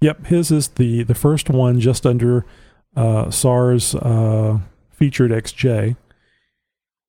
Yep, 0.00 0.26
his 0.26 0.50
is 0.50 0.68
the 0.68 1.02
the 1.02 1.14
first 1.14 1.50
one, 1.50 1.78
just 1.78 2.06
under 2.06 2.46
uh, 2.96 3.30
SARS 3.30 3.94
uh, 3.94 4.60
featured 4.90 5.30
XJ, 5.30 5.96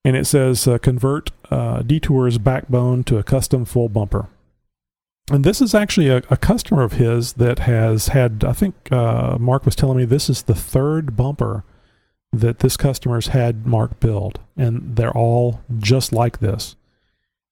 and 0.07 0.15
it 0.15 0.23
says 0.23 0.65
uh, 0.69 0.77
convert 0.77 1.31
uh, 1.51 1.81
Detour's 1.81 2.37
backbone 2.37 3.03
to 3.03 3.17
a 3.17 3.23
custom 3.23 3.65
full 3.65 3.89
bumper. 3.89 4.29
And 5.29 5.43
this 5.43 5.59
is 5.59 5.75
actually 5.75 6.07
a, 6.07 6.21
a 6.29 6.37
customer 6.37 6.83
of 6.83 6.93
his 6.93 7.33
that 7.33 7.59
has 7.59 8.07
had. 8.07 8.45
I 8.45 8.53
think 8.53 8.89
uh, 8.89 9.37
Mark 9.37 9.65
was 9.65 9.75
telling 9.75 9.97
me 9.97 10.05
this 10.05 10.29
is 10.29 10.43
the 10.43 10.55
third 10.55 11.17
bumper 11.17 11.65
that 12.31 12.59
this 12.59 12.77
customer's 12.77 13.27
had 13.27 13.67
Mark 13.67 13.99
build, 13.99 14.39
and 14.55 14.95
they're 14.95 15.11
all 15.11 15.59
just 15.77 16.13
like 16.13 16.39
this. 16.39 16.77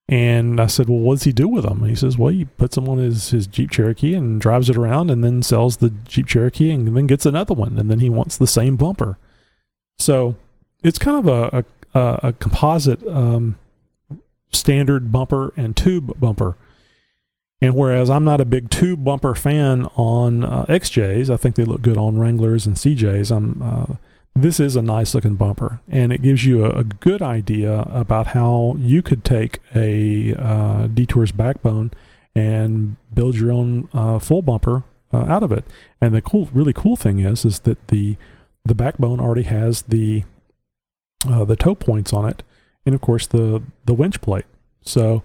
And 0.08 0.62
I 0.62 0.68
said, 0.68 0.88
Well, 0.88 1.00
what 1.00 1.16
does 1.16 1.24
he 1.24 1.34
do 1.34 1.50
with 1.50 1.66
them? 1.66 1.82
And 1.82 1.90
he 1.90 1.96
says, 1.96 2.18
Well, 2.18 2.32
he 2.32 2.46
puts 2.46 2.76
them 2.76 2.88
on 2.88 3.00
his, 3.00 3.32
his 3.32 3.48
Jeep 3.48 3.70
Cherokee 3.70 4.14
and 4.14 4.40
drives 4.40 4.70
it 4.70 4.78
around 4.78 5.12
and 5.12 5.26
then 5.26 5.44
sells 5.44 5.78
the 5.78 5.90
Jeep 5.90 6.28
Cherokee 6.28 6.72
and 6.72 6.96
then 6.96 7.06
gets 7.06 7.26
another 7.26 7.54
one. 7.54 7.78
And 7.78 7.92
then 7.92 8.00
he 8.00 8.10
wants 8.10 8.38
the 8.38 8.48
same 8.48 8.78
bumper. 8.78 9.18
So 9.98 10.38
it's 10.84 11.00
kind 11.00 11.18
of 11.18 11.28
a, 11.28 11.66
a, 11.96 12.20
a 12.22 12.34
composite 12.34 13.06
um, 13.08 13.58
standard 14.52 15.12
bumper 15.12 15.54
and 15.58 15.76
tube 15.76 16.20
bumper. 16.20 16.58
And 17.62 17.74
whereas 17.74 18.10
I'm 18.10 18.26
not 18.26 18.42
a 18.42 18.46
big 18.46 18.70
tube 18.70 19.04
bumper 19.04 19.34
fan 19.34 19.86
on 19.96 20.44
uh, 20.44 20.66
XJs, 20.68 21.30
I 21.30 21.38
think 21.38 21.56
they 21.56 21.64
look 21.64 21.82
good 21.82 21.98
on 21.98 22.20
Wranglers 22.20 22.68
and 22.68 22.76
CJs. 22.76 23.36
I'm 23.36 23.62
uh, 23.62 23.96
this 24.38 24.60
is 24.60 24.76
a 24.76 24.82
nice 24.82 25.16
looking 25.16 25.36
bumper 25.36 25.80
and 25.88 26.12
it 26.12 26.22
gives 26.22 26.46
you 26.46 26.66
a, 26.66 26.80
a 26.80 26.84
good 26.84 27.22
idea 27.22 27.88
about 27.90 28.28
how 28.28 28.76
you 28.78 29.02
could 29.02 29.24
take 29.24 29.60
a 29.74 30.36
uh, 30.36 30.88
detour's 30.88 31.32
backbone 31.32 31.92
and 32.36 32.98
build 33.14 33.36
your 33.36 33.52
own 33.54 33.88
uh, 33.94 34.20
full 34.20 34.42
bumper 34.42 34.84
uh, 35.14 35.20
out 35.30 35.42
of 35.42 35.54
it 35.54 35.64
and 36.02 36.14
the 36.14 36.22
cool 36.22 36.50
really 36.52 36.74
cool 36.74 36.98
thing 36.98 37.20
is 37.20 37.46
is 37.46 37.60
that 37.60 37.88
the 37.88 38.18
the 38.66 38.76
backbone 38.76 39.22
already 39.22 39.44
has 39.44 39.84
the 39.84 40.26
uh, 41.28 41.46
the 41.46 41.56
tow 41.56 41.76
points 41.76 42.14
on 42.14 42.28
it 42.28 42.44
and 42.86 42.96
of 42.96 43.02
course 43.02 43.28
the 43.28 43.62
the 43.86 43.94
winch 43.94 44.22
plate 44.22 44.46
so 44.82 45.24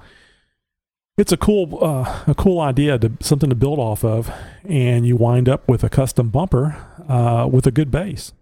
it's 1.16 1.32
a 1.32 1.36
cool 1.36 1.78
uh, 1.82 2.22
a 2.26 2.34
cool 2.34 2.60
idea 2.60 2.98
to 2.98 3.12
something 3.20 3.50
to 3.50 3.56
build 3.56 3.78
off 3.78 4.04
of 4.04 4.32
and 4.64 5.06
you 5.06 5.16
wind 5.16 5.48
up 5.48 5.66
with 5.68 5.84
a 5.84 5.88
custom 5.88 6.30
bumper 6.30 6.76
uh, 7.08 7.48
with 7.50 7.66
a 7.66 7.70
good 7.70 7.90
base 7.90 8.32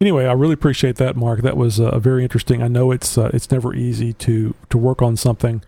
anyway, 0.00 0.26
I 0.26 0.32
really 0.32 0.54
appreciate 0.54 0.96
that, 0.96 1.16
Mark. 1.16 1.42
That 1.42 1.56
was 1.56 1.80
uh, 1.80 1.98
very 1.98 2.22
interesting. 2.22 2.62
I 2.62 2.68
know 2.68 2.90
it's 2.90 3.16
uh, 3.16 3.30
it's 3.32 3.50
never 3.50 3.74
easy 3.74 4.12
to 4.14 4.54
to 4.70 4.78
work 4.78 5.02
on 5.02 5.16
something 5.16 5.62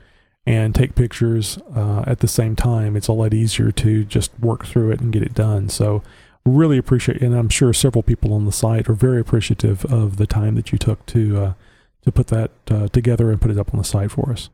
and 0.47 0.75
take 0.75 0.95
pictures 0.95 1.59
uh, 1.77 2.05
at 2.07 2.21
the 2.21 2.29
same 2.29 2.57
time. 2.57 2.97
It's 2.97 3.09
a 3.09 3.13
lot 3.13 3.35
easier 3.35 3.71
to 3.73 4.05
just 4.05 4.31
work 4.41 4.65
through 4.67 4.93
it 4.93 5.01
and 5.01 5.13
get 5.13 5.23
it 5.23 5.35
done. 5.35 5.69
So 5.69 6.03
really 6.45 6.79
appreciate, 6.79 7.21
and 7.21 7.35
I'm 7.35 7.49
sure 7.49 7.73
several 7.73 8.03
people 8.03 8.33
on 8.33 8.45
the 8.45 8.53
site 8.53 8.89
are 8.89 8.95
very 8.95 9.21
appreciative 9.21 9.85
of 9.87 10.17
the 10.17 10.27
time 10.27 10.55
that 10.55 10.73
you 10.73 10.79
took 10.79 11.05
to 11.07 11.43
uh, 11.43 11.53
to 12.03 12.13
put 12.13 12.29
that 12.29 12.51
uh, 12.71 12.89
together 12.89 13.31
and 13.31 13.41
put 13.41 13.51
it 13.51 13.59
up 13.59 13.75
on 13.75 13.79
the 13.79 13.85
site 13.85 14.11
for 14.11 14.31
us. 14.31 14.51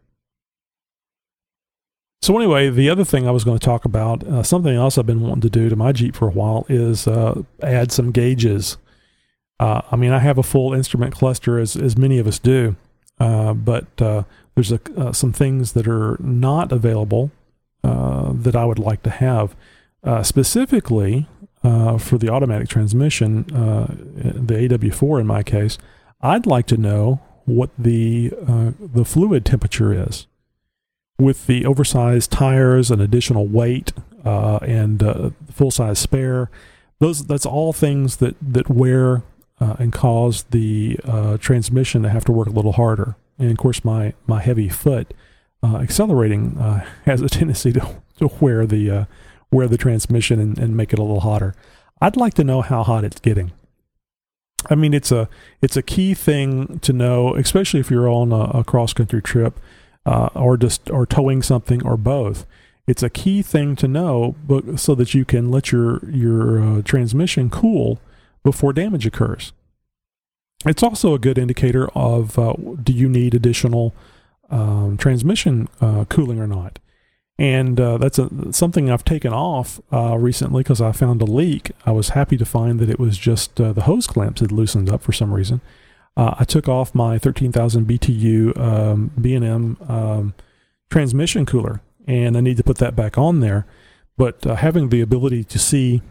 So 2.23 2.37
anyway, 2.39 2.71
the 2.71 2.89
other 2.89 3.05
thing 3.05 3.29
I 3.29 3.33
was 3.33 3.45
going 3.45 3.59
to 3.59 3.65
talk 3.65 3.85
about, 3.85 4.25
uh, 4.25 4.43
something 4.43 4.75
else 4.75 4.97
I've 4.97 5.05
been 5.05 5.21
wanting 5.21 5.43
to 5.43 5.51
do 5.51 5.69
to 5.69 5.77
my 5.77 5.93
Jeep 5.93 6.17
for 6.17 6.27
a 6.27 6.33
while, 6.33 6.65
is 6.71 7.07
add 7.63 7.93
some 7.93 8.13
gauges 8.13 8.79
uh, 9.61 9.83
I 9.91 9.97
mean, 9.97 10.13
I 10.13 10.19
have 10.19 10.39
a 10.39 10.43
full 10.43 10.75
instrument 10.75 11.15
cluster, 11.15 11.59
as 11.59 11.77
as 11.77 11.97
many 11.97 12.19
of 12.19 12.27
us 12.27 12.39
do, 12.39 12.77
uh, 13.21 13.55
but 13.55 13.87
uh, 14.01 14.25
there's 14.55 14.73
a, 14.73 14.81
uh, 14.97 15.13
some 15.13 15.33
things 15.33 15.73
that 15.73 15.87
are 15.87 16.17
not 16.21 16.73
available 16.73 17.31
uh, 17.85 18.33
that 18.35 18.57
I 18.57 18.65
would 18.65 18.79
like 18.79 19.03
to 19.05 19.11
have, 19.11 19.55
uh, 20.03 20.23
specifically 20.23 21.29
for 21.99 22.19
the 22.19 22.29
automatic 22.29 22.69
transmission, 22.69 23.45
the 23.47 24.55
AW4 24.55 25.21
in 25.21 25.27
my 25.27 25.43
case. 25.43 25.79
I'd 26.21 26.47
like 26.47 26.67
to 26.69 26.77
know 26.77 27.21
what 27.45 27.71
the 27.79 28.33
the 28.79 29.05
fluid 29.05 29.45
temperature 29.45 29.93
is. 29.93 30.27
With 31.19 31.47
the 31.47 31.65
oversized 31.65 32.31
tires 32.31 32.91
and 32.91 33.01
additional 33.01 33.47
weight 33.47 33.93
and 34.25 35.35
full 35.51 35.71
size 35.71 35.99
spare, 35.99 36.51
those 36.99 37.25
that's 37.25 37.47
all 37.47 37.73
things 37.73 38.17
that 38.17 38.37
that 38.41 38.69
wear 38.69 39.23
uh, 39.61 39.77
and 39.79 39.93
cause 39.93 40.45
the 40.51 40.99
uh, 41.05 41.37
transmission 41.39 42.03
to 42.03 42.09
have 42.09 42.25
to 42.25 42.33
work 42.33 42.49
a 42.49 42.53
little 42.53 42.73
harder. 42.73 43.17
And 43.39 43.51
of 43.51 43.57
course, 43.57 43.85
my 43.85 44.15
my 44.27 44.41
heavy 44.41 44.69
foot 44.69 45.15
uh, 45.63 45.77
accelerating 45.77 46.59
uh, 46.59 46.85
has 47.05 47.21
a 47.21 47.29
tendency 47.29 47.73
to, 47.73 48.03
to 48.19 48.29
wear 48.41 48.67
the 48.67 48.91
uh, 48.91 49.05
wear 49.55 49.69
the 49.69 49.79
transmission 49.79 50.41
and, 50.41 50.59
and 50.59 50.77
make 50.77 50.93
it 50.93 50.99
a 50.99 51.03
little 51.03 51.21
hotter. 51.21 51.55
I'd 52.01 52.17
like 52.17 52.35
to 52.35 52.45
know 52.45 52.61
how 52.61 52.83
hot 52.83 53.05
it's 53.05 53.21
getting. 53.21 53.53
I 54.69 54.75
mean, 54.75 54.95
it's 54.95 55.13
a 55.13 55.29
it's 55.61 55.77
a 55.77 55.83
key 55.83 56.15
thing 56.15 56.79
to 56.81 56.93
know, 56.93 57.35
especially 57.37 57.81
if 57.81 57.91
you're 57.91 58.09
on 58.09 58.33
a, 58.33 58.61
a 58.61 58.65
cross 58.65 58.93
country 58.93 59.23
trip 59.23 59.61
uh, 60.07 60.31
or 60.35 60.57
just 60.57 60.91
or 60.91 61.07
towing 61.07 61.43
something 61.43 61.85
or 61.87 61.97
both. 61.97 62.47
It's 62.87 63.03
a 63.03 63.11
key 63.11 63.43
thing 63.43 63.77
to 63.77 63.89
know, 63.89 64.37
but 64.47 64.79
so 64.79 64.95
that 64.95 65.15
you 65.15 65.25
can 65.25 65.51
let 65.51 65.71
your 65.71 66.05
your 66.09 66.83
transmission 66.83 67.51
cool 67.51 68.01
before 68.43 68.73
damage 68.73 69.07
occurs. 69.07 69.53
It's 70.67 70.83
also 70.83 71.15
a 71.15 71.19
good 71.19 71.39
indicator 71.39 71.89
of 71.91 72.39
uh, 72.39 72.55
do 72.83 72.93
you 72.93 73.09
need 73.09 73.35
additional 73.35 73.95
um, 74.51 74.97
transmission 74.97 75.69
uh, 75.81 76.05
cooling 76.09 76.39
or 76.39 76.47
not. 76.47 76.79
And 77.39 77.81
uh, 77.81 77.99
that's 77.99 78.19
a, 78.19 78.53
something 78.53 78.91
I've 78.91 79.05
taken 79.05 79.33
off 79.33 79.81
uh, 79.93 80.17
recently 80.17 80.63
because 80.63 80.81
I 80.81 80.93
found 80.93 81.21
a 81.21 81.25
leak. 81.25 81.73
I 81.85 81.91
was 81.91 82.11
happy 82.11 82.37
to 82.37 82.45
find 82.45 82.79
that 82.79 82.89
it 82.89 83.01
was 83.01 83.19
just 83.19 83.61
uh, 83.61 83.73
the 83.73 83.83
hose 83.83 84.07
clamps 84.07 84.41
had 84.41 84.53
loosened 84.53 84.89
up 84.89 85.03
for 85.03 85.13
some 85.13 85.33
reason. 85.33 85.61
Uh, 86.17 86.35
I 86.39 86.45
took 86.45 86.69
off 86.69 86.95
my 86.95 87.19
13,000 87.19 87.87
BTU 87.87 88.57
um, 88.57 89.11
B&M 89.21 89.77
um, 89.89 90.35
transmission 90.91 91.45
cooler, 91.45 91.81
and 92.07 92.37
I 92.37 92.41
need 92.41 92.57
to 92.59 92.63
put 92.63 92.79
that 92.79 92.95
back 92.95 93.19
on 93.19 93.41
there. 93.41 93.67
But 94.17 94.45
having 94.45 94.91
the 94.91 95.01
ability 95.01 95.43
to 95.43 95.59
see 95.59 96.03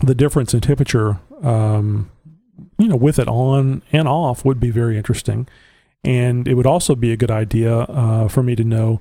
the 0.00 0.14
difference 0.14 0.52
in 0.52 0.60
temperature, 0.60 1.20
um, 1.42 2.10
you 2.78 2.88
know, 2.88 2.96
with 2.96 3.18
it 3.18 3.28
on 3.28 3.82
and 3.92 4.06
off 4.06 4.44
would 4.44 4.60
be 4.60 4.70
very 4.70 4.98
interesting. 4.98 5.48
And 6.04 6.46
it 6.46 6.54
would 6.54 6.66
also 6.66 6.94
be 6.94 7.12
a 7.12 7.16
good 7.16 7.30
idea 7.30 7.74
uh, 7.74 8.28
for 8.28 8.42
me 8.42 8.54
to 8.56 8.64
know 8.64 9.00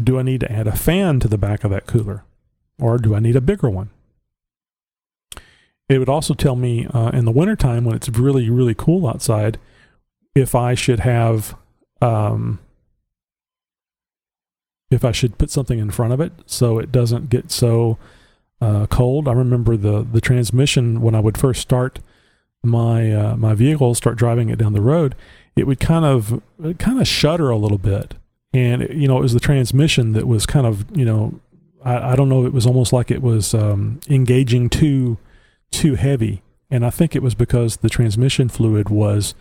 do 0.00 0.18
I 0.18 0.22
need 0.22 0.40
to 0.40 0.52
add 0.52 0.66
a 0.66 0.76
fan 0.76 1.20
to 1.20 1.28
the 1.28 1.38
back 1.38 1.64
of 1.64 1.70
that 1.70 1.86
cooler 1.86 2.24
or 2.80 2.98
do 2.98 3.14
I 3.14 3.20
need 3.20 3.36
a 3.36 3.40
bigger 3.40 3.70
one? 3.70 3.90
It 5.88 5.98
would 5.98 6.08
also 6.08 6.34
tell 6.34 6.56
me 6.56 6.86
uh, 6.86 7.10
in 7.10 7.24
the 7.24 7.32
wintertime 7.32 7.84
when 7.84 7.96
it's 7.96 8.08
really, 8.08 8.48
really 8.48 8.74
cool 8.74 9.06
outside 9.06 9.58
if 10.34 10.54
I 10.54 10.74
should 10.74 11.00
have, 11.00 11.56
um, 12.00 12.60
if 14.90 15.04
I 15.04 15.12
should 15.12 15.36
put 15.36 15.50
something 15.50 15.78
in 15.78 15.90
front 15.90 16.12
of 16.12 16.20
it 16.20 16.32
so 16.46 16.78
it 16.78 16.92
doesn't 16.92 17.28
get 17.28 17.50
so 17.50 17.98
uh, 18.60 18.86
cold. 18.86 19.26
I 19.26 19.32
remember 19.32 19.76
the 19.76 20.02
the 20.02 20.20
transmission 20.20 21.00
when 21.00 21.14
I 21.14 21.20
would 21.20 21.38
first 21.38 21.60
start 21.60 22.00
my 22.62 23.12
uh, 23.12 23.36
my 23.36 23.54
vehicle, 23.54 23.94
start 23.94 24.18
driving 24.18 24.48
it 24.50 24.58
down 24.58 24.72
the 24.72 24.82
road, 24.82 25.14
it 25.56 25.66
would 25.66 25.80
kind 25.80 26.04
of 26.04 26.42
kind 26.78 27.00
of 27.00 27.08
shudder 27.08 27.50
a 27.50 27.56
little 27.56 27.78
bit, 27.78 28.14
and 28.52 28.88
you 28.90 29.08
know 29.08 29.18
it 29.18 29.22
was 29.22 29.34
the 29.34 29.40
transmission 29.40 30.12
that 30.12 30.26
was 30.26 30.46
kind 30.46 30.66
of 30.66 30.84
you 30.96 31.04
know 31.04 31.40
I, 31.84 32.12
I 32.12 32.16
don't 32.16 32.28
know 32.28 32.44
it 32.46 32.52
was 32.52 32.66
almost 32.66 32.92
like 32.92 33.10
it 33.10 33.22
was 33.22 33.54
um, 33.54 34.00
engaging 34.08 34.68
too 34.68 35.18
too 35.70 35.94
heavy, 35.94 36.42
and 36.70 36.84
I 36.84 36.90
think 36.90 37.14
it 37.14 37.22
was 37.22 37.34
because 37.34 37.78
the 37.78 37.88
transmission 37.88 38.48
fluid 38.48 38.88
was 38.88 39.34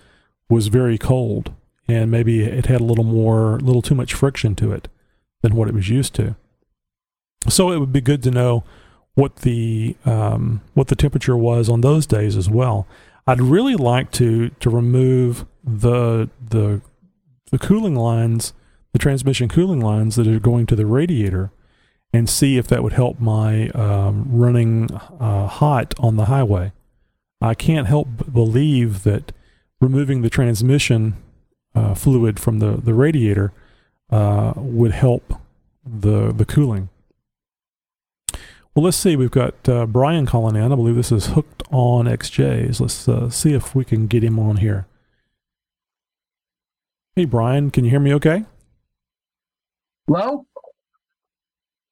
was 0.49 0.67
very 0.67 0.97
cold, 0.97 1.53
and 1.87 2.09
maybe 2.09 2.43
it 2.43 2.65
had 2.65 2.81
a 2.81 2.85
little 2.85 3.03
more, 3.03 3.55
a 3.55 3.59
little 3.59 3.81
too 3.81 3.95
much 3.95 4.13
friction 4.13 4.55
to 4.55 4.71
it 4.71 4.87
than 5.41 5.55
what 5.55 5.67
it 5.67 5.73
was 5.73 5.89
used 5.89 6.13
to. 6.15 6.35
So 7.47 7.71
it 7.71 7.79
would 7.79 7.93
be 7.93 8.01
good 8.01 8.23
to 8.23 8.31
know 8.31 8.63
what 9.15 9.37
the 9.37 9.95
um, 10.05 10.61
what 10.73 10.87
the 10.87 10.95
temperature 10.95 11.37
was 11.37 11.69
on 11.69 11.81
those 11.81 12.05
days 12.05 12.35
as 12.35 12.49
well. 12.49 12.87
I'd 13.27 13.41
really 13.41 13.75
like 13.75 14.11
to 14.13 14.49
to 14.49 14.69
remove 14.69 15.45
the 15.63 16.29
the 16.49 16.81
the 17.51 17.59
cooling 17.59 17.95
lines, 17.95 18.53
the 18.91 18.99
transmission 18.99 19.49
cooling 19.49 19.79
lines 19.79 20.15
that 20.15 20.27
are 20.27 20.39
going 20.39 20.65
to 20.67 20.75
the 20.75 20.85
radiator, 20.85 21.51
and 22.11 22.29
see 22.29 22.57
if 22.57 22.67
that 22.67 22.83
would 22.83 22.93
help 22.93 23.19
my 23.19 23.69
um, 23.69 24.25
running 24.29 24.89
uh, 24.91 25.47
hot 25.47 25.93
on 25.99 26.15
the 26.15 26.25
highway. 26.25 26.71
I 27.41 27.53
can't 27.53 27.87
help 27.87 28.07
but 28.17 28.33
believe 28.33 29.03
that 29.03 29.31
removing 29.79 30.21
the 30.21 30.29
transmission 30.29 31.15
uh, 31.75 31.93
fluid 31.93 32.39
from 32.39 32.59
the 32.59 32.71
the 32.71 32.93
radiator 32.93 33.53
uh, 34.09 34.53
would 34.55 34.91
help 34.91 35.33
the 35.85 36.31
the 36.31 36.45
cooling. 36.45 36.89
Well, 38.75 38.85
let's 38.85 38.97
see. 38.97 39.15
We've 39.15 39.31
got 39.31 39.67
uh, 39.67 39.85
Brian 39.85 40.25
calling 40.25 40.55
in. 40.55 40.71
I 40.71 40.75
believe 40.75 40.95
this 40.95 41.11
is 41.11 41.27
hooked 41.27 41.63
on 41.71 42.05
XJs. 42.05 42.79
Let's 42.79 43.07
uh, 43.07 43.29
see 43.29 43.53
if 43.53 43.73
we 43.73 43.83
can 43.83 44.07
get 44.07 44.23
him 44.23 44.39
on 44.39 44.57
here. 44.57 44.85
Hey, 47.15 47.25
Brian, 47.25 47.71
can 47.71 47.83
you 47.83 47.89
hear 47.89 47.99
me 47.99 48.13
okay? 48.13 48.45
Hello? 50.11 50.47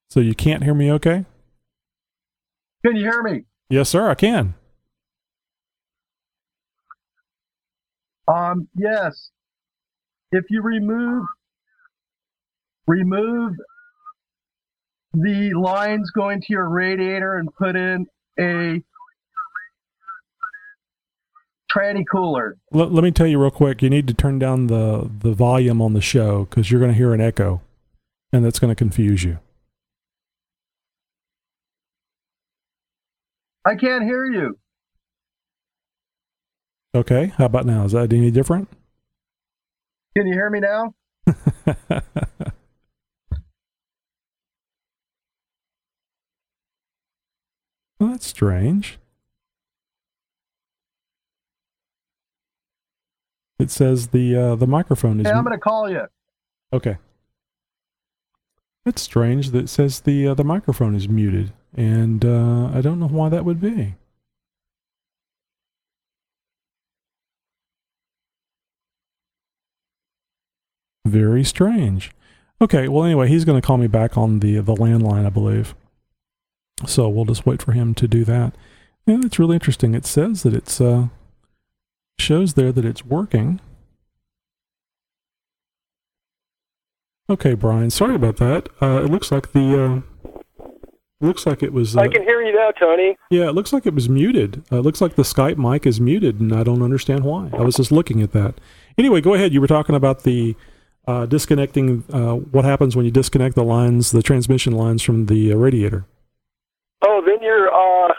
So 0.10 0.22
you 0.22 0.34
can't 0.34 0.64
hear 0.64 0.74
me 0.74 0.92
okay? 0.94 1.26
Can 2.84 2.96
you 2.96 3.04
hear 3.04 3.22
me? 3.22 3.44
Yes, 3.70 3.90
sir, 3.90 4.10
I 4.10 4.16
can. 4.16 4.56
Um, 8.28 8.70
yes. 8.76 9.30
If 10.32 10.46
you 10.50 10.64
remove 10.64 11.26
remove 12.88 13.54
the 15.14 15.54
lines 15.54 16.10
going 16.10 16.42
to 16.42 16.48
your 16.50 16.68
radiator 16.68 17.38
and 17.38 17.54
put 17.54 17.76
in 17.76 18.08
a 18.40 18.82
tranny 21.72 22.04
cooler. 22.12 22.58
Let, 22.72 22.92
let 22.92 23.04
me 23.04 23.12
tell 23.12 23.28
you 23.28 23.40
real 23.40 23.52
quick. 23.52 23.84
You 23.84 23.92
need 23.92 24.08
to 24.08 24.16
turn 24.16 24.40
down 24.40 24.68
the 24.68 25.08
the 25.20 25.34
volume 25.34 25.84
on 25.84 25.94
the 25.94 26.02
show 26.02 26.46
because 26.46 26.72
you're 26.72 26.80
going 26.80 26.94
to 26.94 26.98
hear 26.98 27.14
an 27.14 27.22
echo, 27.22 27.62
and 28.34 28.44
that's 28.44 28.60
going 28.60 28.70
to 28.70 28.76
confuse 28.76 29.24
you. 29.24 29.40
I 33.66 33.76
can't 33.76 34.04
hear 34.04 34.26
you. 34.26 34.58
Okay, 36.96 37.34
how 37.38 37.46
about 37.46 37.66
now? 37.66 37.84
Is 37.86 37.92
that 37.92 38.12
any 38.14 38.32
different? 38.32 38.70
Can 40.16 40.26
you 40.26 40.34
hear 40.34 40.50
me 40.50 40.60
now? 40.62 40.96
well, 48.00 48.10
that's 48.12 48.26
strange. 48.28 48.98
It 53.60 53.72
says 53.72 54.08
the 54.08 54.36
uh, 54.36 54.56
the 54.56 54.68
microphone 54.68 55.20
is 55.20 55.28
Hey, 55.28 55.34
I'm 55.34 55.44
going 55.44 55.56
to 55.56 55.60
call 55.60 55.90
you. 55.90 56.04
okay. 56.72 56.98
It's 58.88 59.02
strange 59.02 59.50
that 59.50 59.66
it 59.66 59.68
says 59.68 60.00
the 60.00 60.30
uh, 60.30 60.34
the 60.34 60.46
microphone 60.46 60.96
is 60.96 61.10
muted, 61.10 61.52
and 61.76 62.24
uh, 62.24 62.72
I 62.74 62.80
don't 62.80 63.02
know 63.02 63.10
why 63.10 63.28
that 63.28 63.44
would 63.44 63.60
be. 63.60 63.96
Very 71.06 71.44
strange. 71.44 72.12
Okay, 72.62 72.88
well 72.88 73.04
anyway, 73.04 73.28
he's 73.28 73.44
going 73.44 73.60
to 73.60 73.66
call 73.66 73.78
me 73.78 73.88
back 73.88 74.18
on 74.18 74.40
the 74.40 74.60
the 74.60 74.74
landline, 74.76 75.26
I 75.26 75.30
believe. 75.30 75.76
So 76.86 77.10
we'll 77.10 77.26
just 77.26 77.46
wait 77.46 77.62
for 77.62 77.74
him 77.74 77.94
to 77.96 78.08
do 78.08 78.24
that. 78.24 78.56
And 79.06 79.26
it's 79.26 79.38
really 79.38 79.56
interesting. 79.56 79.96
It 79.96 80.06
says 80.06 80.44
that 80.44 80.54
it's 80.54 80.80
uh 80.80 81.08
shows 82.20 82.54
there 82.54 82.72
that 82.72 82.86
it's 82.86 83.04
working. 83.06 83.60
Okay, 87.30 87.54
Brian, 87.56 87.90
sorry 87.90 88.16
about 88.16 88.38
that. 88.38 88.70
Uh, 88.82 89.04
it 89.04 89.10
looks 89.12 89.32
like 89.32 89.52
the 89.52 90.04
uh, 90.06 90.40
looks 91.20 91.46
like 91.46 91.62
it 91.62 91.74
was. 91.74 91.98
Uh, 91.98 92.02
I 92.02 92.08
can 92.08 92.24
hear 92.24 92.42
you 92.42 92.56
now, 92.56 92.72
Tony. 92.72 93.18
yeah, 93.30 93.50
it 93.50 93.52
looks 93.54 93.74
like 93.74 93.86
it 93.86 93.94
was 93.94 94.08
muted. 94.08 94.64
Uh, 94.72 94.78
it 94.78 94.82
looks 94.82 95.02
like 95.02 95.16
the 95.16 95.24
Skype 95.24 95.58
mic 95.58 95.86
is 95.86 96.00
muted, 96.00 96.40
and 96.40 96.54
I 96.54 96.64
don't 96.64 96.82
understand 96.82 97.24
why. 97.26 97.50
I 97.54 97.62
was 97.62 97.76
just 97.76 97.92
looking 97.92 98.22
at 98.22 98.32
that. 98.32 98.56
Anyway, 98.98 99.20
go 99.20 99.34
ahead. 99.34 99.54
You 99.54 99.60
were 99.60 99.68
talking 99.68 99.96
about 99.96 100.24
the 100.24 100.56
uh, 101.06 101.26
disconnecting. 101.26 102.06
Uh, 102.12 102.36
what 102.36 102.64
happens 102.64 102.96
when 102.96 103.04
you 103.04 103.12
disconnect 103.12 103.56
the 103.56 103.64
lines, 103.64 104.12
the 104.12 104.24
transmission 104.24 104.74
lines 104.74 105.02
from 105.02 105.26
the 105.26 105.52
uh, 105.52 105.56
radiator? 105.56 106.06
Oh, 107.02 107.22
then 107.26 107.42
your 107.42 107.68
uh, 107.74 108.14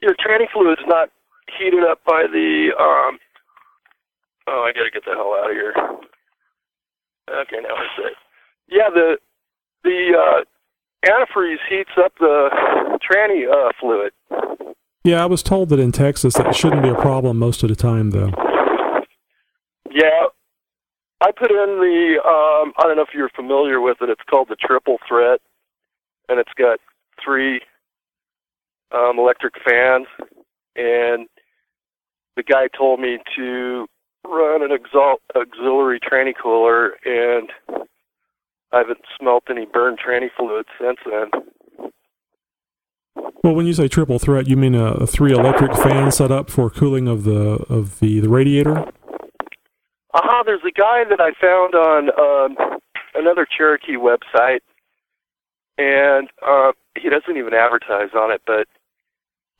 your 0.00 0.14
tranny 0.14 0.46
fluid's 0.50 0.80
not 0.86 1.10
heated 1.58 1.84
up 1.84 2.00
by 2.06 2.24
the 2.32 2.70
um. 2.80 3.18
Oh, 4.46 4.64
I 4.66 4.72
gotta 4.72 4.90
get 4.90 5.04
the 5.04 5.12
hell 5.12 5.36
out 5.38 5.50
of 5.50 5.56
here. 5.56 5.74
Okay, 7.30 7.56
now 7.62 7.74
I 7.74 7.86
see. 7.96 8.12
Yeah, 8.68 8.90
the 8.92 9.16
the 9.84 10.12
uh, 10.16 11.08
antifreeze 11.08 11.58
heats 11.68 11.90
up 12.02 12.12
the 12.18 12.48
tranny 13.10 13.50
uh, 13.50 13.70
fluid. 13.80 14.12
Yeah, 15.04 15.22
I 15.22 15.26
was 15.26 15.42
told 15.42 15.68
that 15.70 15.80
in 15.80 15.92
Texas 15.92 16.34
that 16.34 16.54
shouldn't 16.54 16.82
be 16.82 16.88
a 16.88 16.94
problem 16.94 17.38
most 17.38 17.62
of 17.62 17.68
the 17.68 17.76
time, 17.76 18.10
though. 18.10 18.30
Yeah, 19.90 20.26
I 21.20 21.30
put 21.32 21.50
in 21.50 21.78
the 21.80 22.18
um. 22.24 22.72
I 22.78 22.82
don't 22.84 22.96
know 22.96 23.02
if 23.02 23.14
you're 23.14 23.30
familiar 23.30 23.80
with 23.80 23.98
it. 24.00 24.08
It's 24.08 24.22
called 24.28 24.48
the 24.48 24.56
triple 24.56 24.98
threat, 25.08 25.40
and 26.28 26.38
it's 26.38 26.52
got 26.56 26.78
three 27.22 27.60
um, 28.92 29.18
electric 29.18 29.54
fans, 29.64 30.06
and 30.76 31.28
the 32.36 32.42
guy 32.42 32.68
told 32.76 33.00
me 33.00 33.18
to 33.36 33.86
run 34.24 34.62
an 34.62 34.72
exalt, 34.72 35.20
auxiliary 35.34 36.00
tranny 36.00 36.32
cooler, 36.40 36.96
and 37.04 37.50
I 38.72 38.78
haven't 38.78 39.00
smelt 39.18 39.44
any 39.50 39.66
burned 39.66 39.98
tranny 39.98 40.28
fluid 40.36 40.66
since 40.80 40.98
then. 41.04 41.30
Well, 43.44 43.54
when 43.54 43.66
you 43.66 43.74
say 43.74 43.88
triple 43.88 44.18
threat, 44.18 44.48
you 44.48 44.56
mean 44.56 44.74
a, 44.74 44.92
a 44.92 45.06
three 45.06 45.32
electric 45.32 45.74
fan 45.74 46.12
set 46.12 46.30
up 46.30 46.48
for 46.48 46.70
cooling 46.70 47.08
of 47.08 47.24
the 47.24 47.64
of 47.68 47.98
the, 48.00 48.20
the 48.20 48.28
radiator? 48.28 48.78
Uh 48.78 50.20
huh. 50.22 50.42
There's 50.46 50.62
a 50.66 50.70
guy 50.70 51.04
that 51.04 51.20
I 51.20 51.32
found 51.40 51.74
on 51.74 52.10
um, 52.18 52.78
another 53.14 53.46
Cherokee 53.46 53.96
website, 53.96 54.60
and 55.76 56.28
uh, 56.46 56.72
he 56.98 57.08
doesn't 57.08 57.36
even 57.36 57.52
advertise 57.52 58.10
on 58.14 58.30
it, 58.30 58.42
but 58.46 58.68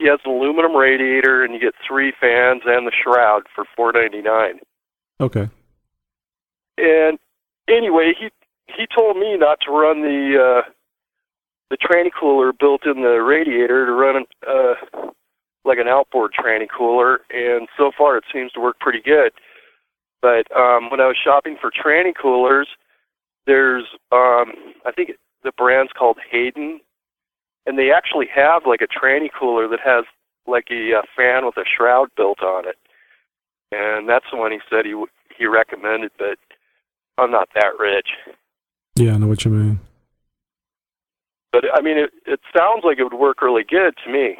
he 0.02 0.08
has 0.08 0.18
an 0.24 0.32
aluminum 0.32 0.74
radiator, 0.74 1.44
and 1.44 1.54
you 1.54 1.60
get 1.60 1.74
three 1.86 2.12
fans 2.20 2.62
and 2.66 2.86
the 2.86 2.92
shroud 2.92 3.44
for 3.54 3.64
four 3.76 3.92
ninety 3.92 4.20
nine. 4.20 4.58
Okay. 5.20 5.48
And 6.76 7.18
anyway, 7.68 8.12
he 8.18 8.28
he 8.66 8.86
told 8.94 9.16
me 9.16 9.36
not 9.36 9.58
to 9.64 9.70
run 9.70 10.02
the 10.02 10.64
uh, 10.64 10.70
the 11.70 11.76
tranny 11.78 12.10
cooler 12.18 12.52
built 12.52 12.84
in 12.84 13.02
the 13.02 13.22
radiator 13.22 13.86
to 13.86 13.92
run 13.92 14.24
uh, 14.46 14.74
like 15.64 15.78
an 15.78 15.86
outboard 15.88 16.32
tranny 16.32 16.66
cooler, 16.68 17.20
and 17.30 17.68
so 17.76 17.92
far 17.96 18.16
it 18.16 18.24
seems 18.32 18.50
to 18.52 18.60
work 18.60 18.80
pretty 18.80 19.00
good. 19.00 19.30
But 20.20 20.50
um, 20.56 20.90
when 20.90 21.00
I 21.00 21.06
was 21.06 21.16
shopping 21.22 21.56
for 21.60 21.70
tranny 21.70 22.12
coolers, 22.20 22.68
there's 23.46 23.84
um, 24.10 24.52
I 24.84 24.90
think 24.94 25.12
the 25.44 25.52
brand's 25.56 25.92
called 25.96 26.18
Hayden, 26.30 26.80
and 27.66 27.78
they 27.78 27.90
actually 27.90 28.26
have 28.34 28.62
like 28.66 28.80
a 28.80 28.86
tranny 28.86 29.28
cooler 29.38 29.68
that 29.68 29.80
has 29.80 30.04
like 30.46 30.68
a, 30.70 30.98
uh 30.98 31.02
fan 31.16 31.46
with 31.46 31.56
a 31.56 31.64
shroud 31.64 32.08
built 32.16 32.42
on 32.42 32.66
it, 32.66 32.76
and 33.70 34.08
that's 34.08 34.26
the 34.30 34.38
one 34.38 34.52
he 34.52 34.58
said 34.68 34.84
he 34.84 34.92
w- 34.92 35.06
he 35.36 35.46
recommended. 35.46 36.10
But 36.18 36.38
I'm 37.18 37.30
not 37.30 37.48
that 37.54 37.78
rich. 37.78 38.08
Yeah, 38.96 39.14
I 39.14 39.18
know 39.18 39.28
what 39.28 39.44
you 39.44 39.50
mean. 39.50 39.80
But 41.52 41.64
I 41.74 41.80
mean, 41.80 41.98
it 41.98 42.10
it 42.26 42.40
sounds 42.56 42.82
like 42.84 42.98
it 42.98 43.04
would 43.04 43.14
work 43.14 43.42
really 43.42 43.64
good 43.64 43.94
to 44.04 44.12
me. 44.12 44.36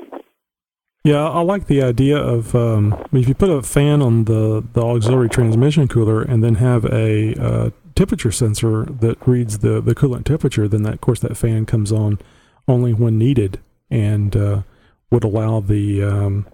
Yeah, 1.05 1.29
I 1.29 1.41
like 1.41 1.67
the 1.67 1.83
idea 1.83 2.17
of 2.17 2.55
um, 2.55 2.95
if 3.13 3.27
you 3.27 3.35
put 3.35 3.51
a 3.51 3.61
fan 3.63 4.01
on 4.01 4.25
the, 4.27 4.65
the 4.73 4.83
auxiliary 4.83 5.29
transmission 5.29 5.89
cooler 5.89 6.23
and 6.23 6.45
then 6.45 6.57
have 6.57 6.85
a 6.85 7.35
uh, 7.35 7.71
temperature 7.97 8.31
sensor 8.31 8.85
that 8.85 9.17
reads 9.27 9.59
the, 9.59 9.81
the 9.81 9.97
coolant 9.97 10.25
temperature, 10.25 10.69
then 10.69 10.85
that, 10.85 10.95
of 10.95 11.01
course 11.01 11.19
that 11.19 11.37
fan 11.37 11.67
comes 11.67 11.91
on 11.91 12.21
only 12.69 12.93
when 12.93 13.19
needed 13.19 13.61
and 13.91 14.35
uh, 14.37 14.63
would 15.11 15.25
allow 15.25 15.61
the 15.61 16.03
um, 16.03 16.47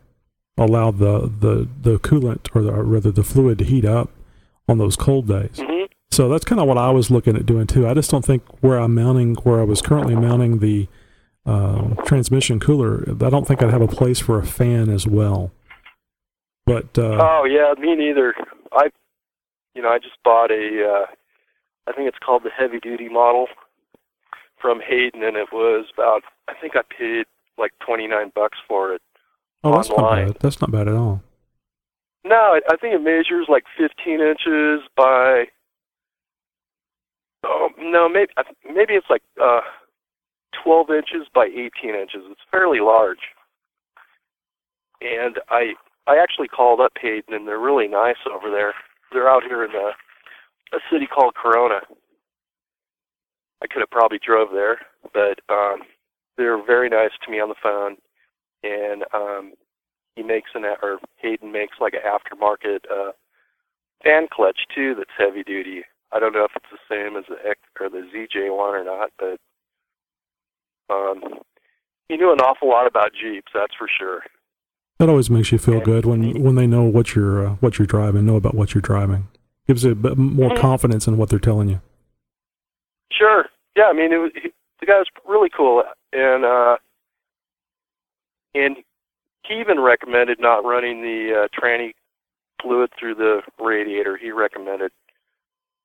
allow 0.56 0.90
the 0.90 1.32
the 1.40 1.68
the 1.80 1.98
coolant 1.98 2.48
or, 2.54 2.62
the, 2.62 2.70
or 2.70 2.82
rather 2.82 3.10
the 3.10 3.22
fluid 3.22 3.58
to 3.58 3.64
heat 3.64 3.84
up 3.84 4.10
on 4.68 4.78
those 4.78 4.96
cold 4.96 5.28
days. 5.28 5.60
hmm 5.60 5.84
So 6.10 6.28
that's 6.28 6.44
kind 6.44 6.60
of 6.60 6.66
what 6.66 6.78
I 6.78 6.90
was 6.90 7.10
looking 7.10 7.36
at 7.36 7.46
doing 7.46 7.66
too. 7.66 7.86
I 7.86 7.94
just 7.94 8.10
don't 8.10 8.24
think 8.24 8.42
where 8.60 8.78
I'm 8.78 8.94
mounting, 8.94 9.34
where 9.36 9.60
I 9.60 9.64
was 9.64 9.80
currently 9.80 10.16
mounting 10.16 10.58
the 10.58 10.88
um, 11.46 11.96
transmission 12.04 12.60
cooler, 12.60 13.04
I 13.08 13.30
don't 13.30 13.46
think 13.46 13.62
I'd 13.62 13.70
have 13.70 13.80
a 13.80 13.88
place 13.88 14.18
for 14.18 14.38
a 14.38 14.44
fan 14.44 14.90
as 14.90 15.06
well. 15.06 15.50
But 16.66 16.98
uh, 16.98 17.16
Oh 17.18 17.44
yeah, 17.44 17.72
me 17.80 17.94
neither. 17.94 18.34
I, 18.72 18.90
you 19.74 19.80
know, 19.80 19.88
I 19.88 19.98
just 19.98 20.22
bought 20.24 20.50
a, 20.50 20.84
uh, 20.84 21.06
I 21.88 21.92
think 21.92 22.06
it's 22.08 22.18
called 22.18 22.42
the 22.42 22.50
heavy 22.50 22.80
duty 22.80 23.08
model 23.08 23.46
from 24.60 24.80
Hayden, 24.80 25.22
and 25.22 25.36
it 25.36 25.48
was 25.52 25.86
about, 25.94 26.22
I 26.48 26.54
think 26.60 26.74
I 26.76 26.82
paid 26.96 27.26
like 27.58 27.72
twenty 27.84 28.06
nine 28.06 28.32
bucks 28.34 28.58
for 28.66 28.92
it. 28.94 29.02
oh, 29.64 29.72
that's 29.72 29.88
not 29.88 30.14
bad. 30.14 30.36
That's 30.40 30.60
not 30.60 30.70
bad 30.70 30.88
at 30.88 30.94
all. 30.94 31.22
No, 32.24 32.36
I, 32.36 32.60
I 32.70 32.76
think 32.76 32.94
it 32.94 33.02
measures 33.02 33.46
like 33.48 33.64
fifteen 33.76 34.20
inches 34.20 34.88
by. 34.96 35.44
Oh 37.44 37.68
no, 37.78 38.08
maybe 38.08 38.32
maybe 38.64 38.94
it's 38.94 39.06
like 39.08 39.22
uh, 39.42 39.60
twelve 40.62 40.90
inches 40.90 41.28
by 41.34 41.46
eighteen 41.46 41.94
inches. 41.94 42.22
It's 42.30 42.40
fairly 42.50 42.80
large. 42.80 43.18
And 45.00 45.38
I 45.48 45.74
I 46.06 46.16
actually 46.16 46.48
called 46.48 46.80
up 46.80 46.92
Hayden, 47.00 47.34
and 47.34 47.46
they're 47.46 47.58
really 47.58 47.88
nice 47.88 48.16
over 48.32 48.50
there. 48.50 48.74
They're 49.12 49.28
out 49.28 49.42
here 49.44 49.64
in 49.64 49.70
a, 49.70 49.92
a 50.76 50.80
city 50.92 51.06
called 51.06 51.34
Corona. 51.34 51.80
I 53.62 53.66
could 53.66 53.80
have 53.80 53.90
probably 53.90 54.18
drove 54.24 54.48
there, 54.52 54.78
but 55.12 55.40
um, 55.52 55.82
they're 56.36 56.64
very 56.64 56.88
nice 56.88 57.10
to 57.24 57.30
me 57.30 57.40
on 57.40 57.48
the 57.48 57.54
phone, 57.62 57.96
and 58.62 59.04
um, 59.12 59.52
he 60.14 60.22
makes 60.22 60.50
an 60.54 60.64
or 60.64 60.98
Hayden 61.16 61.52
makes 61.52 61.76
like 61.80 61.94
an 61.94 62.00
aftermarket 62.06 62.80
uh, 62.90 63.12
fan 64.02 64.28
clutch 64.32 64.60
too 64.74 64.94
that's 64.96 65.10
heavy 65.18 65.42
duty. 65.42 65.82
I 66.12 66.20
don't 66.20 66.32
know 66.32 66.44
if 66.44 66.52
it's 66.56 66.66
the 66.70 66.94
same 66.94 67.16
as 67.16 67.24
the 67.28 67.36
X 67.48 67.60
or 67.80 67.90
the 67.90 68.08
ZJ 68.14 68.56
one 68.56 68.74
or 68.74 68.84
not, 68.84 69.10
but 69.18 69.38
um, 70.90 71.40
he 72.08 72.16
knew 72.16 72.32
an 72.32 72.40
awful 72.40 72.68
lot 72.68 72.86
about 72.86 73.12
Jeeps, 73.12 73.52
that's 73.52 73.74
for 73.74 73.88
sure. 73.98 74.22
That 74.98 75.08
always 75.08 75.30
makes 75.30 75.52
you 75.52 75.58
feel 75.58 75.80
good 75.80 76.04
when 76.04 76.42
when 76.42 76.56
they 76.56 76.66
know 76.66 76.82
what 76.82 77.14
you're 77.14 77.46
uh, 77.46 77.50
what 77.60 77.78
you're 77.78 77.86
driving, 77.86 78.26
know 78.26 78.36
about 78.36 78.54
what 78.54 78.74
you're 78.74 78.82
driving. 78.82 79.28
Gives 79.68 79.84
you 79.84 79.92
a 79.92 79.94
bit 79.94 80.16
more 80.16 80.50
Mhm. 80.50 80.60
confidence 80.60 81.06
in 81.06 81.16
what 81.16 81.28
they're 81.28 81.38
telling 81.38 81.68
you. 81.68 81.80
Sure. 83.12 83.46
Yeah, 83.76 83.86
I 83.86 83.92
mean, 83.92 84.12
it 84.12 84.18
was, 84.18 84.32
he, 84.34 84.50
the 84.80 84.86
guy 84.86 84.98
was 84.98 85.08
really 85.26 85.50
cool, 85.54 85.82
and 86.12 86.44
uh, 86.44 86.76
and 88.54 88.76
he 89.44 89.54
even 89.60 89.80
recommended 89.80 90.38
not 90.40 90.64
running 90.64 91.00
the 91.02 91.44
uh, 91.44 91.48
tranny 91.58 91.92
fluid 92.62 92.90
through 92.98 93.14
the 93.14 93.42
radiator. 93.58 94.16
He 94.16 94.30
recommended. 94.30 94.92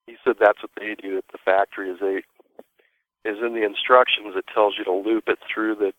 He 0.07 0.15
said 0.23 0.35
that's 0.39 0.61
what 0.61 0.71
they 0.77 0.95
do 1.01 1.17
at 1.17 1.25
the 1.31 1.37
factory. 1.43 1.89
Is 1.89 1.99
they 2.01 2.23
is 3.29 3.37
in 3.41 3.53
the 3.53 3.63
instructions 3.65 4.35
it 4.35 4.45
tells 4.53 4.75
you 4.77 4.83
to 4.83 4.91
loop 4.91 5.25
it 5.27 5.39
through 5.53 5.75
the 5.75 5.93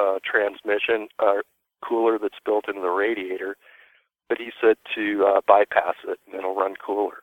uh, 0.00 0.18
transmission 0.24 1.08
uh, 1.18 1.42
cooler 1.84 2.18
that's 2.18 2.38
built 2.44 2.68
into 2.68 2.80
the 2.80 2.88
radiator. 2.88 3.56
But 4.28 4.38
he 4.38 4.50
said 4.60 4.76
to 4.94 5.26
uh, 5.26 5.40
bypass 5.46 5.94
it 6.06 6.18
and 6.26 6.36
it'll 6.36 6.54
run 6.54 6.74
cooler. 6.84 7.18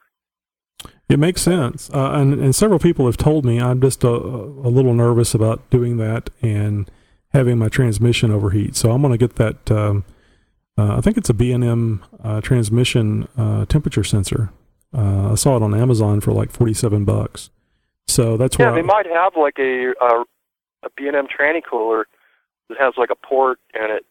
It 1.08 1.20
makes 1.20 1.42
sense, 1.42 1.90
uh, 1.94 2.12
and 2.14 2.34
and 2.42 2.56
several 2.56 2.80
people 2.80 3.06
have 3.06 3.16
told 3.18 3.46
me 3.46 3.62
I'm 3.62 3.80
just 3.80 4.04
a, 4.04 4.10
a 4.10 4.70
little 4.70 4.94
nervous 4.96 5.36
about 5.36 5.70
doing 5.70 5.98
that 5.98 6.32
and 6.42 6.90
having 7.30 7.60
my 7.60 7.70
transmission 7.70 8.32
overheat. 8.32 8.76
So 8.76 8.92
I'm 8.92 9.02
going 9.02 9.12
to 9.12 9.18
get 9.18 9.36
that. 9.36 9.70
Um, 9.72 10.04
uh, 10.78 10.98
I 10.98 11.02
think 11.02 11.18
it's 11.18 11.30
a 11.30 11.34
B&M 11.34 12.04
uh, 12.24 12.42
transmission 12.42 13.28
uh, 13.38 13.66
temperature 13.66 14.04
sensor. 14.04 14.52
Uh, 14.98 15.32
I 15.32 15.36
saw 15.36 15.56
it 15.58 15.62
on 15.64 15.74
Amazon 15.76 16.22
for 16.22 16.32
like 16.34 16.52
47 16.52 17.06
bucks. 17.06 17.50
So 18.08 18.36
that's 18.36 18.58
Yeah, 18.58 18.72
where 18.72 18.76
they 18.76 18.80
I- 18.88 18.92
might 18.94 19.06
have 19.06 19.34
like 19.38 19.58
a 19.60 19.94
uh, 20.02 20.24
a 20.84 20.90
B&M 20.98 21.28
tranny 21.28 21.62
cooler 21.70 22.08
that 22.70 22.78
has 22.80 22.94
like 22.98 23.10
a 23.12 23.16
port 23.16 23.60
in 23.76 23.90
it 23.92 24.06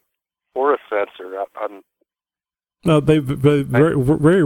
for 0.53 0.73
a 0.73 0.77
sensor. 0.89 1.37
I- 1.39 1.45
I'm 1.65 1.81
No, 2.85 2.99
they 3.01 3.19
very 3.19 3.63
very, 3.63 3.95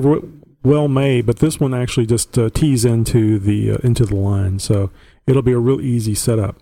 very 0.02 0.22
well 0.64 0.88
made, 0.88 1.26
but 1.26 1.38
this 1.40 1.60
one 1.60 1.74
actually 1.74 2.06
just 2.06 2.38
uh, 2.38 2.50
tees 2.50 2.86
into 2.86 3.40
the 3.40 3.72
uh, 3.72 3.78
into 3.84 4.06
the 4.06 4.16
line, 4.16 4.60
so 4.60 4.90
it'll 5.28 5.42
be 5.42 5.54
a 5.54 5.60
real 5.60 5.82
easy 5.82 6.14
setup. 6.16 6.58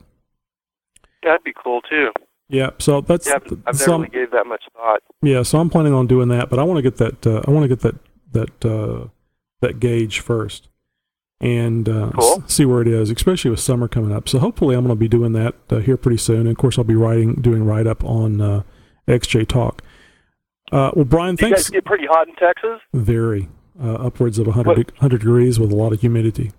that'd 1.23 1.43
be 1.43 1.53
cool 1.63 1.81
too. 1.89 2.09
Yeah, 2.49 2.69
so 2.79 3.01
that's 3.01 3.27
Yeah, 3.27 3.35
I've, 3.35 3.43
I've 3.51 3.57
never 3.65 3.77
some, 3.77 4.01
really 4.03 4.13
gave 4.13 4.31
that 4.31 4.45
much 4.47 4.63
thought. 4.73 5.01
yeah. 5.21 5.43
So 5.43 5.59
I'm 5.59 5.69
planning 5.69 5.93
on 5.93 6.07
doing 6.07 6.29
that, 6.29 6.49
but 6.49 6.59
I 6.59 6.63
want 6.63 6.77
to 6.77 6.81
get 6.81 6.97
that 6.97 7.27
uh, 7.27 7.41
I 7.47 7.51
want 7.51 7.63
to 7.63 7.67
get 7.67 7.79
that 7.81 7.95
that 8.31 8.65
uh, 8.65 9.07
that 9.61 9.79
gauge 9.79 10.19
first 10.21 10.69
and 11.41 11.87
uh, 11.89 12.11
Cool. 12.17 12.43
see 12.47 12.65
where 12.65 12.81
it 12.81 12.87
is, 12.87 13.11
especially 13.11 13.51
with 13.51 13.59
summer 13.59 13.87
coming 13.87 14.11
up. 14.13 14.27
So 14.29 14.39
hopefully 14.39 14.75
I'm 14.75 14.83
going 14.85 14.95
to 14.95 14.99
be 14.99 15.07
doing 15.07 15.33
that 15.33 15.55
uh, 15.69 15.77
here 15.79 15.97
pretty 15.97 16.17
soon. 16.17 16.41
And 16.41 16.49
of 16.49 16.57
course, 16.57 16.77
I'll 16.77 16.83
be 16.83 16.95
writing 16.95 17.35
doing 17.35 17.65
write 17.65 17.85
up 17.85 18.03
on 18.03 18.39
uh, 18.41 18.63
XJ 19.07 19.47
Talk. 19.47 19.81
Uh, 20.71 20.91
well, 20.95 21.05
Brian, 21.05 21.37
thanks. 21.37 21.49
You 21.59 21.63
guys 21.63 21.69
get 21.69 21.85
pretty 21.85 22.05
hot 22.07 22.27
in 22.27 22.35
Texas? 22.35 22.79
Very 22.93 23.49
uh, 23.81 23.93
upwards 23.95 24.39
of 24.39 24.47
100, 24.47 24.77
What- 24.77 24.91
100 24.93 25.19
degrees 25.19 25.59
with 25.59 25.71
a 25.71 25.75
lot 25.75 25.93
of 25.93 26.01
humidity. 26.01 26.51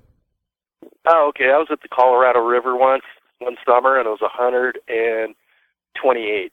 Oh, 1.06 1.26
okay. 1.30 1.46
I 1.46 1.56
was 1.58 1.68
at 1.70 1.80
the 1.82 1.88
Colorado 1.88 2.40
River 2.40 2.76
once 2.76 3.02
one 3.38 3.56
summer, 3.66 3.96
and 3.98 4.06
it 4.06 4.10
was 4.10 4.20
128. 4.20 6.52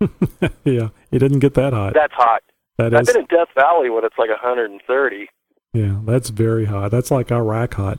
yeah, 0.64 0.88
it 1.10 1.18
didn't 1.18 1.38
get 1.40 1.54
that 1.54 1.72
hot. 1.72 1.94
That's 1.94 2.12
hot. 2.14 2.42
That 2.78 2.94
I've 2.94 3.02
is, 3.02 3.08
been 3.12 3.22
in 3.22 3.26
Death 3.26 3.48
Valley 3.54 3.90
when 3.90 4.04
it's 4.04 4.16
like 4.18 4.30
130. 4.30 5.28
yeah, 5.74 6.00
that's 6.04 6.30
very 6.30 6.64
hot. 6.66 6.90
That's 6.90 7.10
like 7.10 7.30
Iraq 7.30 7.74
hot. 7.74 7.98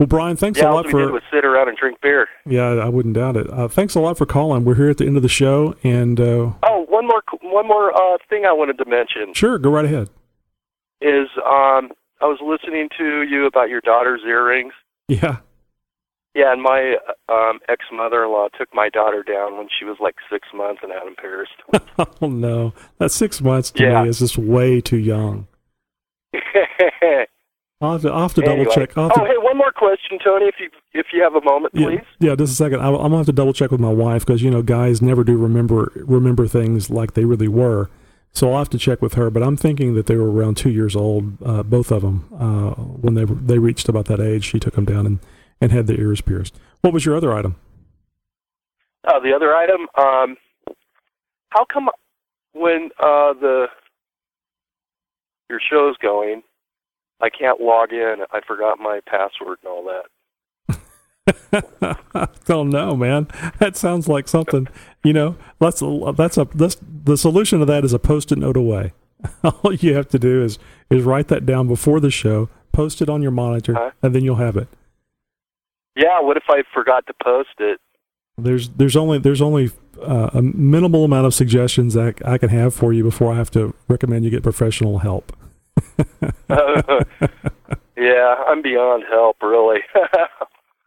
Well, 0.00 0.06
Brian, 0.06 0.36
thanks 0.36 0.58
yeah, 0.60 0.66
a 0.66 0.68
all 0.68 0.74
lot 0.76 0.86
we 0.86 0.92
did 0.92 1.06
for. 1.08 1.12
was 1.12 1.22
sit 1.32 1.44
around 1.44 1.68
and 1.68 1.76
drink 1.76 2.00
beer. 2.00 2.28
Yeah, 2.46 2.68
I 2.74 2.88
wouldn't 2.88 3.14
doubt 3.16 3.36
it. 3.36 3.50
Uh, 3.50 3.66
thanks 3.68 3.94
a 3.96 4.00
lot 4.00 4.16
for 4.16 4.26
calling. 4.26 4.64
We're 4.64 4.76
here 4.76 4.90
at 4.90 4.98
the 4.98 5.06
end 5.06 5.16
of 5.16 5.22
the 5.22 5.28
show, 5.28 5.74
and 5.82 6.20
uh, 6.20 6.52
Oh, 6.62 6.86
one 6.88 7.06
more 7.06 7.22
one 7.42 7.66
more 7.66 7.92
uh, 7.92 8.16
thing 8.28 8.44
I 8.44 8.52
wanted 8.52 8.78
to 8.78 8.84
mention. 8.84 9.34
sure, 9.34 9.58
go 9.58 9.70
right 9.70 9.84
ahead. 9.84 10.08
Is 11.00 11.28
um 11.46 11.90
I 12.20 12.26
was 12.26 12.38
listening 12.44 12.88
to 12.98 13.22
you 13.22 13.46
about 13.46 13.68
your 13.68 13.80
daughter's 13.80 14.22
earrings. 14.26 14.72
Yeah, 15.08 15.36
Yeah, 16.34 16.52
and 16.52 16.62
my 16.62 16.96
um 17.28 17.60
ex 17.68 17.84
mother 17.92 18.24
in 18.24 18.30
law 18.30 18.48
took 18.58 18.68
my 18.74 18.88
daughter 18.88 19.22
down 19.22 19.56
when 19.56 19.68
she 19.78 19.84
was 19.84 19.96
like 20.00 20.16
six 20.30 20.48
months 20.54 20.80
and 20.82 20.92
had 20.92 21.06
them 21.06 21.14
pierced. 21.16 21.52
oh 22.22 22.28
no, 22.28 22.72
that 22.98 23.10
six 23.10 23.40
months 23.40 23.70
to 23.72 23.82
Yeah. 23.84 24.02
me 24.02 24.08
is 24.08 24.18
just 24.18 24.36
way 24.38 24.80
too 24.80 24.98
young. 24.98 25.46
I'll 27.80 27.92
have 27.92 28.02
to, 28.02 28.08
I'll 28.10 28.22
have 28.22 28.34
to 28.34 28.42
Anyway. 28.44 28.64
double 28.64 28.74
check. 28.74 28.98
I'll 28.98 29.04
Oh, 29.06 29.20
to, 29.20 29.24
hey, 29.24 29.38
one 29.38 29.56
more 29.56 29.70
question, 29.70 30.18
Tony, 30.24 30.46
if 30.46 30.56
you 30.58 30.68
if 30.94 31.06
you 31.12 31.22
have 31.22 31.34
a 31.36 31.40
moment, 31.44 31.74
yeah, 31.76 31.86
please. 31.86 32.04
yeah, 32.18 32.34
just 32.34 32.52
a 32.52 32.56
second. 32.56 32.80
I, 32.80 32.88
I'm 32.88 32.94
gonna 32.96 33.18
have 33.18 33.26
to 33.26 33.32
double 33.32 33.52
check 33.52 33.70
with 33.70 33.80
my 33.80 33.92
wife 33.92 34.26
because 34.26 34.42
you 34.42 34.50
know 34.50 34.62
guys 34.62 35.00
never 35.00 35.22
do 35.22 35.36
remember 35.36 35.92
remember 35.94 36.48
things 36.48 36.90
like 36.90 37.14
they 37.14 37.24
really 37.24 37.46
were. 37.48 37.88
So 38.32 38.52
I'll 38.52 38.58
have 38.58 38.70
to 38.70 38.78
check 38.78 39.02
with 39.02 39.14
her. 39.14 39.30
But 39.30 39.42
I'm 39.42 39.56
thinking 39.56 39.94
that 39.94 40.06
they 40.06 40.16
were 40.16 40.30
around 40.30 40.56
two 40.56 40.70
years 40.70 40.94
old, 40.94 41.42
uh, 41.44 41.62
both 41.62 41.90
of 41.90 42.02
them, 42.02 42.28
uh, 42.38 42.70
when 42.80 43.14
they 43.14 43.24
they 43.24 43.58
reached 43.58 43.88
about 43.88 44.06
that 44.06 44.20
age. 44.20 44.44
She 44.44 44.60
took 44.60 44.74
them 44.74 44.84
down 44.84 45.06
and 45.06 45.18
and 45.60 45.72
had 45.72 45.86
their 45.86 46.00
ears 46.00 46.20
pierced. 46.20 46.58
What 46.80 46.92
was 46.92 47.04
your 47.04 47.16
other 47.16 47.32
item? 47.32 47.56
Uh, 49.04 49.18
the 49.20 49.32
other 49.32 49.54
item, 49.54 49.82
um, 49.96 50.36
how 51.50 51.64
come 51.72 51.88
when 52.52 52.90
uh, 52.98 53.32
the 53.34 53.66
your 55.48 55.60
show's 55.70 55.96
going, 55.96 56.42
I 57.20 57.30
can't 57.30 57.60
log 57.60 57.92
in? 57.92 58.16
I 58.30 58.40
forgot 58.46 58.78
my 58.78 59.00
password 59.06 59.58
and 59.62 59.68
all 59.70 59.84
that. 59.84 60.04
I 62.12 62.28
don't 62.44 62.70
know, 62.70 62.96
man. 62.96 63.28
That 63.58 63.76
sounds 63.76 64.08
like 64.08 64.28
something. 64.28 64.68
You 65.08 65.14
know, 65.14 65.36
that's 65.58 65.80
a, 65.80 66.12
that's 66.14 66.36
a 66.36 66.44
that's 66.54 66.76
the 67.04 67.16
solution 67.16 67.60
to 67.60 67.64
that 67.64 67.82
is 67.82 67.94
a 67.94 67.98
post-it 67.98 68.36
note 68.36 68.58
away. 68.58 68.92
All 69.42 69.72
you 69.72 69.94
have 69.94 70.06
to 70.10 70.18
do 70.18 70.44
is 70.44 70.58
is 70.90 71.02
write 71.02 71.28
that 71.28 71.46
down 71.46 71.66
before 71.66 71.98
the 71.98 72.10
show, 72.10 72.50
post 72.72 73.00
it 73.00 73.08
on 73.08 73.22
your 73.22 73.30
monitor, 73.30 73.72
Huh? 73.72 73.92
and 74.02 74.14
then 74.14 74.22
you'll 74.22 74.36
have 74.36 74.54
it. 74.58 74.68
Yeah, 75.96 76.20
what 76.20 76.36
if 76.36 76.42
I 76.50 76.62
forgot 76.74 77.06
to 77.06 77.14
post 77.24 77.54
it? 77.58 77.80
There's 78.36 78.68
there's 78.68 78.96
only 78.96 79.16
there's 79.18 79.40
only 79.40 79.70
uh, 80.02 80.28
a 80.34 80.42
minimal 80.42 81.06
amount 81.06 81.24
of 81.24 81.32
suggestions 81.32 81.94
that 81.94 82.16
I 82.22 82.36
can 82.36 82.50
have 82.50 82.74
for 82.74 82.92
you 82.92 83.02
before 83.02 83.32
I 83.32 83.36
have 83.36 83.50
to 83.52 83.72
recommend 83.88 84.26
you 84.26 84.30
get 84.30 84.42
professional 84.42 84.98
help. 84.98 85.34
yeah, 86.50 88.34
I'm 88.46 88.60
beyond 88.60 89.04
help, 89.10 89.38
really. 89.42 89.80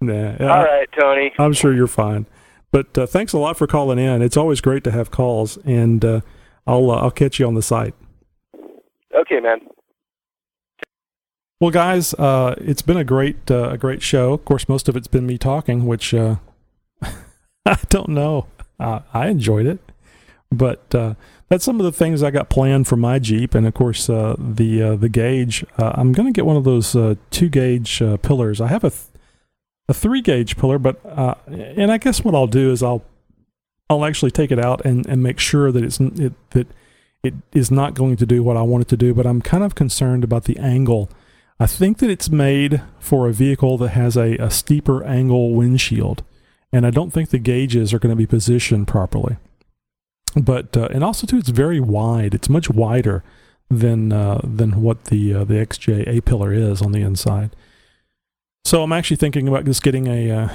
Nah, 0.03 0.31
all 0.39 0.63
right, 0.63 0.89
Tony. 0.99 1.31
I'm 1.37 1.53
sure 1.53 1.71
you're 1.73 1.85
fine. 1.85 2.25
But 2.71 2.97
uh, 2.97 3.05
thanks 3.05 3.33
a 3.33 3.37
lot 3.37 3.57
for 3.57 3.67
calling 3.67 3.99
in. 3.99 4.21
It's 4.21 4.37
always 4.37 4.61
great 4.61 4.83
to 4.85 4.91
have 4.91 5.11
calls, 5.11 5.57
and 5.65 6.03
uh, 6.03 6.21
I'll 6.65 6.89
uh, 6.89 6.95
I'll 6.95 7.11
catch 7.11 7.39
you 7.39 7.47
on 7.47 7.55
the 7.55 7.61
site. 7.61 7.93
Okay, 9.13 9.39
man. 9.39 9.59
Well, 11.59 11.71
guys, 11.71 12.13
uh, 12.15 12.55
it's 12.57 12.81
been 12.81 12.97
a 12.97 13.03
great 13.03 13.51
uh, 13.51 13.69
a 13.71 13.77
great 13.77 14.01
show. 14.01 14.33
Of 14.33 14.45
course, 14.45 14.69
most 14.69 14.89
of 14.89 14.95
it's 14.95 15.07
been 15.07 15.25
me 15.25 15.37
talking, 15.37 15.85
which 15.85 16.13
uh, 16.13 16.37
I 17.01 17.77
don't 17.89 18.09
know. 18.09 18.47
Uh, 18.79 19.01
I 19.13 19.27
enjoyed 19.27 19.67
it, 19.67 19.79
but 20.51 20.95
uh, 20.95 21.15
that's 21.49 21.65
some 21.65 21.79
of 21.79 21.83
the 21.83 21.91
things 21.91 22.23
I 22.23 22.31
got 22.31 22.49
planned 22.49 22.87
for 22.87 22.95
my 22.95 23.19
Jeep, 23.19 23.53
and 23.53 23.67
of 23.67 23.73
course 23.73 24.09
uh, 24.09 24.35
the 24.39 24.81
uh, 24.81 24.95
the 24.95 25.09
gauge. 25.09 25.65
Uh, 25.77 25.91
I'm 25.95 26.13
going 26.13 26.25
to 26.25 26.31
get 26.31 26.45
one 26.45 26.55
of 26.55 26.63
those 26.63 26.95
uh, 26.95 27.15
two 27.29 27.49
gauge 27.49 28.01
uh, 28.01 28.15
pillars. 28.17 28.61
I 28.61 28.67
have 28.67 28.85
a 28.85 28.89
th- 28.89 29.03
a 29.91 29.93
three 29.93 30.21
gauge 30.21 30.57
pillar, 30.57 30.79
but 30.79 30.99
uh, 31.05 31.35
and 31.47 31.91
I 31.91 31.97
guess 31.97 32.23
what 32.23 32.35
I'll 32.35 32.47
do 32.47 32.71
is 32.71 32.81
I'll 32.81 33.03
I'll 33.89 34.05
actually 34.05 34.31
take 34.31 34.51
it 34.51 34.59
out 34.59 34.85
and, 34.85 35.05
and 35.05 35.21
make 35.21 35.39
sure 35.39 35.71
that 35.71 35.83
it's 35.83 35.99
it, 35.99 36.33
that 36.51 36.67
it 37.23 37.33
is 37.53 37.69
not 37.69 37.93
going 37.93 38.17
to 38.17 38.25
do 38.25 38.41
what 38.41 38.57
I 38.57 38.63
want 38.63 38.83
it 38.83 38.87
to 38.89 38.97
do. 38.97 39.13
But 39.13 39.27
I'm 39.27 39.41
kind 39.41 39.63
of 39.63 39.75
concerned 39.75 40.23
about 40.23 40.45
the 40.45 40.57
angle. 40.57 41.09
I 41.59 41.67
think 41.67 41.99
that 41.99 42.09
it's 42.09 42.29
made 42.29 42.81
for 42.99 43.27
a 43.27 43.33
vehicle 43.33 43.77
that 43.77 43.89
has 43.89 44.17
a, 44.17 44.35
a 44.37 44.49
steeper 44.49 45.03
angle 45.03 45.53
windshield, 45.53 46.23
and 46.73 46.85
I 46.85 46.89
don't 46.89 47.11
think 47.11 47.29
the 47.29 47.37
gauges 47.37 47.93
are 47.93 47.99
going 47.99 48.09
to 48.09 48.15
be 48.15 48.25
positioned 48.25 48.87
properly 48.87 49.37
but 50.35 50.75
uh, 50.77 50.87
and 50.91 51.03
also 51.03 51.27
too, 51.27 51.37
it's 51.37 51.49
very 51.49 51.79
wide. 51.79 52.33
It's 52.33 52.49
much 52.49 52.69
wider 52.69 53.23
than 53.69 54.11
uh, 54.11 54.41
than 54.43 54.81
what 54.81 55.05
the 55.05 55.33
uh, 55.33 55.43
the 55.43 55.55
XJ 55.55 56.07
A 56.07 56.21
pillar 56.21 56.53
is 56.53 56.81
on 56.81 56.91
the 56.91 57.01
inside. 57.01 57.55
So 58.63 58.83
I'm 58.83 58.93
actually 58.93 59.17
thinking 59.17 59.47
about 59.47 59.65
just 59.65 59.83
getting 59.83 60.07
a 60.07 60.31
uh, 60.31 60.49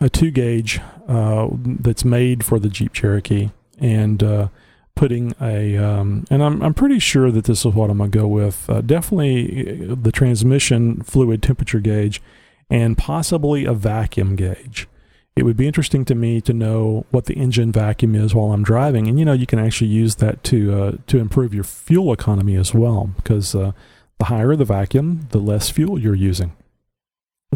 a 0.00 0.10
two 0.10 0.30
gauge 0.30 0.80
uh, 1.08 1.48
that's 1.52 2.04
made 2.04 2.44
for 2.44 2.58
the 2.58 2.68
Jeep 2.68 2.92
Cherokee 2.92 3.50
and 3.78 4.22
uh, 4.22 4.48
putting 4.94 5.34
a 5.40 5.76
um, 5.76 6.24
and 6.30 6.42
I'm 6.42 6.62
I'm 6.62 6.74
pretty 6.74 6.98
sure 6.98 7.30
that 7.30 7.44
this 7.44 7.64
is 7.64 7.74
what 7.74 7.90
I'm 7.90 7.98
gonna 7.98 8.10
go 8.10 8.26
with. 8.26 8.68
Uh, 8.68 8.80
definitely 8.80 9.86
the 9.86 10.12
transmission 10.12 11.02
fluid 11.02 11.42
temperature 11.42 11.80
gauge 11.80 12.20
and 12.68 12.98
possibly 12.98 13.64
a 13.64 13.72
vacuum 13.72 14.36
gauge 14.36 14.88
it 15.36 15.44
would 15.44 15.56
be 15.56 15.66
interesting 15.66 16.04
to 16.06 16.14
me 16.14 16.40
to 16.40 16.54
know 16.54 17.04
what 17.10 17.26
the 17.26 17.34
engine 17.34 17.70
vacuum 17.70 18.14
is 18.14 18.34
while 18.34 18.52
I'm 18.52 18.64
driving, 18.64 19.06
and 19.06 19.18
you 19.18 19.24
know 19.24 19.34
you 19.34 19.46
can 19.46 19.58
actually 19.58 19.88
use 19.88 20.16
that 20.16 20.42
to 20.44 20.82
uh, 20.82 20.92
to 21.06 21.18
improve 21.18 21.52
your 21.52 21.62
fuel 21.62 22.12
economy 22.12 22.56
as 22.56 22.72
well, 22.72 23.10
because 23.16 23.54
uh, 23.54 23.72
the 24.18 24.24
higher 24.24 24.56
the 24.56 24.64
vacuum, 24.64 25.28
the 25.30 25.38
less 25.38 25.68
fuel 25.68 25.98
you're 25.98 26.14
using. 26.14 26.52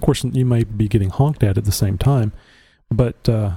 Of 0.01 0.07
course, 0.07 0.25
you 0.25 0.47
may 0.47 0.65
be 0.65 0.89
getting 0.89 1.11
honked 1.11 1.43
at 1.43 1.59
at 1.59 1.67
the 1.67 1.73
same 1.73 1.99
time, 1.99 2.33
but 2.91 3.29
uh, 3.29 3.57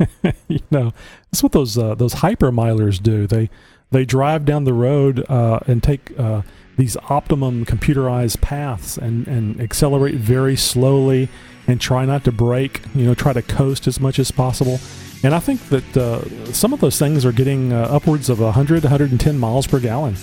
you 0.48 0.58
know 0.72 0.92
that's 1.30 1.40
what 1.40 1.52
those 1.52 1.78
uh, 1.78 1.94
those 1.94 2.14
hyper 2.14 2.50
milers 2.50 3.00
do. 3.00 3.28
They 3.28 3.48
they 3.92 4.04
drive 4.04 4.44
down 4.44 4.64
the 4.64 4.72
road 4.72 5.24
uh, 5.30 5.60
and 5.68 5.80
take 5.80 6.18
uh, 6.18 6.42
these 6.76 6.96
optimum 7.08 7.64
computerized 7.64 8.40
paths 8.40 8.98
and 8.98 9.28
and 9.28 9.60
accelerate 9.60 10.16
very 10.16 10.56
slowly 10.56 11.28
and 11.68 11.80
try 11.80 12.04
not 12.04 12.24
to 12.24 12.32
brake, 12.32 12.80
you 12.92 13.06
know, 13.06 13.14
try 13.14 13.32
to 13.32 13.42
coast 13.42 13.86
as 13.86 14.00
much 14.00 14.18
as 14.18 14.32
possible. 14.32 14.80
And 15.22 15.32
I 15.32 15.38
think 15.38 15.68
that 15.68 15.96
uh, 15.96 16.52
some 16.52 16.72
of 16.72 16.80
those 16.80 16.98
things 16.98 17.24
are 17.24 17.30
getting 17.30 17.72
uh, 17.72 17.82
upwards 17.88 18.28
of 18.28 18.40
100, 18.40 18.82
110 18.82 19.38
miles 19.38 19.68
per 19.68 19.78
gallon. 19.78 20.16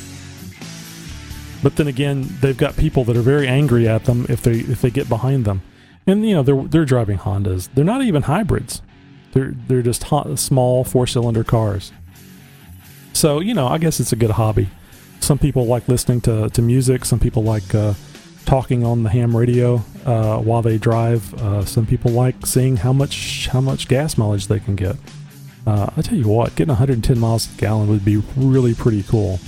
But 1.62 1.76
then 1.76 1.88
again, 1.88 2.28
they've 2.42 2.58
got 2.58 2.78
people 2.78 3.04
that 3.06 3.18
are 3.18 3.22
very 3.22 3.48
angry 3.48 3.88
at 3.88 4.06
them 4.06 4.26
if 4.30 4.42
they 4.42 4.60
if 4.60 4.82
they 4.82 4.90
get 4.90 5.10
behind 5.10 5.46
them, 5.46 5.62
and 6.08 6.28
you 6.28 6.36
know 6.36 6.44
they're 6.44 6.64
they're 6.64 6.86
driving 6.86 7.18
Hondas. 7.18 7.70
They're 7.74 7.84
not 7.84 8.04
even 8.04 8.24
hybrids. 8.24 8.82
They're 9.34 9.54
they're 9.68 9.82
just 9.82 10.06
ho- 10.06 10.36
small 10.36 10.84
four 10.84 11.06
cylinder 11.06 11.44
cars. 11.44 11.92
So 13.14 13.40
you 13.40 13.54
know, 13.54 13.68
I 13.68 13.78
guess 13.78 14.00
it's 14.00 14.14
a 14.14 14.16
good 14.16 14.32
hobby. 14.32 14.70
Some 15.20 15.38
people 15.38 15.66
like 15.66 15.88
listening 15.88 16.22
to 16.22 16.50
to 16.50 16.62
music. 16.62 17.04
Some 17.04 17.20
people 17.20 17.44
like 17.44 17.76
uh, 17.76 17.94
talking 18.46 18.86
on 18.86 19.04
the 19.04 19.10
ham 19.10 19.36
radio 19.36 19.84
uh, 20.06 20.40
while 20.40 20.62
they 20.62 20.78
drive. 20.78 21.34
Uh, 21.34 21.66
some 21.66 21.86
people 21.86 22.12
like 22.12 22.46
seeing 22.46 22.78
how 22.78 22.94
much 22.94 23.48
how 23.48 23.60
much 23.60 23.88
gas 23.88 24.18
mileage 24.18 24.48
they 24.48 24.60
can 24.60 24.76
get. 24.76 24.96
Uh, 25.68 25.90
I 25.96 26.02
tell 26.02 26.18
you 26.18 26.28
what, 26.28 26.56
getting 26.56 26.70
110 26.70 27.20
miles 27.20 27.54
a 27.54 27.58
gallon 27.60 27.90
would 27.90 28.06
be 28.06 28.18
really 28.36 28.74
pretty 28.74 29.04
cool. 29.04 29.40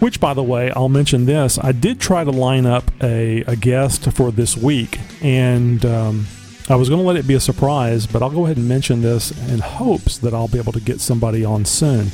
Which, 0.00 0.18
by 0.18 0.34
the 0.34 0.42
way, 0.42 0.72
I'll 0.72 0.88
mention 0.88 1.26
this. 1.26 1.58
I 1.58 1.72
did 1.72 2.00
try 2.00 2.24
to 2.24 2.30
line 2.30 2.66
up 2.66 2.90
a, 3.02 3.42
a 3.42 3.54
guest 3.54 4.10
for 4.12 4.32
this 4.32 4.56
week, 4.56 4.98
and 5.20 5.84
um, 5.84 6.26
I 6.70 6.76
was 6.76 6.88
going 6.88 7.00
to 7.00 7.06
let 7.06 7.16
it 7.16 7.26
be 7.26 7.34
a 7.34 7.40
surprise, 7.40 8.06
but 8.06 8.22
I'll 8.22 8.30
go 8.30 8.46
ahead 8.46 8.56
and 8.56 8.68
mention 8.68 9.02
this 9.02 9.30
in 9.50 9.58
hopes 9.58 10.18
that 10.18 10.32
I'll 10.32 10.48
be 10.48 10.58
able 10.58 10.72
to 10.72 10.80
get 10.80 11.00
somebody 11.00 11.44
on 11.44 11.64
soon. 11.64 12.12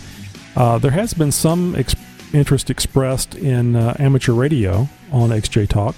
Uh, 0.57 0.79
there 0.79 0.91
has 0.91 1.15
been 1.15 1.31
some 1.31 1.77
ex- 1.77 1.95
interest 2.33 2.71
expressed 2.71 3.35
in 3.35 3.77
uh, 3.77 3.95
amateur 3.99 4.33
radio 4.33 4.89
on 5.13 5.31
XJ 5.31 5.69
Talk. 5.69 5.95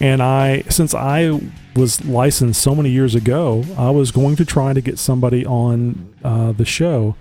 And 0.00 0.22
I, 0.22 0.62
since 0.62 0.94
I 0.94 1.38
was 1.76 2.04
licensed 2.04 2.60
so 2.60 2.74
many 2.74 2.90
years 2.90 3.14
ago, 3.14 3.64
I 3.78 3.90
was 3.90 4.10
going 4.10 4.34
to 4.36 4.44
try 4.44 4.72
to 4.72 4.80
get 4.80 4.98
somebody 4.98 5.46
on 5.46 6.14
uh, 6.24 6.52
the 6.52 6.64
show 6.64 7.14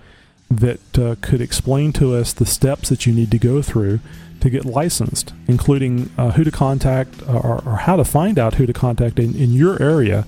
that 0.52 1.00
uh, 1.00 1.16
could 1.22 1.42
explain 1.42 1.94
to 1.94 2.14
us 2.14 2.34
the 2.34 2.46
steps 2.46 2.90
that 2.90 3.06
you 3.06 3.14
need 3.14 3.32
to 3.32 3.40
go 3.40 3.62
through 3.62 4.00
to 4.42 4.50
get 4.50 4.66
licensed, 4.66 5.34
including 5.48 6.12
uh, 6.18 6.32
who 6.32 6.44
to 6.44 6.52
contact 6.52 7.22
or, 7.28 7.62
or, 7.64 7.78
how 7.78 7.96
to 7.96 8.04
find 8.04 8.38
out 8.38 8.56
who 8.56 8.66
to 8.66 8.74
contact 8.74 9.20
in, 9.20 9.36
in 9.36 9.54
your 9.54 9.82
area 9.82 10.26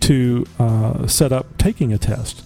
to 0.00 0.46
uh, 0.58 1.06
set 1.06 1.32
up 1.32 1.58
taking 1.58 1.92
a 1.92 1.98
test. 1.98 2.44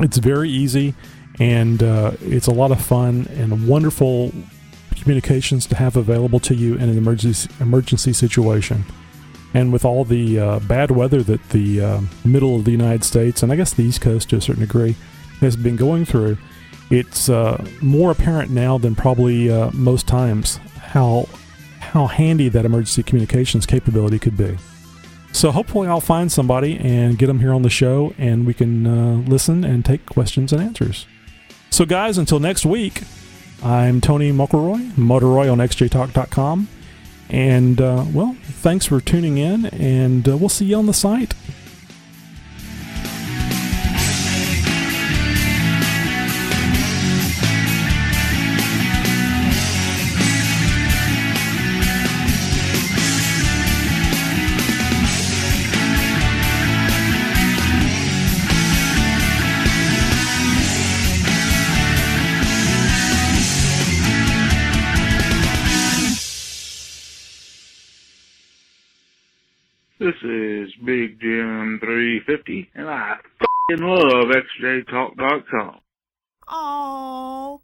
It's 0.00 0.16
very 0.16 0.50
easy 0.50 0.94
and 1.38 1.82
uh, 1.82 2.12
it's 2.20 2.46
a 2.46 2.52
lot 2.52 2.72
of 2.72 2.80
fun 2.80 3.28
and 3.30 3.68
wonderful 3.68 4.32
communications 4.96 5.66
to 5.66 5.76
have 5.76 5.96
available 5.96 6.40
to 6.40 6.54
you 6.54 6.74
in 6.74 6.88
an 6.88 6.96
emergency 6.96 7.48
emergency 7.60 8.12
situation. 8.12 8.84
And 9.52 9.72
with 9.72 9.84
all 9.84 10.04
the 10.04 10.40
uh, 10.40 10.58
bad 10.60 10.90
weather 10.90 11.22
that 11.22 11.50
the 11.50 11.80
uh, 11.80 12.00
middle 12.24 12.56
of 12.56 12.64
the 12.64 12.72
United 12.72 13.04
States 13.04 13.42
and 13.42 13.52
I 13.52 13.56
guess 13.56 13.72
the 13.72 13.84
East 13.84 14.00
Coast 14.00 14.30
to 14.30 14.36
a 14.36 14.40
certain 14.40 14.62
degree 14.62 14.96
has 15.40 15.56
been 15.56 15.76
going 15.76 16.04
through, 16.04 16.38
it's 16.90 17.28
uh, 17.28 17.64
more 17.80 18.10
apparent 18.10 18.50
now 18.50 18.78
than 18.78 18.94
probably 18.94 19.50
uh, 19.50 19.70
most 19.72 20.06
times 20.06 20.56
how 20.78 21.28
how 21.80 22.06
handy 22.06 22.48
that 22.48 22.64
emergency 22.64 23.02
communications 23.02 23.66
capability 23.66 24.18
could 24.18 24.36
be. 24.36 24.56
So 25.32 25.50
hopefully 25.50 25.88
I'll 25.88 26.00
find 26.00 26.30
somebody 26.30 26.78
and 26.78 27.18
get 27.18 27.26
them 27.26 27.40
here 27.40 27.52
on 27.52 27.62
the 27.62 27.70
show, 27.70 28.14
and 28.18 28.46
we 28.46 28.54
can 28.54 28.86
uh, 28.86 29.16
listen 29.28 29.64
and 29.64 29.84
take 29.84 30.06
questions 30.06 30.52
and 30.52 30.62
answers. 30.62 31.06
So 31.70 31.84
guys, 31.84 32.18
until 32.18 32.40
next 32.40 32.64
week. 32.64 33.02
I'm 33.64 34.02
Tony 34.02 34.30
McElroy, 34.30 34.90
Motorroy 34.90 35.50
on 35.50 35.56
XJTalk.com. 35.56 36.68
And, 37.30 37.80
uh, 37.80 38.04
well, 38.12 38.36
thanks 38.42 38.84
for 38.84 39.00
tuning 39.00 39.38
in, 39.38 39.64
and 39.66 40.28
uh, 40.28 40.36
we'll 40.36 40.50
see 40.50 40.66
you 40.66 40.76
on 40.76 40.84
the 40.84 40.92
site. 40.92 41.32
This 70.04 70.22
is 70.22 70.68
Big 70.84 71.18
Jim 71.18 71.78
350, 71.80 72.70
and 72.74 72.90
I 72.90 73.16
fucking 73.38 73.86
love 73.86 74.26
XJTalk.com. 74.60 75.80
Oh. 76.46 77.62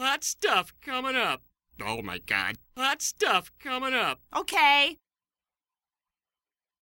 Hot 0.00 0.24
stuff 0.24 0.72
coming 0.80 1.14
up. 1.14 1.42
Oh 1.84 2.00
my 2.00 2.20
god. 2.20 2.56
Hot 2.74 3.02
stuff 3.02 3.52
coming 3.62 3.92
up. 3.92 4.20
Okay. 4.34 4.96